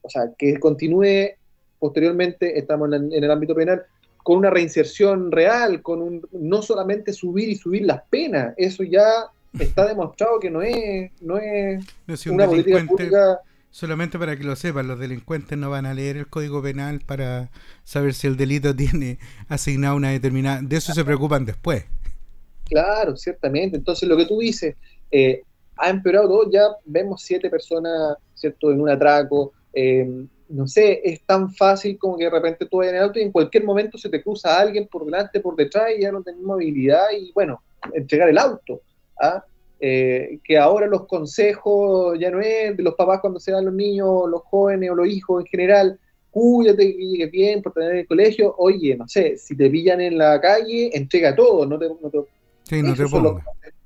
o 0.02 0.10
sea, 0.10 0.32
que 0.38 0.60
continúe. 0.60 1.32
Posteriormente, 1.80 2.60
estamos 2.60 2.94
en, 2.94 3.12
el 3.12 3.32
ámbito 3.32 3.56
penal, 3.56 3.84
con 4.24 4.38
una 4.38 4.50
reinserción 4.50 5.32
real, 5.32 5.82
con 5.82 6.02
un, 6.02 6.28
no 6.32 6.62
solamente 6.62 7.14
subir 7.14 7.50
y 7.50 7.56
subir 7.56 7.84
las 7.86 8.04
penas, 8.10 8.54
eso 8.58 8.84
ya 8.84 9.28
está 9.60 9.88
demostrado 9.88 10.40
que 10.40 10.50
no 10.50 10.62
es, 10.62 11.12
no 11.22 11.38
es, 11.38 11.86
una 12.28 12.46
política 12.46 12.86
pública. 12.88 13.40
Solamente 13.70 14.20
para 14.20 14.36
que 14.36 14.44
lo 14.44 14.56
sepan, 14.58 14.88
los 14.90 15.00
delincuentes 15.00 15.58
no 15.58 15.70
van 15.70 15.86
a 15.86 15.94
leer 15.94 16.18
el 16.18 16.28
Código 16.28 16.62
Penal 16.62 17.00
para 17.06 17.52
saber 17.86 18.14
si 18.14 18.28
el 18.28 18.36
delito 18.36 18.76
tiene 18.76 19.18
asignado 19.48 19.96
una 19.96 20.10
determinada... 20.10 20.62
De 20.62 20.76
eso 20.76 20.94
se 20.94 21.06
preocupan 21.06 21.46
después. 21.46 21.86
Claro, 22.66 23.16
ciertamente. 23.16 23.78
Entonces, 23.78 24.10
lo 24.10 24.18
que 24.18 24.26
tú 24.26 24.40
dices, 24.40 24.76
eh, 25.10 25.44
ha 25.78 25.90
empeorado 25.90 26.28
todo, 26.28 26.52
ya 26.52 26.64
vemos 26.86 27.22
siete 27.24 27.50
personas, 27.50 28.18
¿cierto?, 28.36 28.72
en 28.72 28.82
un 28.82 28.90
atraco, 28.90 29.54
eh, 29.74 30.26
no 30.52 30.68
sé, 30.68 31.02
es 31.04 31.22
tan 31.26 31.54
fácil 31.54 31.98
como 31.98 32.18
que 32.18 32.26
de 32.26 32.30
repente 32.30 32.66
tú 32.66 32.78
vayas 32.78 32.94
en 32.94 32.98
el 32.98 33.04
auto 33.04 33.20
y 33.20 33.24
en 33.24 33.32
cualquier 33.32 33.64
momento 33.64 33.98
se 33.98 34.10
te 34.10 34.22
cruza 34.22 34.60
alguien 34.60 34.88
por 34.88 35.06
delante, 35.06 35.40
por 35.40 35.56
detrás 35.56 35.92
y 35.98 36.02
ya 36.02 36.12
no 36.12 36.22
tenés 36.22 36.42
movilidad 36.42 37.06
y 37.18 37.32
bueno, 37.34 37.62
entregar 37.94 38.30
el 38.30 38.38
auto. 38.38 38.82
¿ah? 39.20 39.44
Eh, 39.80 40.40
que 40.44 40.60
ahora 40.60 40.86
los 40.86 41.08
consejos 41.08 42.18
ya 42.20 42.30
no 42.30 42.40
es 42.40 42.78
de 42.78 42.84
los 42.84 42.94
papás 42.94 43.20
cuando 43.20 43.40
se 43.40 43.52
van 43.52 43.66
los 43.66 43.74
niños, 43.74 44.30
los 44.30 44.42
jóvenes 44.44 44.92
o 44.92 44.96
los 44.96 45.08
hijos 45.08 45.44
en 45.44 45.48
general, 45.48 46.00
cuídate 46.30 46.96
que 46.96 47.04
llegues 47.04 47.32
bien 47.32 47.62
por 47.62 47.74
tener 47.74 47.96
el 47.96 48.08
colegio, 48.08 48.54
oye, 48.58 48.96
no 48.96 49.08
sé, 49.08 49.38
si 49.38 49.58
te 49.58 49.70
pillan 49.70 50.00
en 50.02 50.18
la 50.18 50.40
calle, 50.40 50.92
entrega 50.94 51.36
todo, 51.36 51.66
no 51.66 51.80
te, 51.80 51.88
no 51.88 52.10
te, 52.10 52.20
sí, 52.64 52.84
no 52.84 52.94
te 52.94 53.04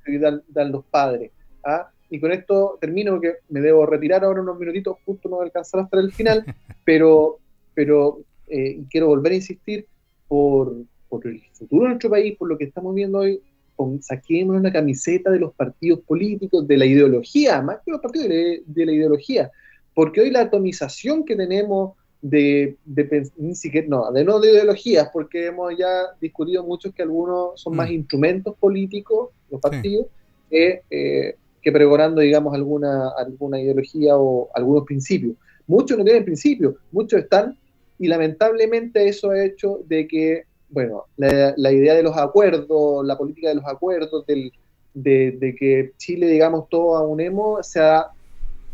que 0.05 0.19
dan, 0.19 0.43
dan, 0.49 0.71
los 0.71 0.85
padres. 0.85 1.31
¿ah? 1.63 1.89
Y 2.09 2.19
con 2.19 2.31
esto 2.31 2.77
termino 2.79 3.13
porque 3.13 3.33
me 3.49 3.61
debo 3.61 3.85
retirar 3.85 4.23
ahora 4.23 4.41
unos 4.41 4.59
minutitos, 4.59 4.97
justo 5.05 5.29
no 5.29 5.41
alcanzar 5.41 5.81
hasta 5.81 5.99
el 5.99 6.11
final, 6.11 6.43
pero, 6.85 7.39
pero 7.73 8.19
eh, 8.47 8.81
quiero 8.89 9.07
volver 9.07 9.33
a 9.33 9.35
insistir 9.35 9.85
por, 10.27 10.75
por, 11.09 11.25
el 11.27 11.41
futuro 11.53 11.83
de 11.83 11.89
nuestro 11.89 12.09
país, 12.09 12.37
por 12.37 12.49
lo 12.49 12.57
que 12.57 12.65
estamos 12.65 12.93
viendo 12.93 13.19
hoy, 13.19 13.41
con, 13.75 14.01
saquemos 14.01 14.55
una 14.55 14.71
camiseta 14.71 15.31
de 15.31 15.39
los 15.39 15.53
partidos 15.53 15.99
políticos, 16.01 16.67
de 16.67 16.77
la 16.77 16.85
ideología, 16.85 17.61
más 17.61 17.77
que 17.83 17.91
los 17.91 18.01
partidos 18.01 18.29
de, 18.29 18.85
la 18.85 18.91
ideología, 18.91 19.51
porque 19.93 20.21
hoy 20.21 20.31
la 20.31 20.41
atomización 20.41 21.25
que 21.25 21.35
tenemos 21.35 21.93
de, 22.21 22.77
de, 22.85 23.29
ni 23.37 23.55
siquiera, 23.55 23.87
no, 23.87 24.11
de 24.11 24.23
no 24.23 24.39
de 24.39 24.51
ideologías, 24.51 25.09
porque 25.11 25.47
hemos 25.47 25.77
ya 25.77 26.03
discutido 26.19 26.63
mucho 26.63 26.91
que 26.91 27.03
algunos 27.03 27.59
son 27.59 27.75
más 27.75 27.89
mm. 27.89 27.93
instrumentos 27.93 28.55
políticos, 28.57 29.29
los 29.49 29.61
partidos, 29.61 30.07
que 30.49 30.81
eh, 30.89 31.35
que 31.65 31.71
pregonando, 31.71 32.21
digamos, 32.21 32.53
alguna, 32.53 33.09
alguna 33.17 33.59
ideología 33.59 34.15
o 34.15 34.51
algunos 34.53 34.85
principios. 34.85 35.35
Muchos 35.65 35.97
no 35.97 36.03
tienen 36.03 36.23
principios, 36.23 36.75
muchos 36.91 37.21
están, 37.21 37.57
y 37.97 38.07
lamentablemente 38.07 39.07
eso 39.07 39.31
ha 39.31 39.43
hecho 39.43 39.79
de 39.87 40.07
que, 40.07 40.43
bueno, 40.69 41.05
la, 41.17 41.71
idea 41.71 41.95
de 41.95 42.03
los 42.03 42.15
acuerdos, 42.15 43.03
la 43.03 43.17
política 43.17 43.49
de 43.49 43.55
los 43.55 43.65
acuerdos, 43.65 44.27
del, 44.27 44.53
de, 44.93 45.55
que 45.59 45.93
Chile, 45.97 46.27
digamos, 46.27 46.69
todo 46.69 46.97
aunemos, 46.97 47.65
se 47.65 47.79
ha 47.79 48.09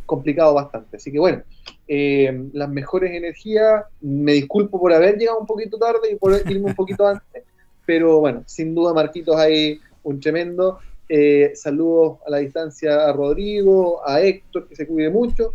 complicado 0.05 0.53
bastante. 0.53 0.97
Así 0.97 1.13
que 1.13 1.19
bueno, 1.19 1.43
eh, 1.87 2.49
las 2.51 2.67
mejores 2.67 3.13
energías, 3.13 3.85
me 4.01 4.33
disculpo 4.33 4.81
por 4.81 4.91
haber 4.91 5.17
llegado 5.17 5.39
un 5.39 5.47
poquito 5.47 5.77
tarde 5.77 6.11
y 6.11 6.15
por 6.15 6.33
irme 6.33 6.71
un 6.71 6.75
poquito 6.75 7.07
antes, 7.07 7.43
pero 7.85 8.19
bueno, 8.19 8.43
sin 8.47 8.75
duda 8.75 8.93
Marquitos 8.93 9.37
hay 9.37 9.79
un 10.03 10.19
tremendo. 10.19 10.79
Eh, 11.13 11.51
saludos 11.55 12.19
a 12.25 12.29
la 12.29 12.37
distancia 12.37 13.09
a 13.09 13.11
Rodrigo, 13.11 13.99
a 14.07 14.21
Héctor, 14.21 14.69
que 14.69 14.77
se 14.77 14.87
cuide 14.87 15.09
mucho. 15.09 15.53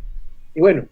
Y 0.54 0.60
bueno, 0.60 0.84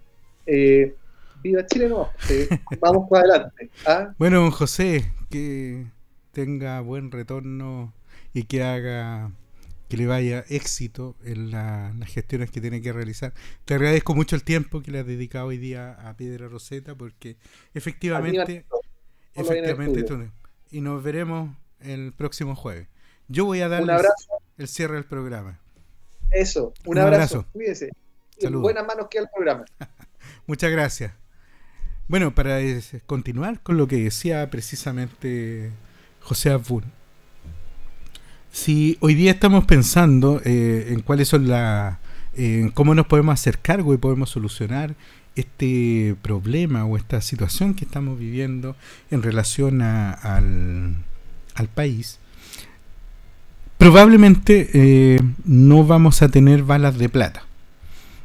eh, 0.46 0.94
viva 1.42 1.66
Chile, 1.66 1.90
no, 1.90 2.08
eh, 2.30 2.48
vamos 2.80 3.06
para 3.10 3.24
adelante. 3.24 3.68
¿ah? 3.86 4.14
Bueno, 4.18 4.40
don 4.40 4.50
José, 4.50 5.12
que 5.28 5.84
tenga 6.32 6.80
buen 6.80 7.10
retorno 7.10 7.92
y 8.32 8.44
que 8.44 8.62
haga 8.62 9.32
que 9.90 9.98
le 9.98 10.06
vaya 10.06 10.46
éxito 10.48 11.14
en 11.22 11.50
las 11.50 11.92
gestiones 12.06 12.50
que 12.50 12.62
tiene 12.62 12.80
que 12.80 12.94
realizar. 12.94 13.34
Te 13.66 13.74
agradezco 13.74 14.14
mucho 14.14 14.34
el 14.34 14.44
tiempo 14.44 14.80
que 14.80 14.90
le 14.90 15.00
has 15.00 15.06
dedicado 15.06 15.48
hoy 15.48 15.58
día 15.58 15.92
a 16.08 16.16
Piedra 16.16 16.48
Roseta 16.48 16.94
porque 16.94 17.36
efectivamente, 17.74 18.64
efectivamente, 19.34 20.06
y 20.70 20.80
nos 20.80 21.02
veremos 21.02 21.50
el 21.80 22.14
próximo 22.14 22.56
jueves. 22.56 22.88
Yo 23.28 23.44
voy 23.44 23.60
a 23.60 23.68
darle 23.68 23.92
el 24.58 24.68
cierre 24.68 24.94
del 24.94 25.04
programa. 25.04 25.58
Eso, 26.30 26.72
un, 26.84 26.98
abrazo. 26.98 27.46
Cuídese. 27.52 27.90
En 28.38 28.60
buenas 28.60 28.86
manos 28.86 29.06
queda 29.10 29.22
el 29.22 29.28
programa. 29.34 29.64
Muchas 30.46 30.70
gracias. 30.70 31.12
Bueno, 32.08 32.34
para 32.34 32.58
continuar 33.06 33.60
con 33.60 33.76
lo 33.76 33.88
que 33.88 33.96
decía 33.96 34.50
precisamente 34.50 35.70
José 36.20 36.50
Abun. 36.50 36.84
Si 38.52 38.98
hoy 39.00 39.14
día 39.14 39.32
estamos 39.32 39.64
pensando 39.64 40.40
eh, 40.44 40.88
en 40.90 41.00
cuáles 41.00 41.28
son 41.28 41.48
las. 41.48 41.98
en 42.34 42.70
cómo 42.70 42.94
nos 42.94 43.06
podemos 43.06 43.32
hacer 43.32 43.58
cargo 43.58 43.94
y 43.94 43.96
podemos 43.96 44.30
solucionar 44.30 44.94
este 45.34 46.14
problema 46.22 46.84
o 46.84 46.96
esta 46.96 47.20
situación 47.20 47.74
que 47.74 47.84
estamos 47.84 48.18
viviendo 48.18 48.76
en 49.10 49.22
relación 49.22 49.82
al, 49.82 50.96
al 51.54 51.68
país, 51.68 52.20
probablemente 53.78 54.70
eh, 54.72 55.20
no 55.44 55.84
vamos 55.84 56.22
a 56.22 56.28
tener 56.28 56.62
balas 56.62 56.98
de 56.98 57.08
plata. 57.08 57.44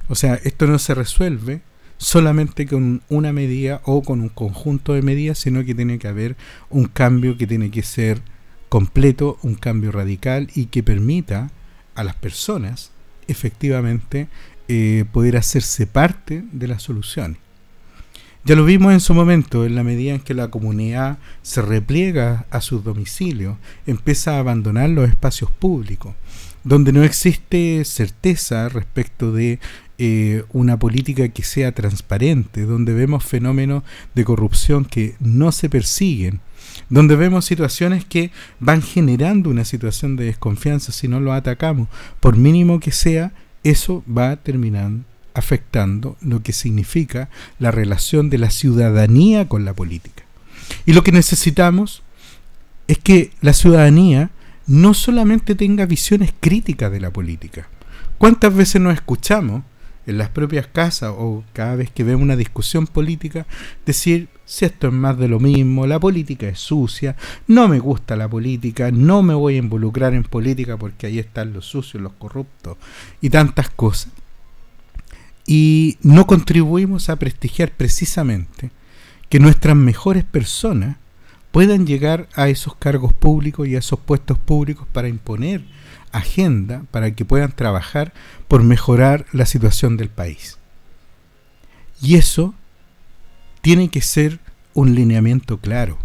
O 0.07 0.15
sea, 0.15 0.35
esto 0.43 0.67
no 0.67 0.79
se 0.79 0.95
resuelve 0.95 1.61
solamente 1.97 2.65
con 2.65 3.01
una 3.09 3.33
medida 3.33 3.81
o 3.83 4.01
con 4.01 4.21
un 4.21 4.29
conjunto 4.29 4.93
de 4.93 5.01
medidas, 5.01 5.37
sino 5.37 5.63
que 5.65 5.75
tiene 5.75 5.99
que 5.99 6.07
haber 6.07 6.35
un 6.69 6.85
cambio 6.85 7.37
que 7.37 7.45
tiene 7.45 7.69
que 7.69 7.83
ser 7.83 8.21
completo, 8.69 9.37
un 9.43 9.55
cambio 9.55 9.91
radical 9.91 10.49
y 10.55 10.67
que 10.67 10.81
permita 10.81 11.51
a 11.95 12.03
las 12.03 12.15
personas 12.15 12.91
efectivamente 13.27 14.29
eh, 14.67 15.05
poder 15.11 15.35
hacerse 15.35 15.87
parte 15.87 16.43
de 16.51 16.67
las 16.67 16.83
soluciones. 16.83 17.37
Ya 18.49 18.55
lo 18.55 18.65
vimos 18.65 18.93
en 18.93 18.99
su 18.99 19.13
momento, 19.13 19.63
en 19.63 19.75
la 19.75 19.83
medida 19.83 20.15
en 20.15 20.21
que 20.21 20.33
la 20.33 20.47
comunidad 20.47 21.19
se 21.43 21.61
repliega 21.61 22.47
a 22.49 22.61
sus 22.61 22.83
domicilios, 22.83 23.57
empieza 23.85 24.33
a 24.33 24.39
abandonar 24.39 24.89
los 24.89 25.07
espacios 25.07 25.51
públicos, 25.51 26.15
donde 26.63 26.91
no 26.91 27.03
existe 27.03 27.85
certeza 27.85 28.67
respecto 28.67 29.31
de 29.31 29.59
eh, 29.99 30.45
una 30.51 30.79
política 30.79 31.29
que 31.29 31.43
sea 31.43 31.73
transparente, 31.73 32.65
donde 32.65 32.95
vemos 32.95 33.23
fenómenos 33.23 33.83
de 34.15 34.25
corrupción 34.25 34.83
que 34.83 35.13
no 35.19 35.51
se 35.51 35.69
persiguen, 35.69 36.39
donde 36.89 37.15
vemos 37.15 37.45
situaciones 37.45 38.03
que 38.03 38.31
van 38.59 38.81
generando 38.81 39.51
una 39.51 39.63
situación 39.63 40.15
de 40.15 40.25
desconfianza. 40.25 40.91
Si 40.91 41.07
no 41.07 41.19
lo 41.19 41.33
atacamos, 41.33 41.87
por 42.19 42.35
mínimo 42.35 42.79
que 42.79 42.93
sea, 42.93 43.31
eso 43.63 44.03
va 44.09 44.31
a 44.31 44.37
terminar 44.37 44.89
afectando 45.39 46.17
lo 46.21 46.43
que 46.43 46.53
significa 46.53 47.29
la 47.57 47.71
relación 47.71 48.29
de 48.29 48.37
la 48.37 48.51
ciudadanía 48.51 49.47
con 49.47 49.65
la 49.65 49.73
política. 49.73 50.23
Y 50.85 50.93
lo 50.93 51.03
que 51.03 51.11
necesitamos 51.11 52.03
es 52.87 52.97
que 52.97 53.31
la 53.41 53.53
ciudadanía 53.53 54.31
no 54.67 54.93
solamente 54.93 55.55
tenga 55.55 55.85
visiones 55.85 56.33
críticas 56.39 56.91
de 56.91 56.99
la 56.99 57.11
política. 57.11 57.67
¿Cuántas 58.17 58.53
veces 58.53 58.81
nos 58.81 58.93
escuchamos 58.93 59.63
en 60.05 60.17
las 60.17 60.29
propias 60.29 60.67
casas 60.67 61.13
o 61.15 61.43
cada 61.53 61.75
vez 61.75 61.91
que 61.91 62.03
vemos 62.03 62.23
una 62.23 62.35
discusión 62.35 62.87
política 62.87 63.45
decir 63.85 64.27
si 64.45 64.65
esto 64.65 64.87
es 64.87 64.93
más 64.93 65.17
de 65.19 65.27
lo 65.27 65.39
mismo, 65.39 65.85
la 65.85 65.99
política 65.99 66.47
es 66.47 66.59
sucia, 66.59 67.15
no 67.45 67.67
me 67.67 67.77
gusta 67.77 68.15
la 68.15 68.27
política, 68.27 68.89
no 68.89 69.21
me 69.21 69.35
voy 69.35 69.55
a 69.55 69.59
involucrar 69.59 70.15
en 70.15 70.23
política 70.23 70.77
porque 70.77 71.05
ahí 71.05 71.19
están 71.19 71.53
los 71.53 71.65
sucios, 71.65 72.01
los 72.01 72.13
corruptos 72.13 72.77
y 73.21 73.29
tantas 73.29 73.69
cosas 73.69 74.11
y 75.51 75.97
no 76.03 76.27
contribuimos 76.27 77.09
a 77.09 77.15
prestigiar 77.15 77.71
precisamente 77.71 78.69
que 79.29 79.39
nuestras 79.39 79.75
mejores 79.75 80.23
personas 80.23 80.97
puedan 81.51 81.87
llegar 81.87 82.29
a 82.35 82.49
esos 82.49 82.75
cargos 82.75 83.13
públicos 83.13 83.67
y 83.67 83.75
a 83.75 83.79
esos 83.79 83.99
puestos 83.99 84.37
públicos 84.37 84.87
para 84.93 85.07
imponer 85.07 85.63
agenda, 86.11 86.83
para 86.91 87.15
que 87.15 87.25
puedan 87.25 87.51
trabajar 87.51 88.13
por 88.47 88.61
mejorar 88.61 89.25
la 89.31 89.47
situación 89.47 89.97
del 89.97 90.09
país. 90.09 90.59
Y 91.99 92.17
eso 92.17 92.53
tiene 93.61 93.89
que 93.89 94.01
ser 94.01 94.37
un 94.75 94.93
lineamiento 94.93 95.57
claro. 95.57 95.97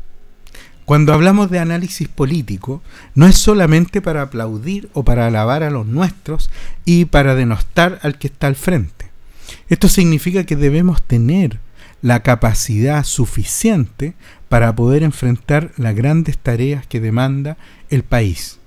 Cuando 0.87 1.13
hablamos 1.13 1.51
de 1.51 1.59
análisis 1.59 2.09
político, 2.09 2.83
no 3.15 3.27
es 3.27 3.37
solamente 3.37 4.01
para 4.01 4.23
aplaudir 4.23 4.89
o 4.95 5.05
para 5.05 5.27
alabar 5.27 5.63
a 5.63 5.71
los 5.71 5.85
nuestros 5.85 6.49
y 6.87 7.05
para 7.05 7.35
denostar 7.35 7.99
al 8.03 8.17
que 8.17 8.29
está 8.29 8.47
al 8.47 8.57
frente. 8.57 9.13
Esto 9.69 9.89
significa 9.89 10.45
que 10.45 10.57
debemos 10.57 11.03
tener 11.03 11.59
la 12.03 12.23
capacidad 12.23 13.03
suficiente 13.05 14.15
para 14.49 14.75
poder 14.77 15.03
enfrentar 15.03 15.73
las 15.77 15.95
grandes 15.95 16.37
tareas 16.37 16.87
que 16.87 17.01
demanda 17.01 17.57
el 17.89 18.03
país. 18.03 18.59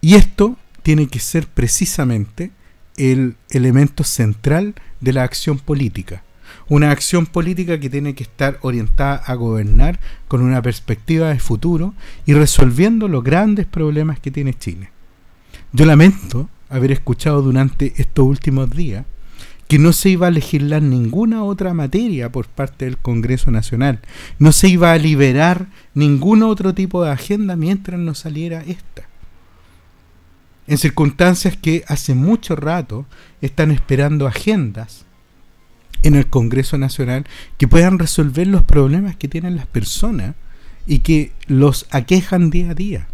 Y 0.00 0.14
esto 0.14 0.56
tiene 0.82 1.06
que 1.06 1.20
ser 1.20 1.46
precisamente 1.46 2.50
el 2.96 3.36
elemento 3.50 4.04
central 4.04 4.74
de 5.00 5.12
la 5.12 5.22
acción 5.22 5.58
política. 5.58 6.22
Una 6.68 6.90
acción 6.90 7.26
política 7.26 7.78
que 7.78 7.90
tiene 7.90 8.14
que 8.14 8.24
estar 8.24 8.58
orientada 8.62 9.16
a 9.16 9.34
gobernar 9.34 10.00
con 10.26 10.42
una 10.42 10.62
perspectiva 10.62 11.28
de 11.28 11.38
futuro 11.38 11.94
y 12.24 12.34
resolviendo 12.34 13.08
los 13.08 13.22
grandes 13.22 13.66
problemas 13.66 14.18
que 14.18 14.30
tiene 14.30 14.54
Chile. 14.54 14.90
Yo 15.72 15.84
lamento 15.86 16.48
haber 16.68 16.90
escuchado 16.90 17.42
durante 17.42 17.92
estos 17.96 18.24
últimos 18.24 18.70
días 18.70 19.04
que 19.68 19.78
no 19.78 19.92
se 19.92 20.10
iba 20.10 20.28
a 20.28 20.30
legislar 20.30 20.82
ninguna 20.82 21.42
otra 21.42 21.74
materia 21.74 22.30
por 22.30 22.46
parte 22.46 22.84
del 22.84 22.98
Congreso 22.98 23.50
Nacional, 23.50 24.00
no 24.38 24.52
se 24.52 24.68
iba 24.68 24.92
a 24.92 24.98
liberar 24.98 25.66
ningún 25.94 26.42
otro 26.42 26.74
tipo 26.74 27.04
de 27.04 27.10
agenda 27.10 27.56
mientras 27.56 27.98
no 27.98 28.14
saliera 28.14 28.62
esta. 28.62 29.08
En 30.68 30.78
circunstancias 30.78 31.56
que 31.56 31.84
hace 31.88 32.14
mucho 32.14 32.56
rato 32.56 33.06
están 33.40 33.70
esperando 33.70 34.26
agendas 34.26 35.04
en 36.02 36.14
el 36.14 36.26
Congreso 36.26 36.78
Nacional 36.78 37.24
que 37.56 37.68
puedan 37.68 37.98
resolver 37.98 38.46
los 38.46 38.62
problemas 38.62 39.16
que 39.16 39.28
tienen 39.28 39.56
las 39.56 39.66
personas 39.66 40.34
y 40.86 41.00
que 41.00 41.32
los 41.46 41.86
aquejan 41.90 42.50
día 42.50 42.70
a 42.70 42.74
día. 42.74 43.08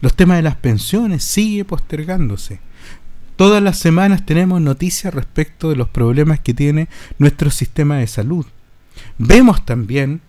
Los 0.00 0.14
temas 0.14 0.38
de 0.38 0.42
las 0.42 0.56
pensiones 0.56 1.22
sigue 1.22 1.64
postergándose 1.64 2.60
Todas 3.42 3.60
las 3.60 3.76
semanas 3.76 4.24
tenemos 4.24 4.60
noticias 4.60 5.12
respecto 5.12 5.68
de 5.68 5.74
los 5.74 5.88
problemas 5.88 6.38
que 6.38 6.54
tiene 6.54 6.86
nuestro 7.18 7.50
sistema 7.50 7.96
de 7.96 8.06
salud. 8.06 8.46
Vemos 9.18 9.66
también 9.66 10.20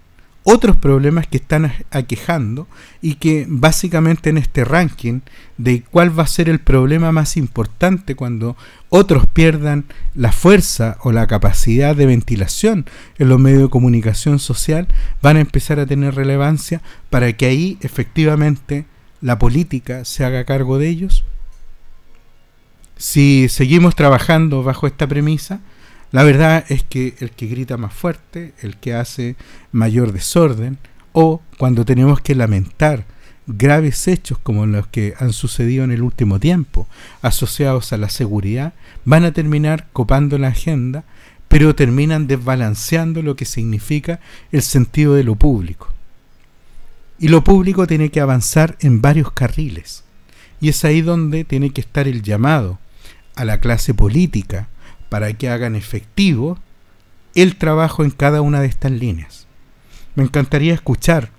otros 0.42 0.78
problemas 0.78 1.28
que 1.28 1.38
están 1.38 1.72
aquejando 1.92 2.68
y 3.04 3.14
que 3.18 3.46
básicamente 3.48 4.32
en 4.32 4.40
este 4.40 4.66
ranking 4.66 5.20
de 5.60 5.84
cuál 5.84 6.18
va 6.18 6.24
a 6.24 6.28
ser 6.28 6.50
el 6.50 6.58
problema 6.58 7.12
más 7.12 7.38
importante 7.38 8.16
cuando 8.16 8.58
otros 8.90 9.28
pierdan 9.28 9.86
la 10.16 10.32
fuerza 10.32 10.98
o 11.02 11.12
la 11.12 11.28
capacidad 11.28 11.96
de 11.96 12.08
ventilación 12.08 12.88
en 13.20 13.30
los 13.30 13.40
medios 13.40 13.62
de 13.62 13.70
comunicación 13.70 14.40
social 14.40 14.88
van 15.22 15.38
a 15.38 15.42
empezar 15.42 15.80
a 15.80 15.86
tener 15.86 16.16
relevancia 16.16 16.82
para 17.12 17.32
que 17.34 17.46
ahí 17.46 17.78
efectivamente 17.82 18.86
la 19.22 19.38
política 19.38 20.04
se 20.04 20.26
haga 20.26 20.46
cargo 20.46 20.80
de 20.80 20.90
ellos 20.90 21.24
si 23.04 23.50
seguimos 23.50 23.98
trabajando 23.98 24.64
bajo 24.64 24.88
esta 24.88 25.08
premisa, 25.08 25.60
la 26.14 26.24
verdad 26.24 26.64
es 26.70 26.84
que 26.84 27.16
el 27.20 27.32
que 27.32 27.48
grita 27.48 27.76
más 27.76 27.94
fuerte, 27.94 28.54
el 28.62 28.78
que 28.78 28.94
hace 28.94 29.36
mayor 29.74 30.14
desorden, 30.14 30.78
o 31.12 31.42
cuando 31.58 31.84
tenemos 31.84 32.22
que 32.22 32.34
lamentar 32.34 33.04
graves 33.46 34.08
hechos 34.08 34.38
como 34.38 34.66
los 34.66 34.88
que 34.88 35.16
han 35.20 35.34
sucedido 35.34 35.84
en 35.84 35.92
el 35.92 36.02
último 36.02 36.40
tiempo, 36.40 36.88
asociados 37.22 37.92
a 37.92 37.98
la 37.98 38.08
seguridad, 38.08 38.74
van 39.04 39.26
a 39.26 39.34
terminar 39.34 39.90
copando 39.92 40.38
la 40.38 40.48
agenda, 40.48 41.04
pero 41.50 41.76
terminan 41.76 42.26
desbalanceando 42.26 43.22
lo 43.22 43.36
que 43.36 43.44
significa 43.44 44.22
el 44.54 44.62
sentido 44.62 45.16
de 45.16 45.26
lo 45.26 45.36
público. 45.36 45.90
Y 47.20 47.28
lo 47.28 47.44
público 47.44 47.86
tiene 47.86 48.12
que 48.12 48.22
avanzar 48.22 48.78
en 48.80 49.02
varios 49.02 49.34
carriles. 49.34 50.06
Y 50.62 50.70
es 50.70 50.86
ahí 50.86 51.02
donde 51.02 51.44
tiene 51.44 51.72
que 51.72 51.82
estar 51.82 52.08
el 52.08 52.22
llamado 52.22 52.80
a 53.36 53.46
la 53.46 53.60
clase 53.60 53.94
política 53.94 54.68
para 55.10 55.34
que 55.34 55.50
hagan 55.50 55.76
efectivo 55.76 56.60
el 57.36 57.56
trabajo 57.56 58.04
en 58.04 58.12
cada 58.12 58.42
una 58.42 58.62
de 58.62 58.68
estas 58.68 58.92
líneas. 58.92 59.48
Me 60.16 60.24
encantaría 60.24 60.74
escuchar 60.74 61.32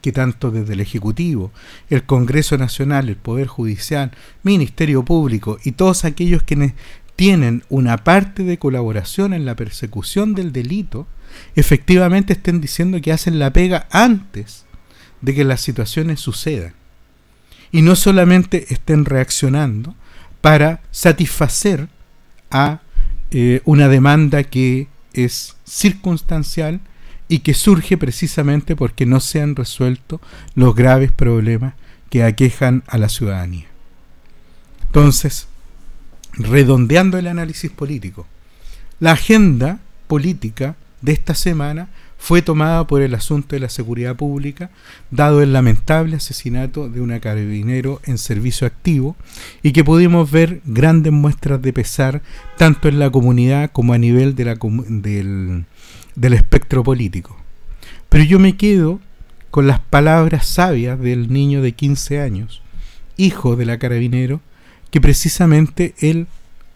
que 0.00 0.12
tanto 0.12 0.50
desde 0.50 0.74
el 0.74 0.80
Ejecutivo, 0.80 1.50
el 1.88 2.04
Congreso 2.04 2.58
Nacional, 2.58 3.08
el 3.08 3.16
Poder 3.16 3.46
Judicial, 3.46 4.10
Ministerio 4.42 5.04
Público 5.04 5.58
y 5.64 5.72
todos 5.72 6.04
aquellos 6.04 6.42
quienes 6.42 6.74
tienen 7.16 7.62
una 7.68 7.98
parte 7.98 8.42
de 8.42 8.58
colaboración 8.58 9.32
en 9.32 9.44
la 9.44 9.54
persecución 9.54 10.34
del 10.34 10.52
delito, 10.52 11.06
efectivamente 11.54 12.34
estén 12.34 12.60
diciendo 12.60 13.00
que 13.00 13.12
hacen 13.12 13.38
la 13.38 13.52
pega 13.52 13.86
antes 13.90 14.64
de 15.20 15.34
que 15.34 15.44
las 15.44 15.60
situaciones 15.60 16.20
sucedan. 16.20 16.74
Y 17.72 17.82
no 17.82 17.96
solamente 17.96 18.72
estén 18.72 19.04
reaccionando, 19.04 19.94
para 20.44 20.82
satisfacer 20.90 21.88
a 22.50 22.82
eh, 23.30 23.62
una 23.64 23.88
demanda 23.88 24.44
que 24.44 24.88
es 25.14 25.56
circunstancial 25.64 26.82
y 27.28 27.38
que 27.38 27.54
surge 27.54 27.96
precisamente 27.96 28.76
porque 28.76 29.06
no 29.06 29.20
se 29.20 29.40
han 29.40 29.56
resuelto 29.56 30.20
los 30.54 30.74
graves 30.74 31.12
problemas 31.12 31.72
que 32.10 32.24
aquejan 32.24 32.82
a 32.88 32.98
la 32.98 33.08
ciudadanía. 33.08 33.68
Entonces, 34.88 35.48
redondeando 36.34 37.16
el 37.16 37.28
análisis 37.28 37.70
político, 37.70 38.26
la 39.00 39.12
agenda 39.12 39.78
política 40.08 40.76
de 41.00 41.12
esta 41.12 41.34
semana 41.34 41.88
fue 42.24 42.40
tomada 42.40 42.86
por 42.86 43.02
el 43.02 43.14
asunto 43.14 43.54
de 43.54 43.60
la 43.60 43.68
seguridad 43.68 44.16
pública, 44.16 44.70
dado 45.10 45.42
el 45.42 45.52
lamentable 45.52 46.16
asesinato 46.16 46.88
de 46.88 47.02
una 47.02 47.20
carabinero 47.20 48.00
en 48.04 48.16
servicio 48.16 48.66
activo 48.66 49.14
y 49.62 49.72
que 49.72 49.84
pudimos 49.84 50.30
ver 50.30 50.62
grandes 50.64 51.12
muestras 51.12 51.60
de 51.60 51.74
pesar 51.74 52.22
tanto 52.56 52.88
en 52.88 52.98
la 52.98 53.10
comunidad 53.10 53.72
como 53.72 53.92
a 53.92 53.98
nivel 53.98 54.34
del, 54.34 55.66
del 56.14 56.32
espectro 56.32 56.82
político. 56.82 57.36
Pero 58.08 58.24
yo 58.24 58.38
me 58.38 58.56
quedo 58.56 59.00
con 59.50 59.66
las 59.66 59.80
palabras 59.80 60.46
sabias 60.46 60.98
del 60.98 61.30
niño 61.30 61.60
de 61.60 61.72
15 61.72 62.22
años, 62.22 62.62
hijo 63.18 63.54
de 63.54 63.66
la 63.66 63.78
carabinero, 63.78 64.40
que 64.90 65.02
precisamente 65.02 65.94
él 65.98 66.26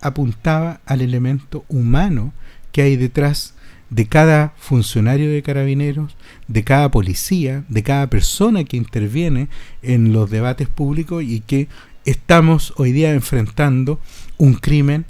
apuntaba 0.02 0.82
al 0.84 1.00
elemento 1.00 1.64
humano 1.68 2.34
que 2.70 2.82
hay 2.82 2.96
detrás 2.96 3.54
de 3.90 4.06
cada 4.06 4.52
funcionario 4.58 5.30
de 5.30 5.42
carabineros, 5.42 6.16
de 6.46 6.64
cada 6.64 6.90
policía, 6.90 7.64
de 7.68 7.82
cada 7.82 8.08
persona 8.08 8.64
que 8.64 8.76
interviene 8.76 9.48
en 9.82 10.12
los 10.12 10.30
debates 10.30 10.68
públicos 10.68 11.22
y 11.22 11.40
que 11.40 11.68
estamos 12.04 12.74
hoy 12.76 12.92
día 12.92 13.12
enfrentando 13.12 14.00
un 14.36 14.54
crimen 14.54 15.06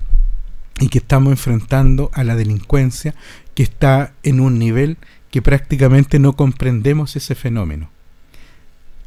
y 0.81 0.89
que 0.89 0.99
estamos 0.99 1.33
enfrentando 1.33 2.11
a 2.15 2.25
la 2.25 2.37
delincuencia 2.37 3.15
que 3.55 3.63
está 3.65 4.13
en 4.23 4.41
un 4.41 4.59
nivel 4.59 4.97
que 5.31 5.43
prácticamente 5.43 6.19
no 6.19 6.35
comprendemos 6.35 7.17
ese 7.17 7.35
fenómeno. 7.35 7.91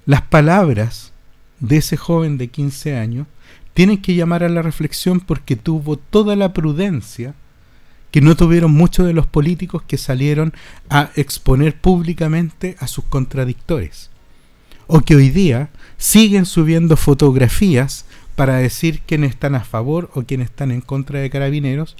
Las 0.06 0.22
palabras 0.22 1.14
de 1.60 1.77
ese 1.77 1.95
joven 1.95 2.38
de 2.38 2.49
15 2.49 2.98
años 2.98 3.27
tienen 3.73 4.02
que 4.02 4.15
llamar 4.15 4.43
a 4.43 4.49
la 4.49 4.61
reflexión 4.61 5.19
porque 5.19 5.56
tuvo 5.56 5.95
toda 5.95 6.35
la 6.35 6.53
prudencia 6.53 7.34
que 8.12 8.22
no 8.22 8.36
tuvieron 8.36 8.72
muchos 8.72 9.08
de 9.08 9.14
los 9.14 9.26
políticos 9.26 9.84
que 9.88 9.98
salieron 9.98 10.54
a 10.90 11.10
exponer 11.16 11.76
públicamente 11.80 12.76
a 12.80 12.88
sus 12.88 13.06
contradictores. 13.06 14.10
O 14.88 15.02
que 15.02 15.16
hoy 15.16 15.30
día 15.30 15.70
siguen 15.98 16.46
subiendo 16.46 16.98
fotografías 16.98 18.06
para 18.36 18.58
decir 18.58 19.02
quiénes 19.06 19.32
están 19.32 19.56
a 19.56 19.64
favor 19.64 20.12
o 20.14 20.24
quiénes 20.24 20.50
están 20.50 20.72
en 20.72 20.82
contra 20.82 21.20
de 21.20 21.30
carabineros, 21.30 21.96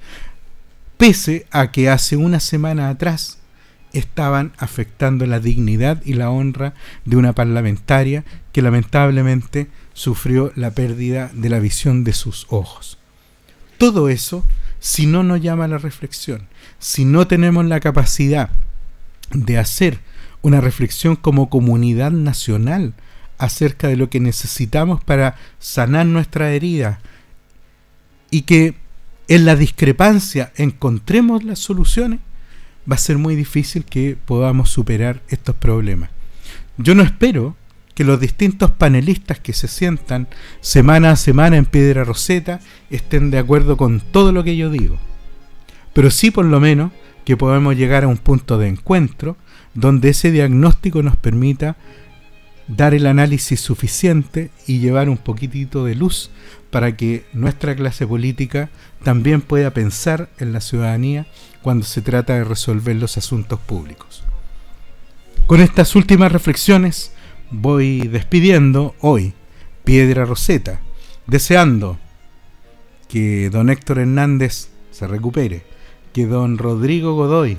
pese 0.98 1.46
a 1.50 1.70
que 1.70 1.88
hace 1.88 2.16
una 2.16 2.40
semana 2.40 2.90
atrás 2.90 3.38
estaban 3.92 4.52
afectando 4.58 5.26
la 5.26 5.40
dignidad 5.40 6.02
y 6.04 6.14
la 6.14 6.30
honra 6.30 6.74
de 7.04 7.16
una 7.16 7.32
parlamentaria 7.32 8.24
que 8.52 8.62
lamentablemente 8.62 9.68
sufrió 9.94 10.52
la 10.56 10.70
pérdida 10.72 11.30
de 11.34 11.48
la 11.48 11.58
visión 11.58 12.04
de 12.04 12.12
sus 12.12 12.46
ojos. 12.50 12.98
Todo 13.78 14.08
eso 14.08 14.44
si 14.82 15.06
no 15.06 15.22
nos 15.22 15.40
llama 15.40 15.66
a 15.66 15.68
la 15.68 15.78
reflexión, 15.78 16.48
si 16.80 17.04
no 17.04 17.28
tenemos 17.28 17.64
la 17.66 17.78
capacidad 17.78 18.50
de 19.30 19.56
hacer 19.56 20.00
una 20.42 20.60
reflexión 20.60 21.14
como 21.14 21.48
comunidad 21.48 22.10
nacional 22.10 22.92
acerca 23.38 23.86
de 23.86 23.96
lo 23.96 24.10
que 24.10 24.18
necesitamos 24.18 25.02
para 25.04 25.36
sanar 25.60 26.06
nuestra 26.06 26.50
herida 26.50 26.98
y 28.28 28.42
que 28.42 28.74
en 29.28 29.44
la 29.44 29.54
discrepancia 29.54 30.52
encontremos 30.56 31.44
las 31.44 31.60
soluciones, 31.60 32.18
va 32.90 32.96
a 32.96 32.98
ser 32.98 33.18
muy 33.18 33.36
difícil 33.36 33.84
que 33.84 34.18
podamos 34.26 34.68
superar 34.68 35.22
estos 35.28 35.54
problemas. 35.54 36.10
Yo 36.76 36.96
no 36.96 37.04
espero 37.04 37.56
que 37.94 38.04
los 38.04 38.20
distintos 38.20 38.70
panelistas 38.70 39.38
que 39.38 39.52
se 39.52 39.68
sientan 39.68 40.28
semana 40.60 41.10
a 41.10 41.16
semana 41.16 41.56
en 41.56 41.66
Piedra 41.66 42.04
Roseta 42.04 42.60
estén 42.90 43.30
de 43.30 43.38
acuerdo 43.38 43.76
con 43.76 44.00
todo 44.00 44.32
lo 44.32 44.44
que 44.44 44.56
yo 44.56 44.70
digo. 44.70 44.98
Pero 45.92 46.10
sí 46.10 46.30
por 46.30 46.44
lo 46.44 46.60
menos 46.60 46.92
que 47.24 47.36
podamos 47.36 47.76
llegar 47.76 48.04
a 48.04 48.08
un 48.08 48.16
punto 48.16 48.58
de 48.58 48.68
encuentro 48.68 49.36
donde 49.74 50.10
ese 50.10 50.30
diagnóstico 50.30 51.02
nos 51.02 51.16
permita 51.16 51.76
dar 52.68 52.94
el 52.94 53.06
análisis 53.06 53.60
suficiente 53.60 54.50
y 54.66 54.78
llevar 54.78 55.08
un 55.08 55.18
poquitito 55.18 55.84
de 55.84 55.94
luz 55.94 56.30
para 56.70 56.96
que 56.96 57.26
nuestra 57.32 57.76
clase 57.76 58.06
política 58.06 58.70
también 59.02 59.42
pueda 59.42 59.72
pensar 59.72 60.30
en 60.38 60.52
la 60.52 60.60
ciudadanía 60.60 61.26
cuando 61.60 61.84
se 61.84 62.00
trata 62.00 62.34
de 62.34 62.44
resolver 62.44 62.96
los 62.96 63.18
asuntos 63.18 63.60
públicos. 63.60 64.24
Con 65.46 65.60
estas 65.60 65.94
últimas 65.96 66.32
reflexiones 66.32 67.11
voy 67.52 68.08
despidiendo 68.08 68.94
hoy 69.00 69.34
Piedra 69.84 70.24
Roseta, 70.24 70.80
deseando 71.26 71.98
que 73.08 73.50
don 73.50 73.68
Héctor 73.68 73.98
Hernández 73.98 74.70
se 74.90 75.06
recupere, 75.06 75.62
que 76.12 76.26
don 76.26 76.56
Rodrigo 76.56 77.14
Godoy 77.14 77.58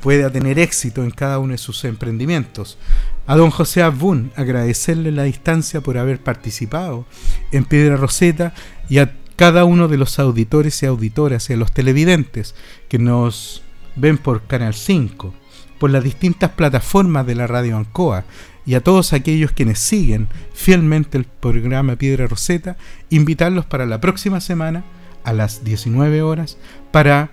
pueda 0.00 0.30
tener 0.30 0.58
éxito 0.58 1.04
en 1.04 1.10
cada 1.10 1.38
uno 1.38 1.52
de 1.52 1.58
sus 1.58 1.84
emprendimientos. 1.84 2.78
A 3.26 3.36
don 3.36 3.50
José 3.50 3.82
Abun 3.82 4.32
agradecerle 4.36 5.12
la 5.12 5.24
distancia 5.24 5.80
por 5.80 5.98
haber 5.98 6.22
participado 6.22 7.04
en 7.52 7.64
Piedra 7.64 7.96
Roseta 7.96 8.54
y 8.88 8.98
a 8.98 9.14
cada 9.36 9.64
uno 9.64 9.88
de 9.88 9.98
los 9.98 10.18
auditores 10.18 10.82
y 10.82 10.86
auditoras 10.86 11.50
y 11.50 11.52
a 11.52 11.56
los 11.56 11.72
televidentes 11.72 12.54
que 12.88 12.98
nos 12.98 13.62
ven 13.96 14.16
por 14.16 14.46
Canal 14.46 14.74
5, 14.74 15.34
por 15.78 15.90
las 15.90 16.04
distintas 16.04 16.52
plataformas 16.52 17.26
de 17.26 17.34
la 17.34 17.46
radio 17.46 17.76
Ancoa 17.76 18.24
y 18.66 18.74
a 18.74 18.82
todos 18.82 19.12
aquellos 19.12 19.52
quienes 19.52 19.78
siguen 19.78 20.28
fielmente 20.52 21.16
el 21.16 21.24
programa 21.24 21.96
Piedra 21.96 22.26
Roseta, 22.26 22.76
invitarlos 23.08 23.64
para 23.64 23.86
la 23.86 24.00
próxima 24.00 24.40
semana 24.40 24.84
a 25.24 25.32
las 25.32 25.64
19 25.64 26.22
horas 26.22 26.58
para 26.90 27.30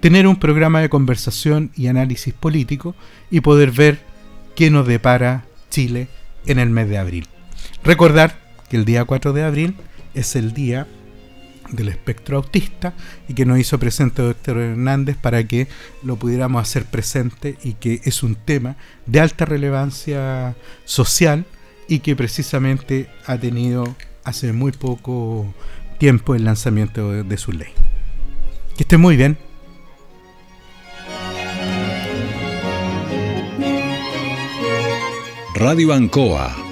tener 0.00 0.26
un 0.26 0.36
programa 0.36 0.80
de 0.80 0.88
conversación 0.88 1.70
y 1.76 1.86
análisis 1.86 2.34
político 2.34 2.96
y 3.30 3.40
poder 3.40 3.70
ver 3.70 4.00
qué 4.56 4.70
nos 4.70 4.86
depara 4.86 5.44
Chile 5.70 6.08
en 6.46 6.58
el 6.58 6.70
mes 6.70 6.88
de 6.88 6.98
abril. 6.98 7.28
Recordar 7.84 8.40
que 8.68 8.76
el 8.76 8.84
día 8.84 9.04
4 9.04 9.32
de 9.32 9.44
abril 9.44 9.76
es 10.14 10.34
el 10.34 10.52
día 10.52 10.88
del 11.72 11.88
espectro 11.88 12.36
autista 12.36 12.94
y 13.28 13.34
que 13.34 13.44
nos 13.44 13.58
hizo 13.58 13.78
presente 13.78 14.22
doctor 14.22 14.58
Hernández 14.58 15.16
para 15.16 15.42
que 15.44 15.66
lo 16.02 16.16
pudiéramos 16.16 16.62
hacer 16.62 16.84
presente 16.84 17.56
y 17.64 17.74
que 17.74 18.00
es 18.04 18.22
un 18.22 18.36
tema 18.36 18.76
de 19.06 19.20
alta 19.20 19.44
relevancia 19.44 20.54
social 20.84 21.46
y 21.88 21.98
que 22.00 22.14
precisamente 22.14 23.08
ha 23.26 23.36
tenido 23.38 23.96
hace 24.24 24.52
muy 24.52 24.72
poco 24.72 25.52
tiempo 25.98 26.34
el 26.34 26.44
lanzamiento 26.44 27.24
de, 27.24 27.36
su 27.36 27.52
ley. 27.52 27.68
Que 28.76 28.84
esté 28.84 28.96
muy 28.96 29.16
bien. 29.16 29.36
Radio 35.54 35.92
Ancoa 35.92 36.71